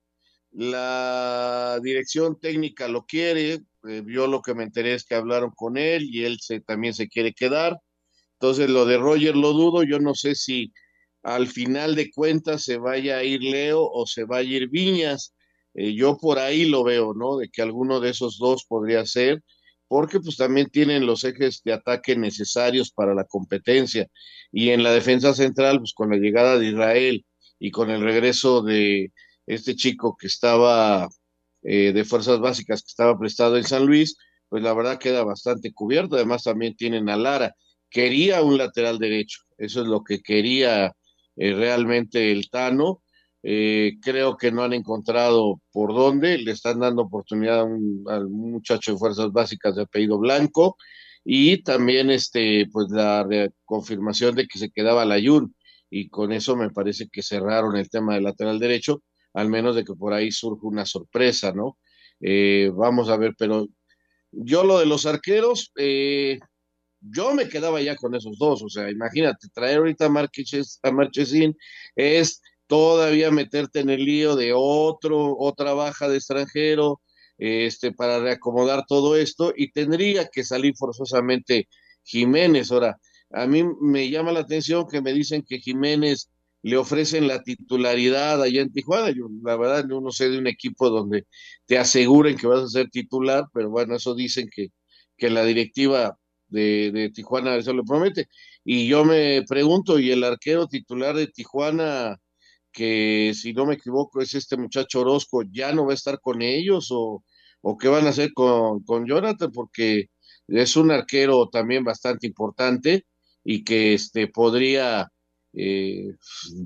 la 0.52 1.80
dirección 1.82 2.40
técnica 2.40 2.88
lo 2.88 3.06
quiere. 3.06 3.62
Eh, 3.88 4.04
yo 4.08 4.28
lo 4.28 4.42
que 4.42 4.54
me 4.54 4.64
enteré 4.64 4.94
es 4.94 5.04
que 5.04 5.16
hablaron 5.16 5.52
con 5.56 5.78
él 5.78 6.08
y 6.12 6.26
él 6.26 6.38
se, 6.40 6.60
también 6.62 6.94
se 6.94 7.10
quiere 7.10 7.34
quedar. 7.34 7.80
Entonces, 8.34 8.70
lo 8.70 8.86
de 8.86 8.98
Roger 8.98 9.36
lo 9.36 9.54
dudo. 9.54 9.84
Yo 9.84 10.00
no 10.00 10.16
sé 10.16 10.36
si 10.36 10.72
al 11.24 11.48
final 11.48 11.96
de 11.96 12.12
cuentas 12.12 12.64
se 12.64 12.78
vaya 12.78 13.18
a 13.18 13.24
ir 13.24 13.42
Leo 13.42 13.82
o 13.82 14.06
se 14.06 14.26
vaya 14.26 14.50
a 14.50 14.54
ir 14.62 14.70
Viñas. 14.70 15.34
Eh, 15.74 15.96
yo 15.96 16.18
por 16.18 16.38
ahí 16.40 16.66
lo 16.66 16.84
veo, 16.84 17.14
¿no? 17.16 17.38
De 17.38 17.50
que 17.50 17.62
alguno 17.62 18.00
de 18.00 18.12
esos 18.12 18.38
dos 18.38 18.66
podría 18.68 19.06
ser 19.06 19.44
porque 19.94 20.20
pues 20.20 20.38
también 20.38 20.72
tienen 20.72 21.06
los 21.06 21.24
ejes 21.24 21.62
de 21.64 21.72
ataque 21.72 22.16
necesarios 22.16 22.90
para 22.90 23.14
la 23.14 23.26
competencia. 23.26 24.08
Y 24.52 24.70
en 24.72 24.82
la 24.82 24.92
defensa 24.92 25.36
central, 25.36 25.78
pues 25.78 25.94
con 25.94 26.10
la 26.10 26.18
llegada 26.18 26.58
de 26.58 26.70
Israel 26.70 27.24
y 27.60 27.70
con 27.70 27.92
el 27.92 28.02
regreso 28.02 28.64
de 28.64 29.12
este 29.46 29.76
chico 29.76 30.18
que 30.20 30.26
estaba 30.26 31.08
eh, 31.62 31.92
de 31.94 32.06
fuerzas 32.06 32.40
básicas, 32.40 32.82
que 32.82 32.88
estaba 32.88 33.20
prestado 33.20 33.56
en 33.56 33.66
San 33.66 33.86
Luis, 33.86 34.18
pues 34.50 34.64
la 34.64 34.74
verdad 34.74 34.98
queda 34.98 35.24
bastante 35.24 35.72
cubierto. 35.72 36.16
Además 36.16 36.42
también 36.42 36.76
tienen 36.76 37.08
a 37.08 37.16
Lara. 37.16 37.54
Quería 37.88 38.42
un 38.42 38.58
lateral 38.58 38.98
derecho, 38.98 39.42
eso 39.60 39.84
es 39.84 39.88
lo 39.88 40.04
que 40.04 40.24
quería 40.24 40.92
eh, 41.36 41.54
realmente 41.54 42.32
el 42.32 42.50
Tano 42.50 43.03
eh, 43.44 43.98
creo 44.02 44.38
que 44.38 44.52
no 44.52 44.64
han 44.64 44.74
encontrado 44.74 45.62
por 45.72 45.94
dónde, 45.94 46.38
le 46.38 46.52
están 46.52 46.80
dando 46.80 47.04
oportunidad 47.04 47.60
a 47.60 47.64
un, 47.66 48.04
muchacho 48.32 48.94
de 48.94 48.98
fuerzas 48.98 49.32
básicas 49.32 49.76
de 49.76 49.84
apellido 49.84 50.18
Blanco. 50.18 50.78
Y 51.26 51.64
también 51.64 52.10
este, 52.10 52.68
pues 52.72 52.90
la 52.90 53.26
confirmación 53.66 54.36
de 54.36 54.48
que 54.48 54.60
se 54.60 54.72
quedaba 54.72 55.06
la 55.06 55.20
Yun 55.20 55.56
y 55.90 56.10
con 56.10 56.32
eso 56.32 56.56
me 56.56 56.72
parece 56.72 57.08
que 57.08 57.22
cerraron 57.22 57.78
el 57.78 57.90
tema 57.90 58.16
del 58.16 58.24
lateral 58.24 58.60
derecho, 58.60 59.04
al 59.34 59.48
menos 59.48 59.76
de 59.76 59.86
que 59.86 59.94
por 59.94 60.14
ahí 60.14 60.32
surge 60.32 60.66
una 60.66 60.86
sorpresa, 60.86 61.54
¿no? 61.54 61.78
Eh, 62.20 62.72
vamos 62.74 63.10
a 63.10 63.18
ver, 63.18 63.36
pero 63.38 63.68
yo 64.32 64.64
lo 64.64 64.80
de 64.80 64.88
los 64.88 65.06
arqueros, 65.06 65.72
eh, 65.78 66.40
yo 67.00 67.34
me 67.36 67.48
quedaba 67.48 67.80
ya 67.82 67.96
con 67.96 68.16
esos 68.16 68.40
dos, 68.40 68.64
o 68.64 68.70
sea, 68.70 68.90
imagínate, 68.90 69.50
traer 69.54 69.78
ahorita 69.78 70.06
a, 70.06 70.08
a 70.08 70.92
Marchesín 70.92 71.56
es 71.96 72.42
todavía 72.74 73.30
meterte 73.30 73.82
en 73.82 73.92
el 73.92 74.04
lío 74.04 74.36
de 74.36 74.52
otro, 74.56 75.38
otra 75.38 75.76
baja 75.76 76.10
de 76.10 76.18
extranjero, 76.18 77.02
este, 77.38 77.92
para 77.92 78.20
reacomodar 78.20 78.86
todo 78.88 79.16
esto, 79.16 79.54
y 79.56 79.72
tendría 79.72 80.28
que 80.28 80.44
salir 80.44 80.74
forzosamente 80.76 81.68
Jiménez. 82.04 82.72
Ahora, 82.72 82.98
a 83.30 83.46
mí 83.46 83.64
me 83.80 84.10
llama 84.10 84.32
la 84.32 84.40
atención 84.40 84.88
que 84.88 85.04
me 85.04 85.14
dicen 85.14 85.44
que 85.48 85.60
Jiménez 85.60 86.32
le 86.64 86.78
ofrecen 86.78 87.28
la 87.28 87.44
titularidad 87.44 88.42
allá 88.42 88.64
en 88.64 88.74
Tijuana. 88.74 89.12
Yo, 89.12 89.28
la 89.44 89.56
verdad, 89.56 89.86
yo 89.88 90.02
no 90.02 90.12
sé 90.12 90.32
de 90.32 90.40
un 90.40 90.48
equipo 90.48 90.90
donde 90.90 91.28
te 91.68 91.78
aseguren 91.78 92.38
que 92.38 92.48
vas 92.48 92.64
a 92.64 92.68
ser 92.70 92.90
titular, 92.90 93.46
pero 93.54 93.70
bueno, 93.70 93.98
eso 93.98 94.16
dicen 94.16 94.50
que, 94.52 94.70
que 95.16 95.30
la 95.30 95.46
directiva 95.46 96.18
de, 96.48 96.90
de 96.92 97.12
Tijuana, 97.12 97.56
eso 97.56 97.72
lo 97.72 97.84
promete. 97.84 98.30
Y 98.64 98.88
yo 98.88 99.06
me 99.06 99.44
pregunto, 99.48 100.00
¿y 100.00 100.10
el 100.10 100.24
arquero 100.24 100.68
titular 100.68 101.16
de 101.16 101.28
Tijuana, 101.28 102.18
que 102.74 103.34
si 103.36 103.54
no 103.54 103.66
me 103.66 103.76
equivoco 103.76 104.22
es 104.22 104.34
este 104.34 104.58
muchacho 104.58 105.02
Orozco, 105.02 105.44
ya 105.52 105.74
no 105.74 105.86
va 105.86 105.92
a 105.92 105.96
estar 105.96 106.20
con 106.20 106.42
ellos 106.42 106.90
o, 106.92 107.24
o 107.62 107.78
qué 107.78 107.88
van 107.88 108.08
a 108.08 108.10
hacer 108.10 108.34
con, 108.34 108.84
con 108.84 109.08
Jonathan? 109.08 109.52
Porque 109.52 110.10
es 110.48 110.76
un 110.76 110.92
arquero 110.92 111.50
también 111.50 111.84
bastante 111.84 112.28
importante 112.28 113.06
y 113.44 113.64
que 113.64 113.94
este, 113.94 114.28
podría 114.28 115.10
eh, 115.54 116.16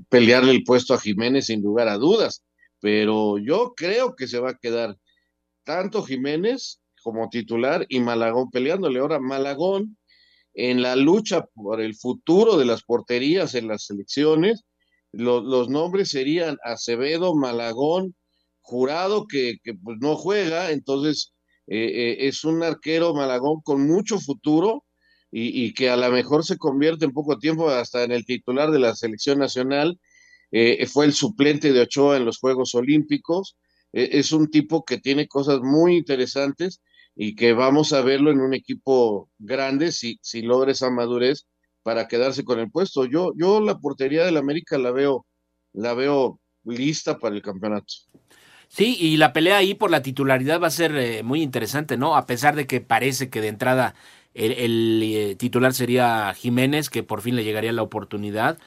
pelearle 0.08 0.52
el 0.52 0.64
puesto 0.64 0.94
a 0.94 1.00
Jiménez 1.00 1.46
sin 1.46 1.62
lugar 1.62 1.88
a 1.88 1.98
dudas. 1.98 2.44
Pero 2.80 3.38
yo 3.38 3.74
creo 3.76 4.14
que 4.16 4.28
se 4.28 4.40
va 4.40 4.50
a 4.50 4.58
quedar 4.58 4.96
tanto 5.64 6.02
Jiménez 6.02 6.80
como 7.02 7.28
titular 7.28 7.86
y 7.88 8.00
Malagón 8.00 8.50
peleándole. 8.50 9.00
Ahora, 9.00 9.20
Malagón 9.20 9.96
en 10.54 10.82
la 10.82 10.96
lucha 10.96 11.44
por 11.54 11.80
el 11.80 11.94
futuro 11.94 12.56
de 12.56 12.64
las 12.64 12.82
porterías 12.82 13.54
en 13.54 13.68
las 13.68 13.84
selecciones, 13.86 14.64
los 15.12 15.68
nombres 15.68 16.10
serían 16.10 16.58
Acevedo, 16.64 17.34
Malagón, 17.34 18.14
Jurado, 18.60 19.26
que, 19.26 19.56
pues 19.82 19.96
no 20.00 20.16
juega, 20.16 20.70
entonces 20.72 21.32
eh, 21.66 21.86
eh, 21.86 22.28
es 22.28 22.44
un 22.44 22.62
arquero 22.62 23.14
Malagón 23.14 23.60
con 23.62 23.86
mucho 23.86 24.18
futuro 24.20 24.84
y, 25.30 25.74
que 25.74 25.90
a 25.90 25.96
lo 25.96 26.10
mejor 26.10 26.44
se 26.44 26.56
convierte 26.56 27.04
en 27.04 27.12
poco 27.12 27.38
tiempo 27.38 27.68
hasta 27.68 28.04
en 28.04 28.12
el 28.12 28.24
titular 28.24 28.70
de 28.70 28.78
la 28.78 28.94
selección 28.94 29.38
nacional. 29.38 29.98
Eh, 30.50 30.86
fue 30.86 31.04
el 31.04 31.12
suplente 31.12 31.72
de 31.72 31.82
Ochoa 31.82 32.16
en 32.16 32.24
los 32.24 32.38
Juegos 32.38 32.74
Olímpicos. 32.74 33.56
es 33.92 34.32
un 34.32 34.50
tipo 34.50 34.84
que 34.84 34.98
tiene 34.98 35.28
cosas 35.28 35.60
muy 35.62 35.96
interesantes 35.96 36.80
y 37.16 37.34
que 37.34 37.52
vamos 37.52 37.92
a 37.92 38.02
verlo 38.02 38.30
en 38.30 38.40
un 38.40 38.54
equipo 38.54 39.30
grande 39.38 39.92
si, 39.92 40.18
si 40.22 40.42
logra 40.42 40.72
esa 40.72 40.90
madurez 40.90 41.46
para 41.82 42.08
quedarse 42.08 42.44
con 42.44 42.58
el 42.58 42.70
puesto. 42.70 43.04
Yo, 43.04 43.32
yo 43.36 43.60
la 43.60 43.78
portería 43.78 44.24
del 44.24 44.36
América 44.36 44.78
la 44.78 44.90
veo, 44.90 45.26
la 45.72 45.94
veo 45.94 46.40
lista 46.64 47.18
para 47.18 47.34
el 47.34 47.42
campeonato. 47.42 47.94
Sí, 48.68 48.96
y 49.00 49.16
la 49.16 49.32
pelea 49.32 49.56
ahí 49.56 49.74
por 49.74 49.90
la 49.90 50.02
titularidad 50.02 50.60
va 50.60 50.66
a 50.66 50.70
ser 50.70 50.94
eh, 50.96 51.22
muy 51.22 51.42
interesante, 51.42 51.96
¿no? 51.96 52.16
A 52.16 52.26
pesar 52.26 52.54
de 52.54 52.66
que 52.66 52.80
parece 52.80 53.30
que 53.30 53.40
de 53.40 53.48
entrada 53.48 53.94
el, 54.34 55.02
eh, 55.02 55.36
titular 55.36 55.72
sería 55.72 56.34
Jiménez, 56.34 56.90
que 56.90 57.02
por 57.02 57.22
fin 57.22 57.34
le 57.34 57.44
llegaría 57.44 57.72
la 57.72 57.82
oportunidad 57.82 58.58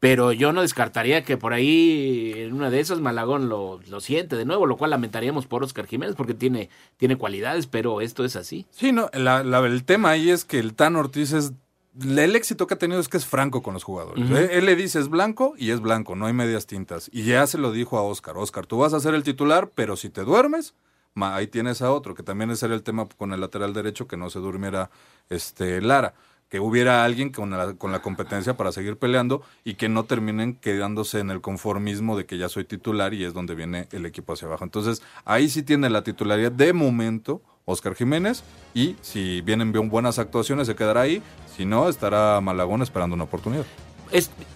pero 0.00 0.32
yo 0.32 0.52
no 0.52 0.62
descartaría 0.62 1.22
que 1.24 1.36
por 1.36 1.52
ahí 1.52 2.32
en 2.34 2.54
una 2.54 2.70
de 2.70 2.80
esas 2.80 3.00
Malagón 3.00 3.50
lo, 3.50 3.80
lo 3.88 4.00
siente 4.00 4.34
de 4.34 4.46
nuevo, 4.46 4.66
lo 4.66 4.78
cual 4.78 4.90
lamentaríamos 4.90 5.46
por 5.46 5.62
Oscar 5.62 5.86
Jiménez 5.86 6.16
porque 6.16 6.32
tiene, 6.32 6.70
tiene 6.96 7.16
cualidades, 7.16 7.66
pero 7.66 8.00
esto 8.00 8.24
es 8.24 8.34
así. 8.34 8.66
Sí, 8.70 8.92
no, 8.92 9.10
el 9.12 9.84
tema 9.84 10.10
ahí 10.10 10.30
es 10.30 10.46
que 10.46 10.58
el 10.58 10.74
Tan 10.74 10.96
Ortiz 10.96 11.32
es 11.34 11.52
el 11.98 12.36
éxito 12.36 12.66
que 12.66 12.74
ha 12.74 12.78
tenido 12.78 13.00
es 13.00 13.08
que 13.08 13.16
es 13.16 13.26
franco 13.26 13.62
con 13.62 13.74
los 13.74 13.84
jugadores. 13.84 14.30
él, 14.30 14.64
le 14.64 14.76
dice 14.76 14.98
es 15.00 15.08
blanco 15.08 15.54
y 15.56 15.70
es 15.70 15.80
blanco, 15.80 16.14
no 16.14 16.26
hay 16.26 16.32
medias 16.32 16.66
tintas. 16.66 17.10
Y 17.12 17.24
ya 17.24 17.46
se 17.46 17.58
lo 17.58 17.72
dijo 17.72 17.98
a 17.98 18.02
Oscar, 18.02 18.36
Oscar, 18.36 18.66
tú 18.66 18.78
vas 18.78 18.92
a 18.92 19.00
ser 19.00 19.14
el 19.14 19.22
titular, 19.22 19.70
pero 19.74 19.96
si 19.96 20.10
te 20.10 20.22
duermes, 20.22 20.74
ahí 21.16 21.46
tienes 21.46 21.82
a 21.82 21.90
otro, 21.90 22.14
que 22.14 22.22
también 22.22 22.50
ese 22.50 22.66
era 22.66 22.74
el 22.74 22.82
tema 22.82 23.08
con 23.16 23.32
el 23.32 23.40
lateral 23.40 23.72
derecho, 23.72 24.06
que 24.06 24.16
no 24.16 24.30
se 24.30 24.38
durmiera 24.38 24.90
este 25.28 25.80
Lara 25.80 26.14
que 26.50 26.58
hubiera 26.58 27.04
alguien 27.04 27.30
con 27.30 27.50
la, 27.50 27.74
con 27.74 27.92
la 27.92 28.02
competencia 28.02 28.56
para 28.56 28.72
seguir 28.72 28.98
peleando 28.98 29.42
y 29.64 29.74
que 29.74 29.88
no 29.88 30.04
terminen 30.04 30.56
quedándose 30.56 31.20
en 31.20 31.30
el 31.30 31.40
conformismo 31.40 32.18
de 32.18 32.26
que 32.26 32.38
ya 32.38 32.48
soy 32.48 32.64
titular 32.64 33.14
y 33.14 33.24
es 33.24 33.32
donde 33.32 33.54
viene 33.54 33.86
el 33.92 34.04
equipo 34.04 34.32
hacia 34.32 34.48
abajo. 34.48 34.64
Entonces, 34.64 35.00
ahí 35.24 35.48
sí 35.48 35.62
tiene 35.62 35.88
la 35.88 36.02
titularidad 36.02 36.50
de 36.50 36.72
momento 36.72 37.40
Oscar 37.70 37.94
Jiménez 37.94 38.42
y 38.74 38.96
si 39.00 39.40
vienen 39.40 39.72
bien 39.72 39.88
buenas 39.88 40.18
actuaciones 40.18 40.66
se 40.66 40.74
quedará 40.74 41.02
ahí, 41.02 41.22
si 41.56 41.64
no 41.64 41.88
estará 41.88 42.40
Malagón 42.40 42.82
esperando 42.82 43.14
una 43.14 43.24
oportunidad. 43.24 43.64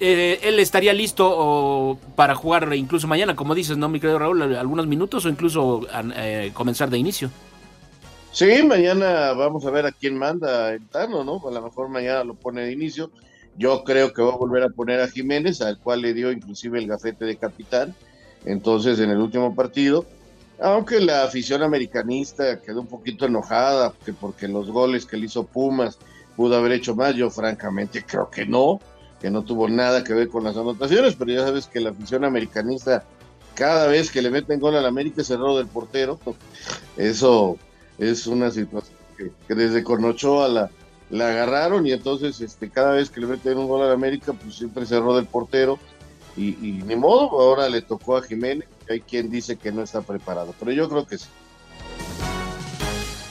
Eh, 0.00 0.40
él 0.42 0.58
estaría 0.58 0.92
listo 0.92 1.98
para 2.16 2.34
jugar 2.34 2.74
incluso 2.74 3.06
mañana, 3.06 3.36
como 3.36 3.54
dices, 3.54 3.76
¿no, 3.76 3.88
mi 3.88 4.00
querido 4.00 4.18
Raúl? 4.18 4.42
Algunos 4.56 4.86
minutos 4.86 5.24
o 5.24 5.28
incluso 5.28 5.86
eh, 6.16 6.50
comenzar 6.54 6.90
de 6.90 6.98
inicio. 6.98 7.30
Sí, 8.32 8.64
mañana 8.64 9.32
vamos 9.32 9.64
a 9.64 9.70
ver 9.70 9.86
a 9.86 9.92
quién 9.92 10.18
manda 10.18 10.72
el 10.72 10.84
Tano, 10.88 11.22
¿no? 11.22 11.40
A 11.46 11.52
lo 11.52 11.62
mejor 11.62 11.88
mañana 11.88 12.24
lo 12.24 12.34
pone 12.34 12.62
de 12.62 12.72
inicio. 12.72 13.10
Yo 13.56 13.84
creo 13.84 14.12
que 14.12 14.22
va 14.22 14.32
a 14.32 14.36
volver 14.36 14.64
a 14.64 14.70
poner 14.70 15.00
a 15.00 15.08
Jiménez, 15.08 15.60
al 15.60 15.78
cual 15.78 16.02
le 16.02 16.14
dio 16.14 16.32
inclusive 16.32 16.80
el 16.80 16.88
gafete 16.88 17.24
de 17.24 17.36
capitán. 17.36 17.94
Entonces, 18.44 18.98
en 18.98 19.10
el 19.10 19.18
último 19.18 19.54
partido, 19.54 20.04
aunque 20.60 21.00
la 21.00 21.24
afición 21.24 21.62
americanista 21.62 22.60
quedó 22.60 22.80
un 22.80 22.86
poquito 22.86 23.26
enojada, 23.26 23.92
que 24.04 24.12
porque 24.12 24.48
los 24.48 24.70
goles 24.70 25.06
que 25.06 25.16
le 25.16 25.26
hizo 25.26 25.44
Pumas 25.44 25.98
pudo 26.36 26.56
haber 26.56 26.72
hecho 26.72 26.94
más, 26.94 27.14
yo 27.14 27.30
francamente 27.30 28.04
creo 28.04 28.30
que 28.30 28.46
no, 28.46 28.80
que 29.20 29.30
no 29.30 29.42
tuvo 29.42 29.68
nada 29.68 30.04
que 30.04 30.14
ver 30.14 30.28
con 30.28 30.44
las 30.44 30.56
anotaciones, 30.56 31.14
pero 31.16 31.32
ya 31.32 31.44
sabes 31.44 31.66
que 31.66 31.80
la 31.80 31.90
afición 31.90 32.24
americanista, 32.24 33.04
cada 33.54 33.86
vez 33.86 34.10
que 34.10 34.22
le 34.22 34.30
meten 34.30 34.60
gol 34.60 34.76
al 34.76 34.86
América, 34.86 35.22
se 35.24 35.36
roba 35.36 35.58
del 35.58 35.68
portero. 35.68 36.18
Eso 36.96 37.56
es 37.98 38.26
una 38.26 38.50
situación 38.50 38.96
que, 39.16 39.54
desde 39.54 39.84
Cornochoa 39.84 40.48
la, 40.48 40.70
la 41.10 41.28
agarraron 41.28 41.86
y 41.86 41.92
entonces 41.92 42.40
este, 42.40 42.68
cada 42.68 42.92
vez 42.92 43.10
que 43.10 43.20
le 43.20 43.26
meten 43.26 43.58
un 43.58 43.68
gol 43.68 43.82
a 43.82 43.86
la 43.86 43.94
América, 43.94 44.32
pues 44.32 44.56
siempre 44.56 44.86
se 44.86 44.98
roda 44.98 45.20
el 45.20 45.26
portero 45.26 45.78
y, 46.36 46.48
y, 46.66 46.82
ni 46.84 46.96
modo, 46.96 47.30
ahora 47.40 47.68
le 47.68 47.80
tocó 47.80 48.16
a 48.16 48.22
Jiménez, 48.22 48.68
hay 48.92 49.00
quien 49.00 49.30
dice 49.30 49.56
que 49.56 49.72
no 49.72 49.82
está 49.82 50.02
preparado, 50.02 50.54
pero 50.58 50.72
yo 50.72 50.88
creo 50.88 51.06
que 51.06 51.18
sí. 51.18 51.28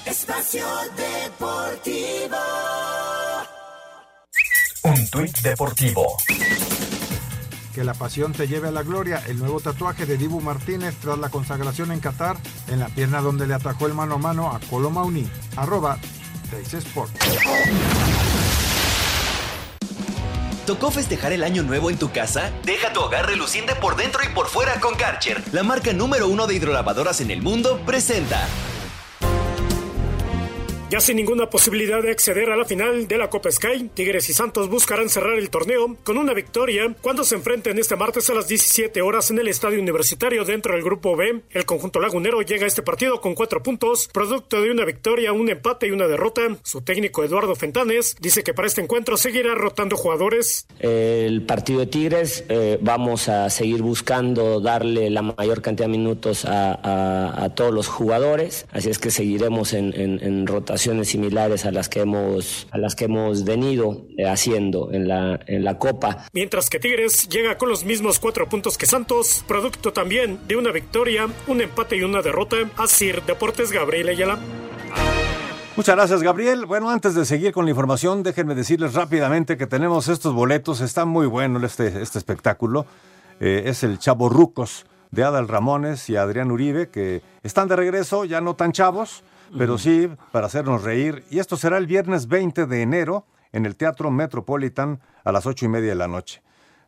Espacio 0.06 0.66
Deportivo. 0.96 2.38
Un 4.84 5.08
tuit 5.10 5.38
deportivo 5.40 6.18
que 7.74 7.84
la 7.84 7.94
pasión 7.94 8.34
te 8.34 8.48
lleve 8.48 8.68
a 8.68 8.72
la 8.72 8.84
gloria, 8.84 9.24
el 9.28 9.40
nuevo 9.40 9.60
tatuaje 9.60 10.06
de 10.06 10.18
Dibu 10.18 10.40
Martínez 10.42 10.96
tras 11.02 11.18
la 11.18 11.30
consagración 11.30 11.92
en 11.92 12.00
Qatar, 12.00 12.38
en 12.68 12.80
la 12.80 12.88
pierna 12.88 13.20
donde 13.20 13.48
le 13.48 13.56
atajó 13.56 13.88
el 13.88 13.94
mano 13.94 14.16
a 14.16 14.20
mano 14.20 14.52
a 14.52 14.60
Colomauni, 14.60 15.28
arroba 15.56 15.98
Sport. 16.72 17.12
¿Tocó 20.66 20.92
festejar 20.92 21.34
el 21.34 21.44
año 21.44 21.62
nuevo 21.62 21.90
en 21.90 21.98
tu 21.98 22.10
casa? 22.12 22.50
Deja 22.64 22.94
tu 22.94 23.02
hogar 23.02 23.26
reluciente 23.26 23.76
por 23.76 23.98
dentro 23.98 24.22
y 24.24 24.34
por 24.34 24.48
fuera 24.48 24.80
con 24.80 24.96
Karcher. 24.96 25.44
La 25.52 25.62
marca 25.62 25.92
número 25.92 26.30
uno 26.30 26.48
de 26.48 26.56
hidrolavadoras 26.56 27.20
en 27.20 27.32
el 27.32 27.42
mundo 27.42 27.82
presenta. 27.86 28.48
Ya 30.94 31.00
sin 31.00 31.18
ninguna 31.18 31.50
posibilidad 31.50 32.04
de 32.04 32.12
acceder 32.12 32.52
a 32.52 32.56
la 32.56 32.66
final 32.66 33.08
de 33.08 33.18
la 33.18 33.28
Copa 33.28 33.52
Sky, 33.52 33.90
Tigres 33.96 34.30
y 34.30 34.34
Santos 34.34 34.70
buscarán 34.70 35.10
cerrar 35.10 35.40
el 35.40 35.50
torneo 35.50 35.98
con 36.04 36.20
una 36.20 36.36
victoria 36.36 36.96
cuando 37.02 37.24
se 37.24 37.34
enfrenten 37.34 37.80
este 37.80 37.96
martes 37.96 38.30
a 38.30 38.36
las 38.36 38.48
17 38.48 39.02
horas 39.02 39.32
en 39.32 39.40
el 39.40 39.48
Estadio 39.48 39.80
Universitario 39.80 40.46
dentro 40.46 40.76
del 40.76 40.84
Grupo 40.84 41.16
B. 41.16 41.42
El 41.50 41.66
conjunto 41.66 42.00
lagunero 42.00 42.44
llega 42.44 42.66
a 42.66 42.68
este 42.68 42.84
partido 42.84 43.22
con 43.22 43.34
cuatro 43.34 43.64
puntos, 43.64 44.08
producto 44.14 44.62
de 44.62 44.70
una 44.70 44.86
victoria, 44.86 45.34
un 45.34 45.50
empate 45.50 45.88
y 45.88 45.92
una 45.92 46.06
derrota. 46.06 46.44
Su 46.62 46.82
técnico 46.82 47.24
Eduardo 47.24 47.56
Fentanes 47.56 48.16
dice 48.20 48.44
que 48.44 48.54
para 48.54 48.68
este 48.68 48.82
encuentro 48.82 49.18
seguirá 49.18 49.56
rotando 49.56 49.98
jugadores. 49.98 50.68
El 50.78 51.42
partido 51.42 51.80
de 51.80 51.88
Tigres 51.88 52.44
eh, 52.50 52.78
vamos 52.82 53.30
a 53.30 53.50
seguir 53.50 53.82
buscando 53.82 54.60
darle 54.62 55.10
la 55.10 55.24
mayor 55.24 55.64
cantidad 55.64 55.88
de 55.88 55.98
minutos 55.98 56.46
a, 56.46 57.50
todos 57.56 57.74
los 57.74 57.88
jugadores, 57.88 58.68
así 58.72 58.90
es 58.90 59.00
que 59.00 59.10
seguiremos 59.10 59.74
en 59.74 60.46
rotación 60.46 60.83
similares 61.06 61.66
a 61.66 61.72
las 61.72 61.90
que 61.90 62.02
hemos, 62.02 62.68
a 62.72 62.78
las 62.78 62.96
que 62.96 63.06
hemos 63.06 63.44
venido 63.44 64.06
eh, 64.18 64.28
haciendo 64.28 64.92
en 64.92 65.08
la, 65.08 65.40
en 65.48 65.64
la 65.64 65.78
Copa. 65.78 66.26
Mientras 66.34 66.70
que 66.70 66.80
Tigres 66.80 67.28
llega 67.30 67.58
con 67.58 67.70
los 67.70 67.84
mismos 67.84 68.20
cuatro 68.20 68.48
puntos 68.48 68.78
que 68.78 68.86
Santos, 68.86 69.44
producto 69.48 69.94
también 69.94 70.40
de 70.48 70.56
una 70.56 70.72
victoria, 70.72 71.28
un 71.48 71.62
empate 71.62 71.98
y 71.98 72.04
una 72.04 72.22
derrota. 72.22 72.58
Asir 72.78 73.24
Deportes 73.24 73.72
Gabriel 73.72 74.10
Ayala. 74.10 74.40
Muchas 75.76 75.96
gracias, 75.96 76.22
Gabriel. 76.22 76.66
Bueno, 76.68 76.92
antes 76.92 77.16
de 77.16 77.26
seguir 77.26 77.52
con 77.52 77.66
la 77.66 77.72
información, 77.72 78.22
déjenme 78.22 78.54
decirles 78.54 78.94
rápidamente 78.94 79.58
que 79.58 79.66
tenemos 79.66 80.08
estos 80.08 80.34
boletos. 80.34 80.82
Está 80.82 81.06
muy 81.06 81.26
bueno 81.26 81.66
este, 81.66 82.02
este 82.02 82.20
espectáculo. 82.20 82.86
Eh, 83.40 83.64
es 83.66 83.84
el 83.84 83.98
Chavo 83.98 84.30
Rucos 84.30 84.86
de 85.10 85.24
Adal 85.24 85.48
Ramones 85.48 86.10
y 86.10 86.16
Adrián 86.16 86.52
Uribe, 86.52 86.90
que 86.90 87.22
están 87.42 87.68
de 87.68 87.76
regreso, 87.76 88.26
ya 88.26 88.42
no 88.42 88.56
tan 88.56 88.72
chavos, 88.72 89.24
pero 89.58 89.78
sí 89.78 90.10
para 90.32 90.48
hacernos 90.48 90.84
reír. 90.84 91.24
Y 91.30 91.40
esto 91.40 91.58
será 91.58 91.78
el 91.78 91.88
viernes 91.88 92.28
20 92.28 92.66
de 92.66 92.82
enero 92.82 93.26
en 93.52 93.66
el 93.66 93.76
Teatro 93.76 94.12
Metropolitan 94.12 95.02
a 95.24 95.32
las 95.32 95.46
ocho 95.46 95.66
y 95.66 95.70
media 95.70 95.90
de 95.90 95.96
la 95.96 96.08
noche. 96.08 96.42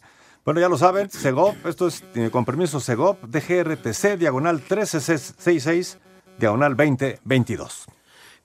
Bueno, 0.45 0.59
ya 0.59 0.69
lo 0.69 0.77
saben, 0.77 1.09
Segov, 1.09 1.55
esto 1.65 1.87
es 1.87 2.03
eh, 2.13 2.29
con 2.31 2.45
permiso 2.45 2.79
Segov, 2.79 3.17
DGRTC, 3.27 4.19
diagonal 4.19 4.57
1366, 4.57 5.97
diagonal 6.37 6.77
2022. 6.77 7.87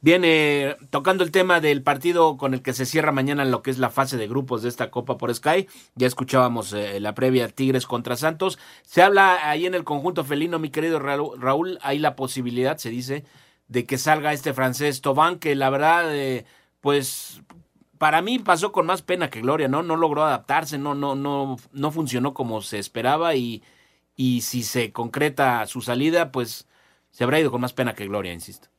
Viene 0.05 0.76
tocando 0.90 1.24
el 1.24 1.30
tema 1.30 1.61
del 1.62 1.82
partido 1.82 2.36
con 2.36 2.52
el 2.52 2.61
que 2.61 2.74
se 2.74 2.84
cierra 2.84 3.11
mañana 3.11 3.46
lo 3.46 3.62
que 3.62 3.70
es 3.70 3.78
la 3.78 3.88
fase 3.88 4.18
de 4.18 4.28
grupos 4.28 4.62
de 4.62 4.68
esta 4.68 4.90
Copa 4.90 5.16
por 5.16 5.34
Sky. 5.34 5.66
Ya 5.94 6.07
escuchábamos 6.07 6.74
eh, 6.74 7.00
la 7.00 7.14
previa 7.14 7.48
Tigres 7.48 7.86
contra 7.86 8.14
Santos. 8.14 8.59
Se 8.82 9.00
habla 9.00 9.48
ahí 9.48 9.64
en 9.64 9.74
el 9.74 9.84
conjunto 9.84 10.22
felino, 10.22 10.59
mi 10.59 10.68
querido 10.68 10.98
Raúl, 10.98 11.78
hay 11.80 11.98
la 12.00 12.16
posibilidad, 12.16 12.76
se 12.76 12.90
dice, 12.90 13.24
de 13.68 13.86
que 13.86 13.96
salga 13.96 14.34
este 14.34 14.52
francés 14.52 15.00
Tobán, 15.00 15.38
que 15.38 15.55
la 15.55 15.70
verdad, 15.70 16.14
eh, 16.14 16.44
pues 16.82 17.40
para 17.96 18.20
mí 18.20 18.38
pasó 18.38 18.72
con 18.72 18.84
más 18.84 19.00
pena 19.00 19.30
que 19.30 19.40
gloria, 19.40 19.68
¿no? 19.68 19.82
No 19.82 19.96
logró 19.96 20.24
adaptarse, 20.24 20.76
no, 20.76 20.94
no, 20.94 21.14
no, 21.14 21.57
no 21.72 21.90
funcionó 21.92 22.34
como 22.34 22.61
se 22.61 22.78
esperaba 22.78 23.36
y, 23.36 23.62
y 24.16 24.42
si 24.42 24.64
se 24.64 24.92
concreta 24.92 25.64
su 25.64 25.80
salida, 25.80 26.30
pues 26.30 26.68
se 27.11 27.24
habrá 27.24 27.40
ido 27.40 27.50
con 27.50 27.62
más 27.62 27.72
pena 27.72 27.94
que 27.94 28.07
gloria, 28.07 28.34
insisto. 28.34 28.74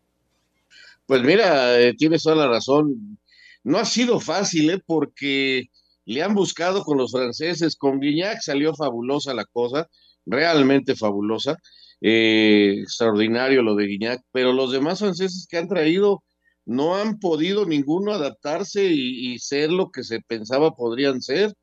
Pues 1.05 1.21
mira, 1.23 1.79
eh, 1.81 1.93
tienes 1.95 2.23
toda 2.23 2.35
la 2.35 2.47
razón. 2.47 3.19
No 3.63 3.77
ha 3.77 3.85
sido 3.85 4.19
fácil, 4.19 4.69
¿eh? 4.71 4.79
Porque 4.85 5.65
le 6.05 6.23
han 6.23 6.33
buscado 6.33 6.83
con 6.83 6.97
los 6.97 7.11
franceses. 7.11 7.75
Con 7.75 7.99
Guignac 7.99 8.41
salió 8.41 8.73
fabulosa 8.75 9.33
la 9.33 9.45
cosa, 9.45 9.87
realmente 10.25 10.95
fabulosa. 10.95 11.57
Eh, 12.01 12.75
extraordinario 12.81 13.61
lo 13.63 13.75
de 13.75 13.85
Guignac, 13.87 14.21
pero 14.31 14.53
los 14.53 14.71
demás 14.71 14.99
franceses 14.99 15.47
que 15.49 15.57
han 15.57 15.67
traído 15.67 16.23
no 16.65 16.95
han 16.97 17.19
podido 17.19 17.65
ninguno 17.65 18.13
adaptarse 18.13 18.85
y, 18.85 19.33
y, 19.33 19.39
ser 19.39 19.71
lo 19.71 19.91
que 19.91 20.03
se 20.03 20.21
pensaba 20.21 20.71
podrían 20.71 21.21
ser. 21.21 21.53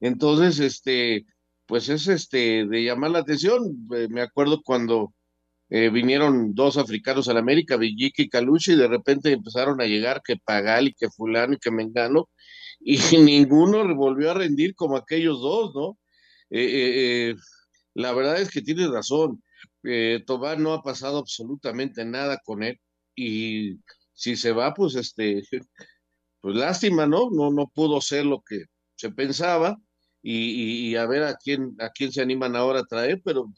Entonces, 0.00 0.60
este, 0.60 1.26
pues 1.66 1.88
es 1.88 2.08
este 2.08 2.66
de 2.66 2.84
llamar 2.84 3.12
la 3.12 3.20
atención. 3.20 3.62
Eh, 3.96 4.08
me 4.10 4.22
acuerdo 4.22 4.62
cuando 4.64 5.12
eh, 5.74 5.88
vinieron 5.88 6.54
dos 6.54 6.76
africanos 6.76 7.28
a 7.28 7.32
la 7.32 7.40
América, 7.40 7.78
Villiki 7.78 8.24
y 8.24 8.28
Calucci, 8.28 8.72
y 8.72 8.76
de 8.76 8.88
repente 8.88 9.32
empezaron 9.32 9.80
a 9.80 9.86
llegar 9.86 10.20
que 10.22 10.36
Pagal 10.36 10.88
y 10.88 10.92
que 10.92 11.08
Fulano 11.08 11.54
y 11.54 11.58
que 11.58 11.70
Mengano, 11.70 12.28
y 12.78 12.98
ninguno 13.18 13.82
volvió 13.96 14.32
a 14.32 14.34
rendir 14.34 14.74
como 14.74 14.98
aquellos 14.98 15.40
dos, 15.40 15.74
¿no? 15.74 15.98
Eh, 16.50 17.30
eh, 17.30 17.36
la 17.94 18.12
verdad 18.12 18.38
es 18.38 18.50
que 18.50 18.60
tienes 18.60 18.90
razón, 18.90 19.42
Tobán 20.26 20.62
no 20.62 20.74
ha 20.74 20.82
pasado 20.82 21.18
absolutamente 21.18 22.04
nada 22.04 22.38
con 22.44 22.62
él, 22.62 22.78
y 23.16 23.78
si 24.12 24.36
se 24.36 24.52
va, 24.52 24.74
pues 24.74 24.94
este, 24.94 25.42
pues 26.42 26.54
lástima, 26.54 27.06
¿no? 27.06 27.30
No, 27.30 27.50
no 27.50 27.66
pudo 27.74 28.02
ser 28.02 28.26
lo 28.26 28.42
que 28.42 28.64
se 28.96 29.10
pensaba, 29.10 29.78
y, 30.22 30.90
y 30.90 30.96
a 30.96 31.06
ver 31.06 31.22
a 31.22 31.36
quién, 31.36 31.74
a 31.80 31.88
quién 31.90 32.12
se 32.12 32.20
animan 32.20 32.56
ahora 32.56 32.80
a 32.80 32.84
traer, 32.84 33.22
pero 33.24 33.50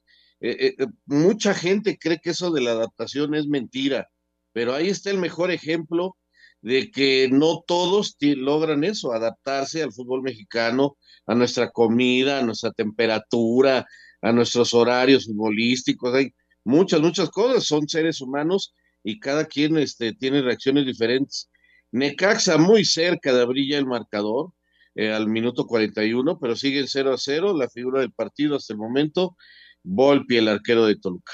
eh, 0.50 0.74
eh, 0.78 0.86
mucha 1.06 1.54
gente 1.54 1.96
cree 1.98 2.20
que 2.22 2.30
eso 2.30 2.50
de 2.50 2.60
la 2.60 2.72
adaptación 2.72 3.34
es 3.34 3.46
mentira, 3.46 4.10
pero 4.52 4.74
ahí 4.74 4.88
está 4.88 5.10
el 5.10 5.18
mejor 5.18 5.50
ejemplo 5.50 6.16
de 6.60 6.90
que 6.90 7.28
no 7.30 7.62
todos 7.66 8.16
logran 8.20 8.84
eso, 8.84 9.12
adaptarse 9.12 9.82
al 9.82 9.92
fútbol 9.92 10.22
mexicano, 10.22 10.96
a 11.26 11.34
nuestra 11.34 11.70
comida, 11.70 12.40
a 12.40 12.42
nuestra 12.42 12.72
temperatura, 12.72 13.86
a 14.20 14.32
nuestros 14.32 14.74
horarios 14.74 15.26
futbolísticos, 15.26 16.14
hay 16.14 16.34
muchas, 16.62 17.00
muchas 17.00 17.30
cosas, 17.30 17.64
son 17.64 17.88
seres 17.88 18.20
humanos 18.20 18.74
y 19.02 19.20
cada 19.20 19.46
quien 19.46 19.78
este, 19.78 20.12
tiene 20.12 20.42
reacciones 20.42 20.84
diferentes. 20.84 21.50
Necaxa 21.90 22.58
muy 22.58 22.84
cerca 22.84 23.32
de 23.32 23.42
abrir 23.42 23.74
el 23.74 23.86
marcador 23.86 24.52
eh, 24.94 25.12
al 25.12 25.26
minuto 25.28 25.66
41, 25.66 26.38
pero 26.38 26.54
siguen 26.54 26.86
0 26.86 27.14
a 27.14 27.18
0, 27.18 27.56
la 27.56 27.68
figura 27.70 28.00
del 28.00 28.12
partido 28.12 28.56
hasta 28.56 28.74
el 28.74 28.78
momento 28.78 29.36
Volpi, 29.84 30.38
el 30.38 30.48
arquero 30.48 30.86
de 30.86 30.96
Toluca. 30.96 31.32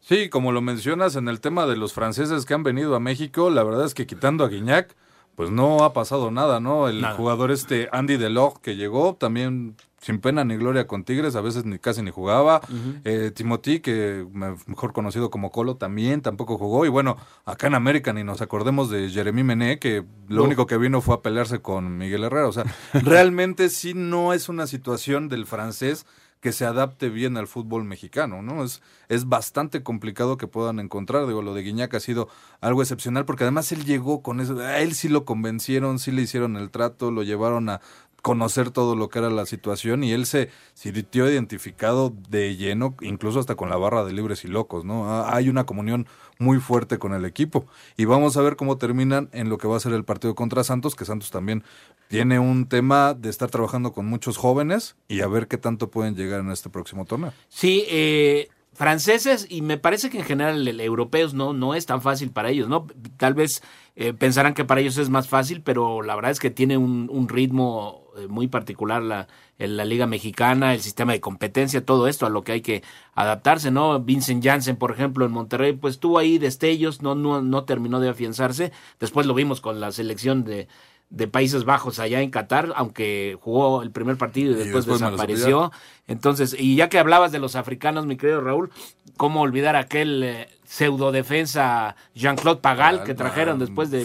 Sí, 0.00 0.28
como 0.28 0.52
lo 0.52 0.60
mencionas 0.60 1.16
en 1.16 1.28
el 1.28 1.40
tema 1.40 1.66
de 1.66 1.76
los 1.76 1.92
franceses 1.92 2.44
que 2.44 2.54
han 2.54 2.62
venido 2.62 2.94
a 2.94 3.00
México, 3.00 3.50
la 3.50 3.62
verdad 3.62 3.86
es 3.86 3.94
que 3.94 4.06
quitando 4.06 4.44
a 4.44 4.48
Guiñac, 4.48 4.94
pues 5.36 5.50
no 5.50 5.84
ha 5.84 5.92
pasado 5.92 6.30
nada, 6.30 6.60
¿no? 6.60 6.88
El 6.88 7.04
jugador 7.06 7.50
este 7.50 7.88
Andy 7.92 8.16
Delors 8.16 8.58
que 8.58 8.76
llegó 8.76 9.14
también 9.14 9.76
sin 10.02 10.18
pena 10.18 10.44
ni 10.44 10.56
gloria 10.56 10.88
con 10.88 11.04
Tigres, 11.04 11.36
a 11.36 11.40
veces 11.40 11.64
ni 11.64 11.78
casi 11.78 12.02
ni 12.02 12.10
jugaba. 12.10 12.60
eh, 13.04 13.30
Timothy, 13.32 13.78
que 13.78 14.26
mejor 14.32 14.92
conocido 14.92 15.30
como 15.30 15.52
Colo, 15.52 15.76
también 15.76 16.20
tampoco 16.20 16.58
jugó. 16.58 16.84
Y 16.84 16.88
bueno, 16.88 17.16
acá 17.44 17.68
en 17.68 17.76
América 17.76 18.12
ni 18.12 18.24
nos 18.24 18.42
acordemos 18.42 18.90
de 18.90 19.08
Jeremy 19.08 19.44
Mené, 19.44 19.78
que 19.78 20.04
lo 20.28 20.42
único 20.42 20.66
que 20.66 20.76
vino 20.76 21.00
fue 21.00 21.14
a 21.14 21.22
pelearse 21.22 21.60
con 21.62 21.98
Miguel 21.98 22.24
Herrera. 22.24 22.48
O 22.48 22.52
sea, 22.52 22.64
realmente 22.92 23.68
sí 23.68 23.94
no 23.94 24.32
es 24.32 24.48
una 24.48 24.66
situación 24.66 25.28
del 25.28 25.46
francés 25.46 26.04
que 26.42 26.50
se 26.52 26.66
adapte 26.66 27.08
bien 27.08 27.36
al 27.36 27.46
fútbol 27.46 27.84
mexicano, 27.84 28.42
¿no? 28.42 28.64
Es, 28.64 28.82
es 29.08 29.28
bastante 29.28 29.84
complicado 29.84 30.36
que 30.36 30.48
puedan 30.48 30.80
encontrar, 30.80 31.24
digo, 31.28 31.40
lo 31.40 31.54
de 31.54 31.62
Guiñac 31.62 31.94
ha 31.94 32.00
sido 32.00 32.28
algo 32.60 32.82
excepcional, 32.82 33.24
porque 33.24 33.44
además 33.44 33.70
él 33.70 33.84
llegó 33.84 34.22
con 34.22 34.40
eso, 34.40 34.58
a 34.58 34.80
él 34.80 34.94
sí 34.94 35.08
lo 35.08 35.24
convencieron, 35.24 36.00
sí 36.00 36.10
le 36.10 36.22
hicieron 36.22 36.56
el 36.56 36.70
trato, 36.70 37.12
lo 37.12 37.22
llevaron 37.22 37.68
a 37.68 37.80
conocer 38.22 38.70
todo 38.70 38.94
lo 38.94 39.08
que 39.08 39.18
era 39.18 39.30
la 39.30 39.46
situación 39.46 40.04
y 40.04 40.12
él 40.12 40.26
se 40.26 40.48
sintió 40.74 41.28
identificado 41.28 42.14
de 42.28 42.56
lleno, 42.56 42.94
incluso 43.00 43.40
hasta 43.40 43.56
con 43.56 43.68
la 43.68 43.76
barra 43.76 44.04
de 44.04 44.12
libres 44.12 44.44
y 44.44 44.48
locos, 44.48 44.84
¿no? 44.84 45.26
Hay 45.26 45.48
una 45.48 45.66
comunión 45.66 46.06
muy 46.38 46.58
fuerte 46.58 46.98
con 46.98 47.14
el 47.14 47.24
equipo 47.24 47.66
y 47.96 48.04
vamos 48.04 48.36
a 48.36 48.42
ver 48.42 48.54
cómo 48.54 48.78
terminan 48.78 49.28
en 49.32 49.48
lo 49.48 49.58
que 49.58 49.66
va 49.66 49.76
a 49.76 49.80
ser 49.80 49.92
el 49.92 50.04
partido 50.04 50.36
contra 50.36 50.62
Santos, 50.62 50.94
que 50.94 51.04
Santos 51.04 51.32
también 51.32 51.64
tiene 52.08 52.38
un 52.38 52.66
tema 52.66 53.14
de 53.14 53.28
estar 53.28 53.50
trabajando 53.50 53.92
con 53.92 54.06
muchos 54.06 54.36
jóvenes 54.36 54.94
y 55.08 55.20
a 55.20 55.26
ver 55.26 55.48
qué 55.48 55.58
tanto 55.58 55.90
pueden 55.90 56.14
llegar 56.14 56.40
en 56.40 56.50
este 56.52 56.70
próximo 56.70 57.04
torneo. 57.04 57.32
Sí, 57.48 57.84
eh, 57.88 58.48
franceses 58.72 59.46
y 59.48 59.62
me 59.62 59.78
parece 59.78 60.10
que 60.10 60.18
en 60.18 60.24
general 60.24 60.68
el, 60.68 60.80
europeos 60.80 61.34
no, 61.34 61.52
no 61.52 61.74
es 61.74 61.86
tan 61.86 62.00
fácil 62.00 62.30
para 62.30 62.50
ellos, 62.50 62.68
¿no? 62.68 62.86
Tal 63.16 63.34
vez 63.34 63.62
eh, 63.96 64.12
pensarán 64.12 64.54
que 64.54 64.64
para 64.64 64.80
ellos 64.80 64.96
es 64.98 65.10
más 65.10 65.26
fácil, 65.26 65.60
pero 65.62 66.02
la 66.02 66.14
verdad 66.14 66.30
es 66.30 66.38
que 66.38 66.50
tiene 66.50 66.76
un, 66.76 67.08
un 67.10 67.28
ritmo 67.28 68.01
muy 68.28 68.48
particular 68.48 69.02
la, 69.02 69.28
la 69.58 69.84
Liga 69.84 70.06
Mexicana, 70.06 70.74
el 70.74 70.80
sistema 70.80 71.12
de 71.12 71.20
competencia, 71.20 71.84
todo 71.84 72.08
esto 72.08 72.26
a 72.26 72.30
lo 72.30 72.42
que 72.42 72.52
hay 72.52 72.60
que 72.60 72.82
adaptarse, 73.14 73.70
¿no? 73.70 74.00
Vincent 74.00 74.44
Janssen, 74.44 74.76
por 74.76 74.92
ejemplo, 74.92 75.24
en 75.24 75.32
Monterrey, 75.32 75.72
pues 75.72 75.98
tuvo 75.98 76.18
ahí 76.18 76.38
destellos, 76.38 77.02
no, 77.02 77.14
no, 77.14 77.42
no 77.42 77.64
terminó 77.64 78.00
de 78.00 78.08
afianzarse. 78.08 78.72
Después 79.00 79.26
lo 79.26 79.34
vimos 79.34 79.60
con 79.60 79.80
la 79.80 79.92
selección 79.92 80.44
de, 80.44 80.68
de 81.10 81.28
Países 81.28 81.64
Bajos 81.64 81.98
allá 81.98 82.20
en 82.22 82.30
Qatar, 82.30 82.72
aunque 82.74 83.36
jugó 83.40 83.82
el 83.82 83.90
primer 83.90 84.16
partido 84.16 84.52
y 84.52 84.54
después, 84.54 84.86
desapareció. 84.86 85.70
Entonces, 86.08 86.56
y 86.58 86.74
ya 86.76 86.88
que 86.88 86.98
hablabas 86.98 87.32
de 87.32 87.38
los 87.38 87.54
africanos, 87.54 88.06
mi 88.06 88.16
querido 88.16 88.40
Raúl, 88.40 88.70
¿cómo 89.16 89.42
olvidar 89.42 89.76
aquel 89.76 90.22
eh, 90.22 90.48
pseudo 90.64 91.12
defensa 91.12 91.96
Jean-Claude 92.14 92.60
Pagal 92.60 93.04
que 93.04 93.14
trajeron 93.14 93.58
después 93.58 93.90
de 93.90 94.02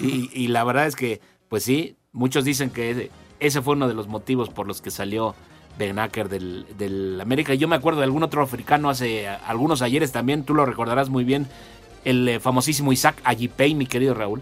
y, 0.00 0.30
y 0.32 0.48
la 0.48 0.64
verdad 0.64 0.86
es 0.86 0.96
que, 0.96 1.20
pues 1.48 1.62
sí, 1.62 1.95
Muchos 2.16 2.46
dicen 2.46 2.70
que 2.70 3.10
ese 3.40 3.60
fue 3.60 3.74
uno 3.74 3.88
de 3.88 3.94
los 3.94 4.08
motivos 4.08 4.48
por 4.48 4.66
los 4.66 4.80
que 4.80 4.90
salió 4.90 5.34
Benaker 5.78 6.30
del, 6.30 6.64
del 6.78 7.20
América. 7.20 7.52
Yo 7.52 7.68
me 7.68 7.76
acuerdo 7.76 8.00
de 8.00 8.06
algún 8.06 8.22
otro 8.22 8.42
africano 8.42 8.88
hace 8.88 9.28
algunos 9.28 9.82
ayeres 9.82 10.12
también, 10.12 10.42
tú 10.42 10.54
lo 10.54 10.64
recordarás 10.64 11.10
muy 11.10 11.24
bien, 11.24 11.46
el 12.06 12.26
eh, 12.26 12.40
famosísimo 12.40 12.90
Isaac 12.90 13.20
Ayipey, 13.22 13.74
mi 13.74 13.84
querido 13.84 14.14
Raúl. 14.14 14.40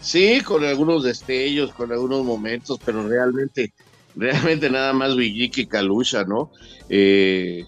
Sí, 0.00 0.40
con 0.42 0.64
algunos 0.64 1.02
destellos, 1.02 1.72
con 1.72 1.90
algunos 1.90 2.24
momentos, 2.24 2.78
pero 2.84 3.08
realmente, 3.08 3.72
realmente 4.14 4.70
nada 4.70 4.92
más 4.92 5.16
Villiki 5.16 5.66
Calucha, 5.66 6.22
¿no? 6.22 6.52
Eh, 6.88 7.64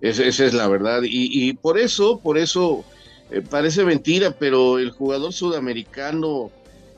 esa, 0.00 0.24
es 0.24 0.54
la 0.54 0.68
verdad. 0.68 1.02
Y, 1.04 1.52
por 1.52 1.78
eso, 1.78 2.18
por 2.18 2.38
eso, 2.38 2.82
eh, 3.30 3.42
parece 3.42 3.84
mentira, 3.84 4.30
pero 4.38 4.78
el 4.78 4.90
jugador 4.90 5.34
sudamericano 5.34 6.50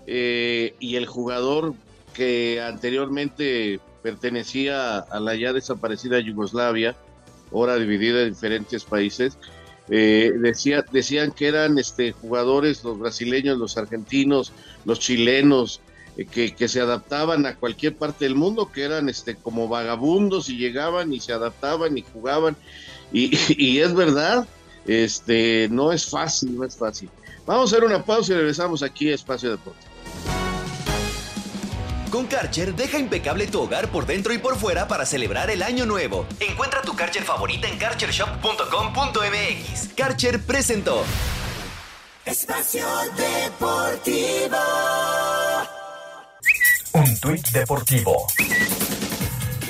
eh, 0.06 0.74
y 0.78 0.96
el 0.96 1.06
jugador 1.06 1.74
que 2.12 2.60
anteriormente 2.60 3.80
pertenecía 4.02 4.98
a 4.98 5.20
la 5.20 5.34
ya 5.34 5.52
desaparecida 5.52 6.20
Yugoslavia, 6.20 6.94
ahora 7.52 7.76
dividida 7.76 8.22
en 8.22 8.30
diferentes 8.30 8.84
países, 8.84 9.38
eh, 9.88 10.32
decía, 10.38 10.84
decían 10.92 11.32
que 11.32 11.48
eran 11.48 11.78
este, 11.78 12.12
jugadores, 12.12 12.84
los 12.84 12.98
brasileños, 12.98 13.58
los 13.58 13.76
argentinos, 13.76 14.52
los 14.84 14.98
chilenos, 14.98 15.80
eh, 16.16 16.26
que, 16.26 16.68
se 16.68 16.80
adaptaban 16.80 17.44
a 17.46 17.56
cualquier 17.56 17.96
parte 17.96 18.24
del 18.24 18.34
mundo, 18.34 18.70
que 18.72 18.84
eran 18.84 19.08
este, 19.08 19.36
como 19.36 19.68
vagabundos 19.68 20.48
y 20.48 20.56
llegaban 20.56 21.12
y 21.12 21.20
se 21.20 21.32
adaptaban 21.32 21.98
y 21.98 22.02
jugaban. 22.02 22.56
Y, 23.12 23.36
y 23.56 23.80
es 23.80 23.94
verdad, 23.94 24.46
este, 24.86 25.68
no 25.70 25.92
es 25.92 26.06
fácil, 26.06 26.56
no 26.56 26.64
es 26.64 26.76
fácil. 26.76 27.10
Vamos 27.46 27.72
a 27.72 27.76
hacer 27.76 27.86
una 27.86 28.04
pausa 28.04 28.32
y 28.32 28.36
regresamos 28.36 28.82
aquí 28.82 29.10
a 29.10 29.14
Espacio 29.14 29.50
Deportivo. 29.50 29.93
Con 32.14 32.26
Karcher, 32.28 32.74
deja 32.76 32.96
impecable 32.96 33.48
tu 33.48 33.60
hogar 33.60 33.88
por 33.88 34.06
dentro 34.06 34.32
y 34.32 34.38
por 34.38 34.56
fuera 34.56 34.86
para 34.86 35.04
celebrar 35.04 35.50
el 35.50 35.64
año 35.64 35.84
nuevo. 35.84 36.28
Encuentra 36.38 36.80
tu 36.80 36.94
Karcher 36.94 37.24
favorita 37.24 37.66
en 37.66 37.76
karchershop.com.mx. 37.76 39.94
Karcher 39.96 40.40
presentó. 40.40 41.02
Espacio 42.24 42.86
Deportivo. 43.16 44.56
Un 46.92 47.18
tuit 47.18 47.48
deportivo 47.48 48.28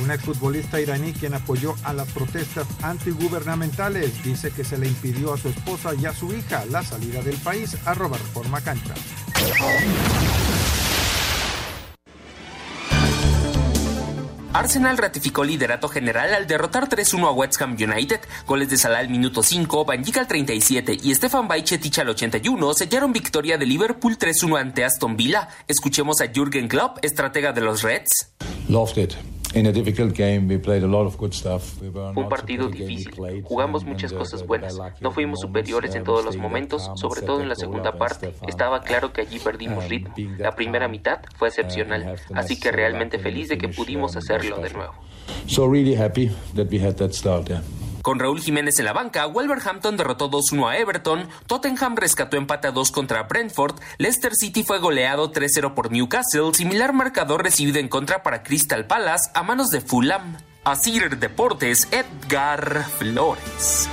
Un 0.03 0.11
exfutbolista 0.11 0.78
iraní 0.78 1.14
quien 1.14 1.32
apoyó 1.32 1.74
a 1.82 1.95
las 1.95 2.11
protestas 2.11 2.66
antigubernamentales 2.82 4.22
dice 4.22 4.51
que 4.51 4.64
se 4.64 4.76
le 4.76 4.88
impidió 4.88 5.32
a 5.32 5.38
su 5.38 5.49
esposa 5.49 5.95
y 5.95 6.05
a 6.05 6.12
su 6.12 6.34
hija 6.34 6.66
la 6.66 6.82
salida 6.82 7.22
del 7.22 7.38
país 7.38 7.74
a 7.86 7.95
robar 7.95 8.20
forma 8.20 8.61
cancha. 8.61 8.92
Arsenal 14.55 14.96
ratificó 14.96 15.42
liderato 15.42 15.88
general 15.88 16.32
al 16.32 16.46
derrotar 16.46 16.88
3-1 16.88 17.26
a 17.26 17.32
West 17.32 17.61
Ham 17.61 17.72
United. 17.72 18.20
Goles 18.46 18.70
de 18.70 18.78
Salah 18.78 19.00
al 19.00 19.09
minuto 19.09 19.42
5, 19.42 19.84
Van 19.84 20.00
Dijk 20.00 20.18
al 20.18 20.28
37 20.28 20.96
y 21.02 21.12
Stefan 21.12 21.48
Bajcetic 21.48 21.98
al 21.98 22.11
81 22.11 22.74
sellaron 22.74 23.12
victoria 23.12 23.59
de 23.59 23.66
Liverpool 23.66 24.16
3-1 24.16 24.61
ante 24.61 24.84
Aston 24.84 25.16
Villa. 25.16 25.48
Escuchemos 25.66 26.20
a 26.20 26.28
Jürgen 26.32 26.68
Klopp, 26.68 26.98
estratega 27.02 27.52
de 27.52 27.62
los 27.62 27.82
Reds. 27.82 28.32
Loved 28.68 28.96
it. 28.96 29.34
Fue 31.80 32.22
un 32.22 32.28
partido 32.28 32.68
difícil. 32.68 33.14
Jugamos 33.44 33.84
muchas 33.84 34.12
cosas 34.12 34.46
buenas. 34.46 34.78
No 35.00 35.11
fuimos 35.12 35.40
superiores 35.40 35.94
en 35.94 36.05
todos 36.05 36.24
los 36.24 36.36
momentos, 36.36 36.90
sobre 36.96 37.22
todo 37.22 37.40
en 37.40 37.48
la 37.48 37.55
segunda 37.55 37.92
parte. 37.92 38.34
Estaba 38.46 38.82
claro 38.82 39.12
que 39.12 39.22
allí 39.22 39.38
perdimos 39.38 39.88
ritmo. 39.88 40.14
La 40.38 40.55
primera 40.55 40.88
mitad 40.88 41.20
fue 41.36 41.48
excepcional, 41.48 42.16
así 42.34 42.59
que 42.59 42.72
realmente 42.72 43.18
feliz 43.18 43.48
de 43.48 43.59
que 43.59 43.68
pudimos 43.68 44.16
hacerlo 44.16 44.59
de 44.59 44.70
nuevo. 44.70 44.94
So 45.46 45.66
really 45.66 45.94
happy 45.94 46.30
that 46.55 46.68
we 46.70 46.78
had 46.78 46.96
that 46.96 47.12
start, 47.12 47.48
yeah. 47.48 47.62
Con 48.05 48.18
Raúl 48.18 48.42
Jiménez 48.42 48.78
en 48.78 48.84
la 48.84 48.92
banca, 48.92 49.24
Wolverhampton 49.24 49.96
derrotó 49.96 50.30
2-1 50.30 50.68
a 50.68 50.76
Everton, 50.76 51.26
Tottenham 51.46 51.96
rescató 51.96 52.36
empate 52.36 52.68
a 52.68 52.70
2 52.70 52.92
contra 52.92 53.22
Brentford, 53.22 53.80
Leicester 53.96 54.34
City 54.34 54.62
fue 54.62 54.78
goleado 54.78 55.32
3-0 55.32 55.72
por 55.72 55.90
Newcastle, 55.90 56.52
similar 56.52 56.92
marcador 56.92 57.42
recibido 57.42 57.78
en 57.78 57.88
contra 57.88 58.22
para 58.22 58.42
Crystal 58.42 58.86
Palace 58.86 59.30
a 59.32 59.42
manos 59.42 59.70
de 59.70 59.80
Fulham. 59.80 60.36
Asir 60.64 61.16
Deportes, 61.18 61.88
Edgar 61.92 62.84
Flores. 62.98 63.88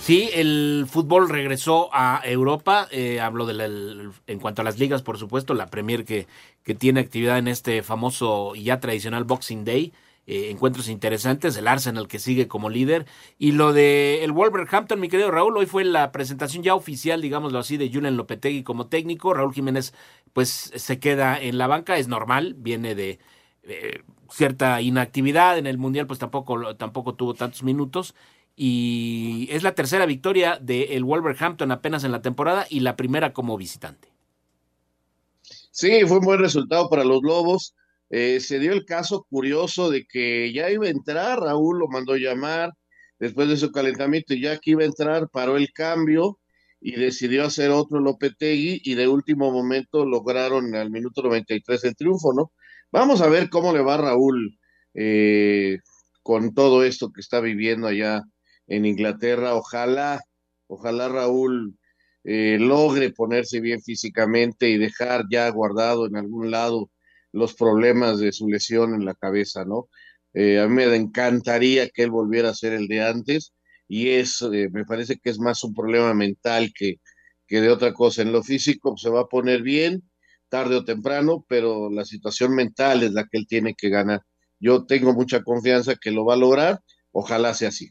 Sí, 0.00 0.30
el 0.32 0.86
fútbol 0.88 1.28
regresó 1.28 1.90
a 1.92 2.22
Europa. 2.24 2.88
Eh, 2.90 3.20
hablo 3.20 3.44
de 3.44 3.52
la, 3.52 3.66
en 3.66 4.38
cuanto 4.40 4.62
a 4.62 4.64
las 4.64 4.78
ligas, 4.78 5.02
por 5.02 5.18
supuesto, 5.18 5.52
la 5.52 5.66
Premier 5.66 6.06
que, 6.06 6.26
que 6.62 6.74
tiene 6.74 7.00
actividad 7.00 7.36
en 7.36 7.48
este 7.48 7.82
famoso 7.82 8.54
y 8.54 8.62
ya 8.62 8.80
tradicional 8.80 9.24
Boxing 9.24 9.66
Day. 9.66 9.92
Eh, 10.26 10.50
encuentros 10.50 10.88
interesantes, 10.88 11.56
el 11.56 11.68
Arsenal 11.68 12.08
que 12.08 12.18
sigue 12.18 12.48
como 12.48 12.68
líder. 12.68 13.06
Y 13.38 13.52
lo 13.52 13.72
de 13.72 14.24
el 14.24 14.32
Wolverhampton, 14.32 14.98
mi 15.00 15.08
querido 15.08 15.30
Raúl, 15.30 15.56
hoy 15.56 15.66
fue 15.66 15.84
la 15.84 16.10
presentación 16.12 16.62
ya 16.62 16.74
oficial, 16.74 17.22
digámoslo 17.22 17.58
así, 17.58 17.76
de 17.76 17.90
Julian 17.92 18.16
Lopetegui 18.16 18.62
como 18.64 18.88
técnico, 18.88 19.34
Raúl 19.34 19.54
Jiménez 19.54 19.94
pues 20.32 20.72
se 20.74 20.98
queda 20.98 21.40
en 21.40 21.58
la 21.58 21.66
banca, 21.66 21.96
es 21.96 22.08
normal, 22.08 22.54
viene 22.58 22.94
de 22.94 23.20
cierta 24.30 24.80
inactividad 24.80 25.58
en 25.58 25.66
el 25.66 25.78
Mundial, 25.78 26.06
pues 26.06 26.18
tampoco, 26.18 26.76
tampoco 26.76 27.14
tuvo 27.14 27.34
tantos 27.34 27.62
minutos. 27.62 28.14
Y 28.54 29.48
es 29.50 29.62
la 29.62 29.74
tercera 29.74 30.06
victoria 30.06 30.58
del 30.60 31.04
Wolverhampton 31.04 31.70
apenas 31.72 32.04
en 32.04 32.12
la 32.12 32.22
temporada 32.22 32.66
y 32.70 32.80
la 32.80 32.96
primera 32.96 33.32
como 33.32 33.56
visitante. 33.56 34.12
Sí, 35.70 36.00
fue 36.06 36.18
un 36.18 36.24
buen 36.24 36.40
resultado 36.40 36.88
para 36.88 37.04
los 37.04 37.22
Lobos 37.22 37.74
eh, 38.10 38.40
se 38.40 38.58
dio 38.58 38.72
el 38.72 38.84
caso 38.84 39.26
curioso 39.28 39.90
de 39.90 40.06
que 40.06 40.52
ya 40.52 40.70
iba 40.70 40.86
a 40.86 40.90
entrar, 40.90 41.40
Raúl 41.40 41.78
lo 41.80 41.88
mandó 41.88 42.16
llamar 42.16 42.72
después 43.18 43.48
de 43.48 43.56
su 43.56 43.72
calentamiento 43.72 44.34
y 44.34 44.42
ya 44.42 44.58
que 44.58 44.72
iba 44.72 44.82
a 44.82 44.86
entrar, 44.86 45.28
paró 45.30 45.56
el 45.56 45.72
cambio 45.72 46.38
y 46.80 46.92
decidió 46.96 47.44
hacer 47.44 47.70
otro 47.70 48.00
Lopetegui 48.00 48.80
y 48.84 48.94
de 48.94 49.08
último 49.08 49.50
momento 49.50 50.04
lograron 50.04 50.74
al 50.74 50.90
minuto 50.90 51.22
93 51.22 51.84
el 51.84 51.96
triunfo, 51.96 52.32
¿no? 52.32 52.52
Vamos 52.92 53.20
a 53.20 53.28
ver 53.28 53.50
cómo 53.50 53.72
le 53.72 53.80
va 53.82 53.96
Raúl 53.96 54.58
eh, 54.94 55.78
con 56.22 56.54
todo 56.54 56.84
esto 56.84 57.10
que 57.12 57.20
está 57.20 57.40
viviendo 57.40 57.86
allá 57.88 58.22
en 58.66 58.84
Inglaterra. 58.86 59.54
Ojalá, 59.54 60.20
ojalá 60.68 61.08
Raúl 61.08 61.76
eh, 62.24 62.58
logre 62.60 63.10
ponerse 63.10 63.60
bien 63.60 63.82
físicamente 63.82 64.68
y 64.70 64.78
dejar 64.78 65.24
ya 65.30 65.48
guardado 65.50 66.06
en 66.06 66.16
algún 66.16 66.50
lado 66.50 66.90
los 67.36 67.54
problemas 67.54 68.18
de 68.18 68.32
su 68.32 68.48
lesión 68.48 68.94
en 68.94 69.04
la 69.04 69.14
cabeza, 69.14 69.64
¿no? 69.64 69.88
Eh, 70.34 70.60
a 70.60 70.68
mí 70.68 70.74
me 70.74 70.96
encantaría 70.96 71.88
que 71.90 72.02
él 72.04 72.10
volviera 72.10 72.50
a 72.50 72.54
ser 72.54 72.72
el 72.74 72.88
de 72.88 73.02
antes 73.02 73.54
y 73.88 74.10
es, 74.10 74.42
eh, 74.42 74.68
me 74.72 74.84
parece 74.84 75.18
que 75.18 75.30
es 75.30 75.38
más 75.38 75.64
un 75.64 75.74
problema 75.74 76.14
mental 76.14 76.72
que, 76.74 76.96
que 77.46 77.60
de 77.60 77.70
otra 77.70 77.92
cosa. 77.94 78.22
En 78.22 78.32
lo 78.32 78.42
físico 78.42 78.96
se 78.96 79.10
va 79.10 79.22
a 79.22 79.28
poner 79.28 79.62
bien 79.62 80.02
tarde 80.48 80.76
o 80.76 80.84
temprano, 80.84 81.44
pero 81.48 81.90
la 81.90 82.04
situación 82.04 82.54
mental 82.54 83.02
es 83.02 83.12
la 83.12 83.24
que 83.24 83.38
él 83.38 83.46
tiene 83.46 83.74
que 83.74 83.88
ganar. 83.90 84.22
Yo 84.60 84.86
tengo 84.86 85.12
mucha 85.14 85.42
confianza 85.42 85.96
que 85.96 86.10
lo 86.10 86.24
va 86.24 86.34
a 86.34 86.36
lograr, 86.38 86.80
ojalá 87.12 87.54
sea 87.54 87.68
así. 87.68 87.90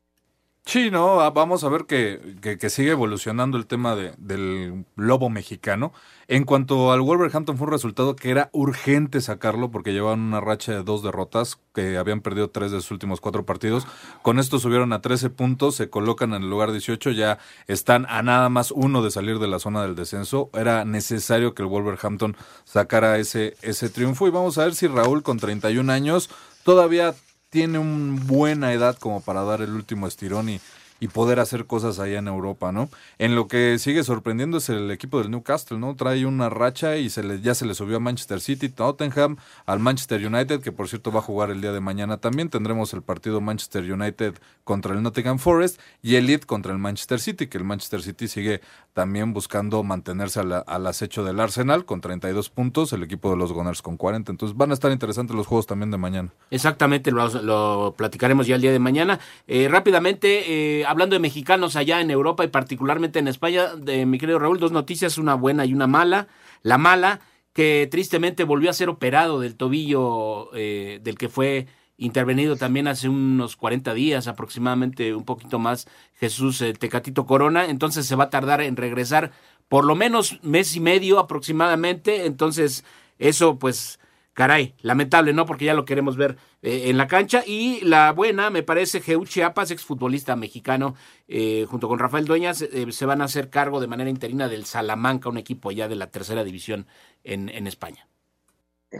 Sí, 0.68 0.90
no, 0.90 1.22
ah, 1.22 1.30
vamos 1.30 1.64
a 1.64 1.70
ver 1.70 1.86
que, 1.86 2.38
que, 2.42 2.70
sigue 2.72 2.90
evolucionando 2.90 3.56
el 3.56 3.68
tema 3.68 3.96
de, 3.96 4.14
del 4.18 4.86
lobo 4.96 5.30
mexicano. 5.30 5.94
En 6.28 6.44
cuanto 6.44 6.92
al 6.92 7.02
Wolverhampton 7.02 7.56
fue 7.56 7.68
un 7.68 7.74
resultado 7.74 8.16
que 8.16 8.32
era 8.32 8.50
urgente 8.52 9.22
sacarlo 9.22 9.70
porque 9.70 9.94
llevaban 9.94 10.22
una 10.22 10.42
racha 10.42 10.72
de 10.72 10.82
dos 10.82 11.04
derrotas, 11.04 11.60
que 11.76 11.98
habían 11.98 12.22
perdido 12.22 12.50
tres 12.50 12.72
de 12.72 12.82
sus 12.82 12.90
últimos 12.90 13.22
cuatro 13.22 13.46
partidos. 13.46 13.86
Con 14.24 14.40
esto 14.40 14.58
subieron 14.58 14.92
a 14.92 15.02
13 15.02 15.30
puntos, 15.30 15.76
se 15.76 15.92
colocan 15.92 16.34
en 16.34 16.42
el 16.42 16.50
lugar 16.50 16.72
18, 16.72 17.12
ya 17.12 17.38
están 17.68 18.08
a 18.10 18.24
nada 18.24 18.50
más 18.50 18.72
uno 18.72 19.04
de 19.04 19.12
salir 19.12 19.38
de 19.38 19.48
la 19.48 19.60
zona 19.60 19.84
del 19.84 19.96
descenso. 19.96 20.50
Era 20.52 20.84
necesario 20.84 21.54
que 21.54 21.62
el 21.62 21.70
Wolverhampton 21.70 22.36
sacara 22.64 23.20
ese, 23.20 23.56
ese 23.62 23.90
triunfo 23.90 24.28
y 24.28 24.32
vamos 24.32 24.58
a 24.58 24.64
ver 24.64 24.74
si 24.74 24.88
Raúl 24.88 25.22
con 25.22 25.38
31 25.38 25.92
años 25.92 26.32
todavía 26.64 27.14
tiene 27.56 27.80
una 27.80 28.22
buena 28.26 28.74
edad 28.74 28.98
como 28.98 29.22
para 29.22 29.42
dar 29.44 29.62
el 29.62 29.70
último 29.70 30.08
estirón 30.08 30.50
y, 30.50 30.60
y 31.00 31.10
poder 31.10 31.40
hacer 31.40 31.66
cosas 31.66 32.00
allá 32.00 32.20
en 32.20 32.28
Europa, 32.28 32.72
¿no? 32.72 32.90
En 33.18 33.36
lo 33.36 33.48
que 33.48 33.78
sigue 33.80 34.04
sorprendiendo 34.04 34.58
es 34.58 34.70
el 34.70 34.90
equipo 34.92 35.20
del 35.20 35.32
Newcastle, 35.32 35.78
¿no? 35.78 35.96
Trae 35.96 36.26
una 36.26 36.50
racha 36.50 36.98
y 36.98 37.10
se 37.10 37.24
le, 37.24 37.42
ya 37.42 37.54
se 37.54 37.66
le 37.66 37.74
subió 37.74 37.98
a 37.98 38.00
Manchester 38.00 38.40
City, 38.40 38.70
Tottenham, 38.70 39.38
al 39.66 39.80
Manchester 39.80 40.26
United, 40.26 40.62
que 40.62 40.72
por 40.72 40.88
cierto 40.88 41.12
va 41.12 41.20
a 41.20 41.24
jugar 41.24 41.52
el 41.52 41.62
día 41.62 41.72
de 41.72 41.82
mañana 41.82 42.18
también. 42.18 42.50
Tendremos 42.50 42.94
el 42.94 43.02
partido 43.02 43.42
Manchester 43.42 43.92
United 43.92 44.36
contra 44.64 44.94
el 44.94 45.04
Nottingham 45.04 45.38
Forest 45.38 45.80
y 46.02 46.16
el 46.16 46.28
Leeds 46.28 46.46
contra 46.46 46.72
el 46.72 46.80
Manchester 46.80 47.20
City, 47.20 47.48
que 47.48 47.58
el 47.58 47.64
Manchester 47.64 48.02
City 48.02 48.28
sigue 48.28 48.62
también 48.94 49.34
buscando 49.34 49.84
mantenerse 49.84 50.40
al 50.40 50.88
acecho 50.88 51.24
del 51.26 51.40
Arsenal 51.40 51.86
con 51.86 52.00
32 52.00 52.50
puntos, 52.50 52.94
el 52.94 53.04
equipo 53.04 53.30
de 53.30 53.36
los 53.36 53.52
Gunners 53.52 53.82
con 53.82 53.98
40. 53.98 54.32
Entonces 54.32 54.58
van 54.58 54.72
a 54.72 54.74
estar 54.74 54.92
interesantes 54.92 55.36
los 55.36 55.48
juegos 55.48 55.68
también 55.68 55.92
de 55.92 55.98
mañana. 55.98 56.30
Exactamente, 56.50 57.12
lo, 57.12 57.94
platicaremos 57.98 58.48
ya 58.48 58.56
el 58.56 58.62
día 58.62 58.72
de 58.72 58.80
mañana. 58.80 59.20
Eh, 59.48 59.68
rápidamente, 59.70 60.80
eh, 60.80 60.86
hablando 60.96 61.16
de 61.16 61.20
mexicanos 61.20 61.76
allá 61.76 62.00
en 62.00 62.10
Europa 62.10 62.46
y 62.46 62.48
particularmente 62.48 63.20
en 63.20 63.28
España, 63.28 63.76
de 63.76 64.06
mi 64.06 64.18
querido 64.18 64.40
Raúl, 64.40 64.60
dos 64.60 64.72
noticias, 64.72 65.18
una 65.18 65.36
buena 65.36 65.66
y 65.66 65.74
una 65.74 65.88
mala. 65.88 66.30
La 66.62 66.78
mala, 66.78 67.20
que 67.52 67.88
tristemente 67.92 68.46
volvió 68.46 68.70
a 68.70 68.74
ser 68.74 68.88
operado 68.88 69.42
del 69.42 69.56
tobillo 69.56 70.50
eh, 70.56 71.00
del 71.04 71.18
que 71.18 71.28
fue 71.28 71.68
intervenido 71.98 72.56
también 72.56 72.88
hace 72.88 73.10
unos 73.10 73.56
40 73.58 73.94
días 73.94 74.28
aproximadamente, 74.28 75.14
un 75.14 75.26
poquito 75.26 75.60
más, 75.60 75.88
Jesús 76.14 76.62
eh, 76.62 76.74
Tecatito 76.74 77.26
Corona, 77.26 77.66
entonces 77.66 78.06
se 78.06 78.16
va 78.16 78.26
a 78.26 78.30
tardar 78.30 78.62
en 78.62 78.76
regresar 78.76 79.32
por 79.68 79.86
lo 79.86 79.96
menos 79.96 80.40
mes 80.44 80.76
y 80.76 80.80
medio 80.80 81.20
aproximadamente, 81.20 82.26
entonces 82.26 82.86
eso 83.20 83.60
pues 83.60 84.00
caray, 84.36 84.76
lamentable, 84.84 85.34
¿no? 85.34 85.48
Porque 85.48 85.66
ya 85.66 85.74
lo 85.74 85.86
queremos 85.86 86.18
ver 86.18 86.38
eh, 86.62 86.84
en 86.90 86.98
la 86.98 87.08
cancha. 87.08 87.44
Y 87.48 87.80
la 87.84 88.12
buena, 88.12 88.52
me 88.52 88.62
parece, 88.62 89.02
Geu 89.02 89.26
Chiapas, 89.26 89.72
exfutbolista 89.72 90.36
mexicano, 90.36 90.94
eh, 91.28 91.66
junto 91.68 91.88
con 91.88 91.98
Rafael 91.98 92.26
Dueñas, 92.26 92.64
se 92.90 93.06
van 93.06 93.22
a 93.22 93.26
hacer 93.26 93.50
cargo 93.50 93.82
de 93.82 93.88
manera 93.88 94.12
interina 94.12 94.48
del 94.48 94.66
Salamanca, 94.66 95.30
un 95.30 95.40
equipo 95.40 95.72
ya 95.72 95.88
de 95.88 95.96
la 95.96 96.12
tercera 96.12 96.44
división 96.44 96.86
en, 97.24 97.50
en 97.50 97.66
España. 97.66 98.08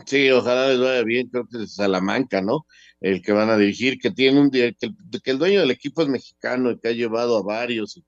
Sí, 0.04 0.30
ojalá 0.30 0.68
les 0.68 0.80
vaya 0.80 1.02
bien, 1.04 1.28
creo 1.28 1.46
que 1.46 1.62
es 1.62 1.74
Salamanca, 1.76 2.42
¿no? 2.42 2.66
El 3.00 3.22
que 3.22 3.32
van 3.32 3.50
a 3.50 3.56
dirigir, 3.56 3.98
que 3.98 4.10
tiene 4.10 4.40
un 4.40 4.50
que, 4.50 4.74
que 5.22 5.30
el 5.30 5.38
dueño 5.38 5.60
del 5.60 5.70
equipo 5.70 6.02
es 6.02 6.08
mexicano 6.08 6.70
y 6.70 6.78
que 6.78 6.88
ha 6.88 6.92
llevado 6.92 7.38
a 7.38 7.42
varios, 7.42 8.02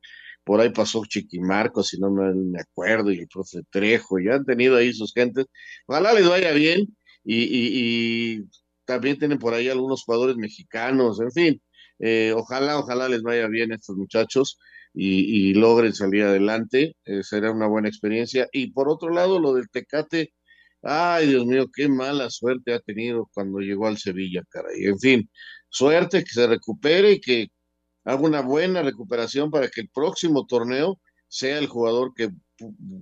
por 0.45 0.61
ahí 0.61 0.71
pasó 0.71 1.05
Chiquimarco, 1.07 1.83
si 1.83 1.99
no 1.99 2.11
me 2.11 2.61
acuerdo, 2.61 3.13
y 3.13 3.19
el 3.19 3.29
profe 3.29 3.61
Trejo, 3.71 4.19
ya 4.19 4.35
han 4.35 4.45
tenido 4.45 4.77
ahí 4.77 4.93
sus 4.93 5.13
gentes, 5.13 5.47
ojalá 5.87 6.13
les 6.15 6.27
vaya 6.29 6.53
bien, 6.53 6.97
y, 7.25 8.39
y, 8.41 8.49
también 8.85 9.19
tienen 9.19 9.39
por 9.39 9.55
ahí 9.55 9.69
algunos 9.69 10.03
jugadores 10.05 10.37
mexicanos, 10.37 11.21
en 11.21 11.33
fin, 11.33 11.63
eh, 11.99 12.33
ojalá, 12.35 12.79
ojalá 12.79 13.09
les 13.09 13.23
vaya 13.23 13.47
bien 13.49 13.73
a 13.73 13.77
estos 13.77 13.97
muchachos 13.97 14.59
y, 14.95 15.51
y 15.51 15.55
logren 15.55 15.95
salir 15.95 16.25
adelante, 16.25 16.97
eh, 17.05 17.23
será 17.23 17.53
una 17.53 17.67
buena 17.67 17.89
experiencia. 17.89 18.49
Y 18.53 18.73
por 18.73 18.89
otro 18.89 19.11
lado, 19.11 19.41
lo 19.41 19.55
del 19.55 19.69
Tecate, 19.69 20.33
Ay, 20.83 21.29
Dios 21.29 21.45
mío, 21.47 21.67
qué 21.75 21.89
mala 21.89 22.31
suerte 22.31 22.73
ha 22.73 22.81
tenido 22.81 23.29
cuando 23.35 23.59
llegó 23.59 23.87
al 23.89 23.99
Sevilla, 23.99 24.43
caray. 24.49 24.85
En 24.85 24.99
fin, 24.99 25.31
suerte 25.69 26.23
que 26.25 26.31
se 26.31 26.47
recupere 26.47 27.13
y 27.13 27.21
que 27.21 27.49
haga 28.05 28.21
una 28.21 28.43
buena 28.43 28.83
recuperación 28.83 29.51
para 29.51 29.69
que 29.69 29.83
el 29.83 29.91
próximo 29.91 30.47
torneo 30.47 31.01
sea 31.29 31.59
el 31.59 31.67
jugador 31.69 32.15
que 32.15 32.31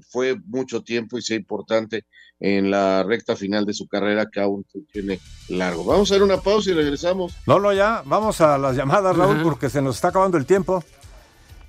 fue 0.08 0.36
mucho 0.46 0.82
tiempo 0.82 1.18
y 1.18 1.22
sea 1.22 1.36
importante 1.36 2.04
en 2.40 2.70
la 2.70 3.02
recta 3.02 3.36
final 3.36 3.64
de 3.64 3.74
su 3.74 3.86
carrera 3.86 4.26
que 4.30 4.40
aún 4.40 4.64
tiene 4.92 5.20
largo. 5.48 5.84
Vamos 5.84 6.10
a 6.10 6.14
hacer 6.14 6.22
una 6.22 6.38
pausa 6.38 6.70
y 6.70 6.74
regresamos. 6.74 7.34
No, 7.46 7.58
no, 7.58 7.72
ya, 7.72 8.02
vamos 8.04 8.40
a 8.40 8.58
las 8.58 8.76
llamadas, 8.76 9.16
Raúl, 9.16 9.42
porque 9.42 9.70
se 9.70 9.80
nos 9.80 9.96
está 9.96 10.08
acabando 10.08 10.36
el 10.36 10.46
tiempo. 10.46 10.84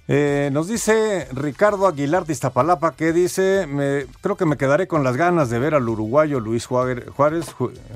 Eh, 0.09 0.49
nos 0.53 0.69
dice 0.69 1.27
Ricardo 1.33 1.85
Aguilar 1.85 2.25
de 2.25 2.31
Iztapalapa 2.31 2.95
que 2.95 3.11
dice, 3.11 3.67
me, 3.67 4.05
creo 4.21 4.37
que 4.37 4.45
me 4.45 4.55
quedaré 4.55 4.87
con 4.87 5.03
las 5.03 5.17
ganas 5.17 5.49
de 5.49 5.59
ver 5.59 5.75
al 5.75 5.89
uruguayo 5.89 6.39
Luis 6.39 6.65
Juárez, 6.65 7.05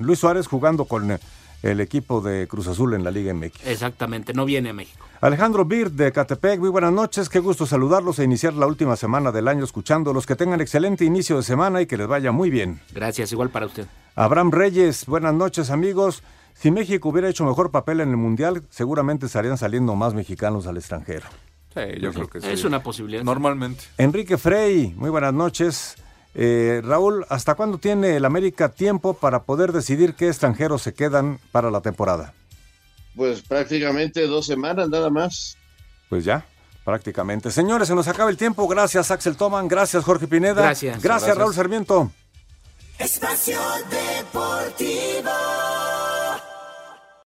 Luis 0.01 0.19
Suárez 0.19 0.47
jugando 0.47 0.85
con 0.85 1.17
el 1.63 1.79
equipo 1.79 2.21
de 2.21 2.47
Cruz 2.47 2.67
Azul 2.67 2.93
en 2.93 3.03
la 3.03 3.11
Liga 3.11 3.33
MX. 3.33 3.65
Exactamente, 3.65 4.33
no 4.33 4.45
viene 4.45 4.69
a 4.69 4.73
México. 4.73 5.05
Alejandro 5.21 5.65
Bir 5.65 5.91
de 5.91 6.11
Catepec, 6.11 6.59
muy 6.59 6.69
buenas 6.69 6.91
noches, 6.91 7.29
qué 7.29 7.39
gusto 7.39 7.65
saludarlos 7.65 8.17
e 8.19 8.23
iniciar 8.23 8.53
la 8.53 8.65
última 8.65 8.95
semana 8.95 9.31
del 9.31 9.47
año 9.47 9.63
escuchándolos, 9.63 10.25
que 10.25 10.35
tengan 10.35 10.61
excelente 10.61 11.05
inicio 11.05 11.37
de 11.37 11.43
semana 11.43 11.81
y 11.81 11.85
que 11.85 11.97
les 11.97 12.07
vaya 12.07 12.31
muy 12.31 12.49
bien. 12.49 12.79
Gracias, 12.93 13.31
igual 13.31 13.49
para 13.49 13.67
usted. 13.67 13.85
Abraham 14.15 14.51
Reyes, 14.51 15.05
buenas 15.05 15.33
noches 15.33 15.69
amigos. 15.69 16.23
Si 16.53 16.71
México 16.71 17.09
hubiera 17.09 17.29
hecho 17.29 17.45
mejor 17.45 17.71
papel 17.71 18.01
en 18.01 18.09
el 18.09 18.17
Mundial, 18.17 18.63
seguramente 18.69 19.27
estarían 19.27 19.57
saliendo 19.57 19.95
más 19.95 20.13
mexicanos 20.13 20.67
al 20.67 20.77
extranjero. 20.77 21.27
Sí, 21.73 21.81
yo 22.01 22.11
creo 22.11 22.27
que 22.27 22.41
sí. 22.41 22.47
Es 22.49 22.65
una 22.65 22.83
posibilidad. 22.83 23.23
Normalmente. 23.23 23.83
Enrique 23.97 24.37
Frey, 24.37 24.93
muy 24.97 25.09
buenas 25.09 25.33
noches. 25.33 25.95
Eh, 26.33 26.81
Raúl, 26.83 27.25
¿hasta 27.29 27.55
cuándo 27.55 27.77
tiene 27.77 28.15
el 28.15 28.25
América 28.25 28.69
tiempo 28.69 29.13
para 29.13 29.43
poder 29.43 29.71
decidir 29.73 30.13
qué 30.15 30.27
extranjeros 30.27 30.81
se 30.81 30.93
quedan 30.93 31.39
para 31.51 31.69
la 31.71 31.81
temporada? 31.81 32.33
Pues 33.15 33.41
prácticamente 33.41 34.25
dos 34.27 34.45
semanas 34.45 34.89
nada 34.89 35.09
más. 35.09 35.57
Pues 36.09 36.23
ya, 36.23 36.45
prácticamente. 36.85 37.51
Señores, 37.51 37.87
se 37.87 37.95
nos 37.95 38.07
acaba 38.07 38.29
el 38.29 38.37
tiempo. 38.37 38.67
Gracias, 38.67 39.11
Axel 39.11 39.35
Toman. 39.35 39.67
Gracias, 39.67 40.03
Jorge 40.03 40.27
Pineda. 40.27 40.61
Gracias. 40.61 41.01
Gracias, 41.01 41.37
Raúl 41.37 41.53
Sarmiento. 41.53 42.11
Espacio 42.97 43.59
Deportivo. 43.89 45.60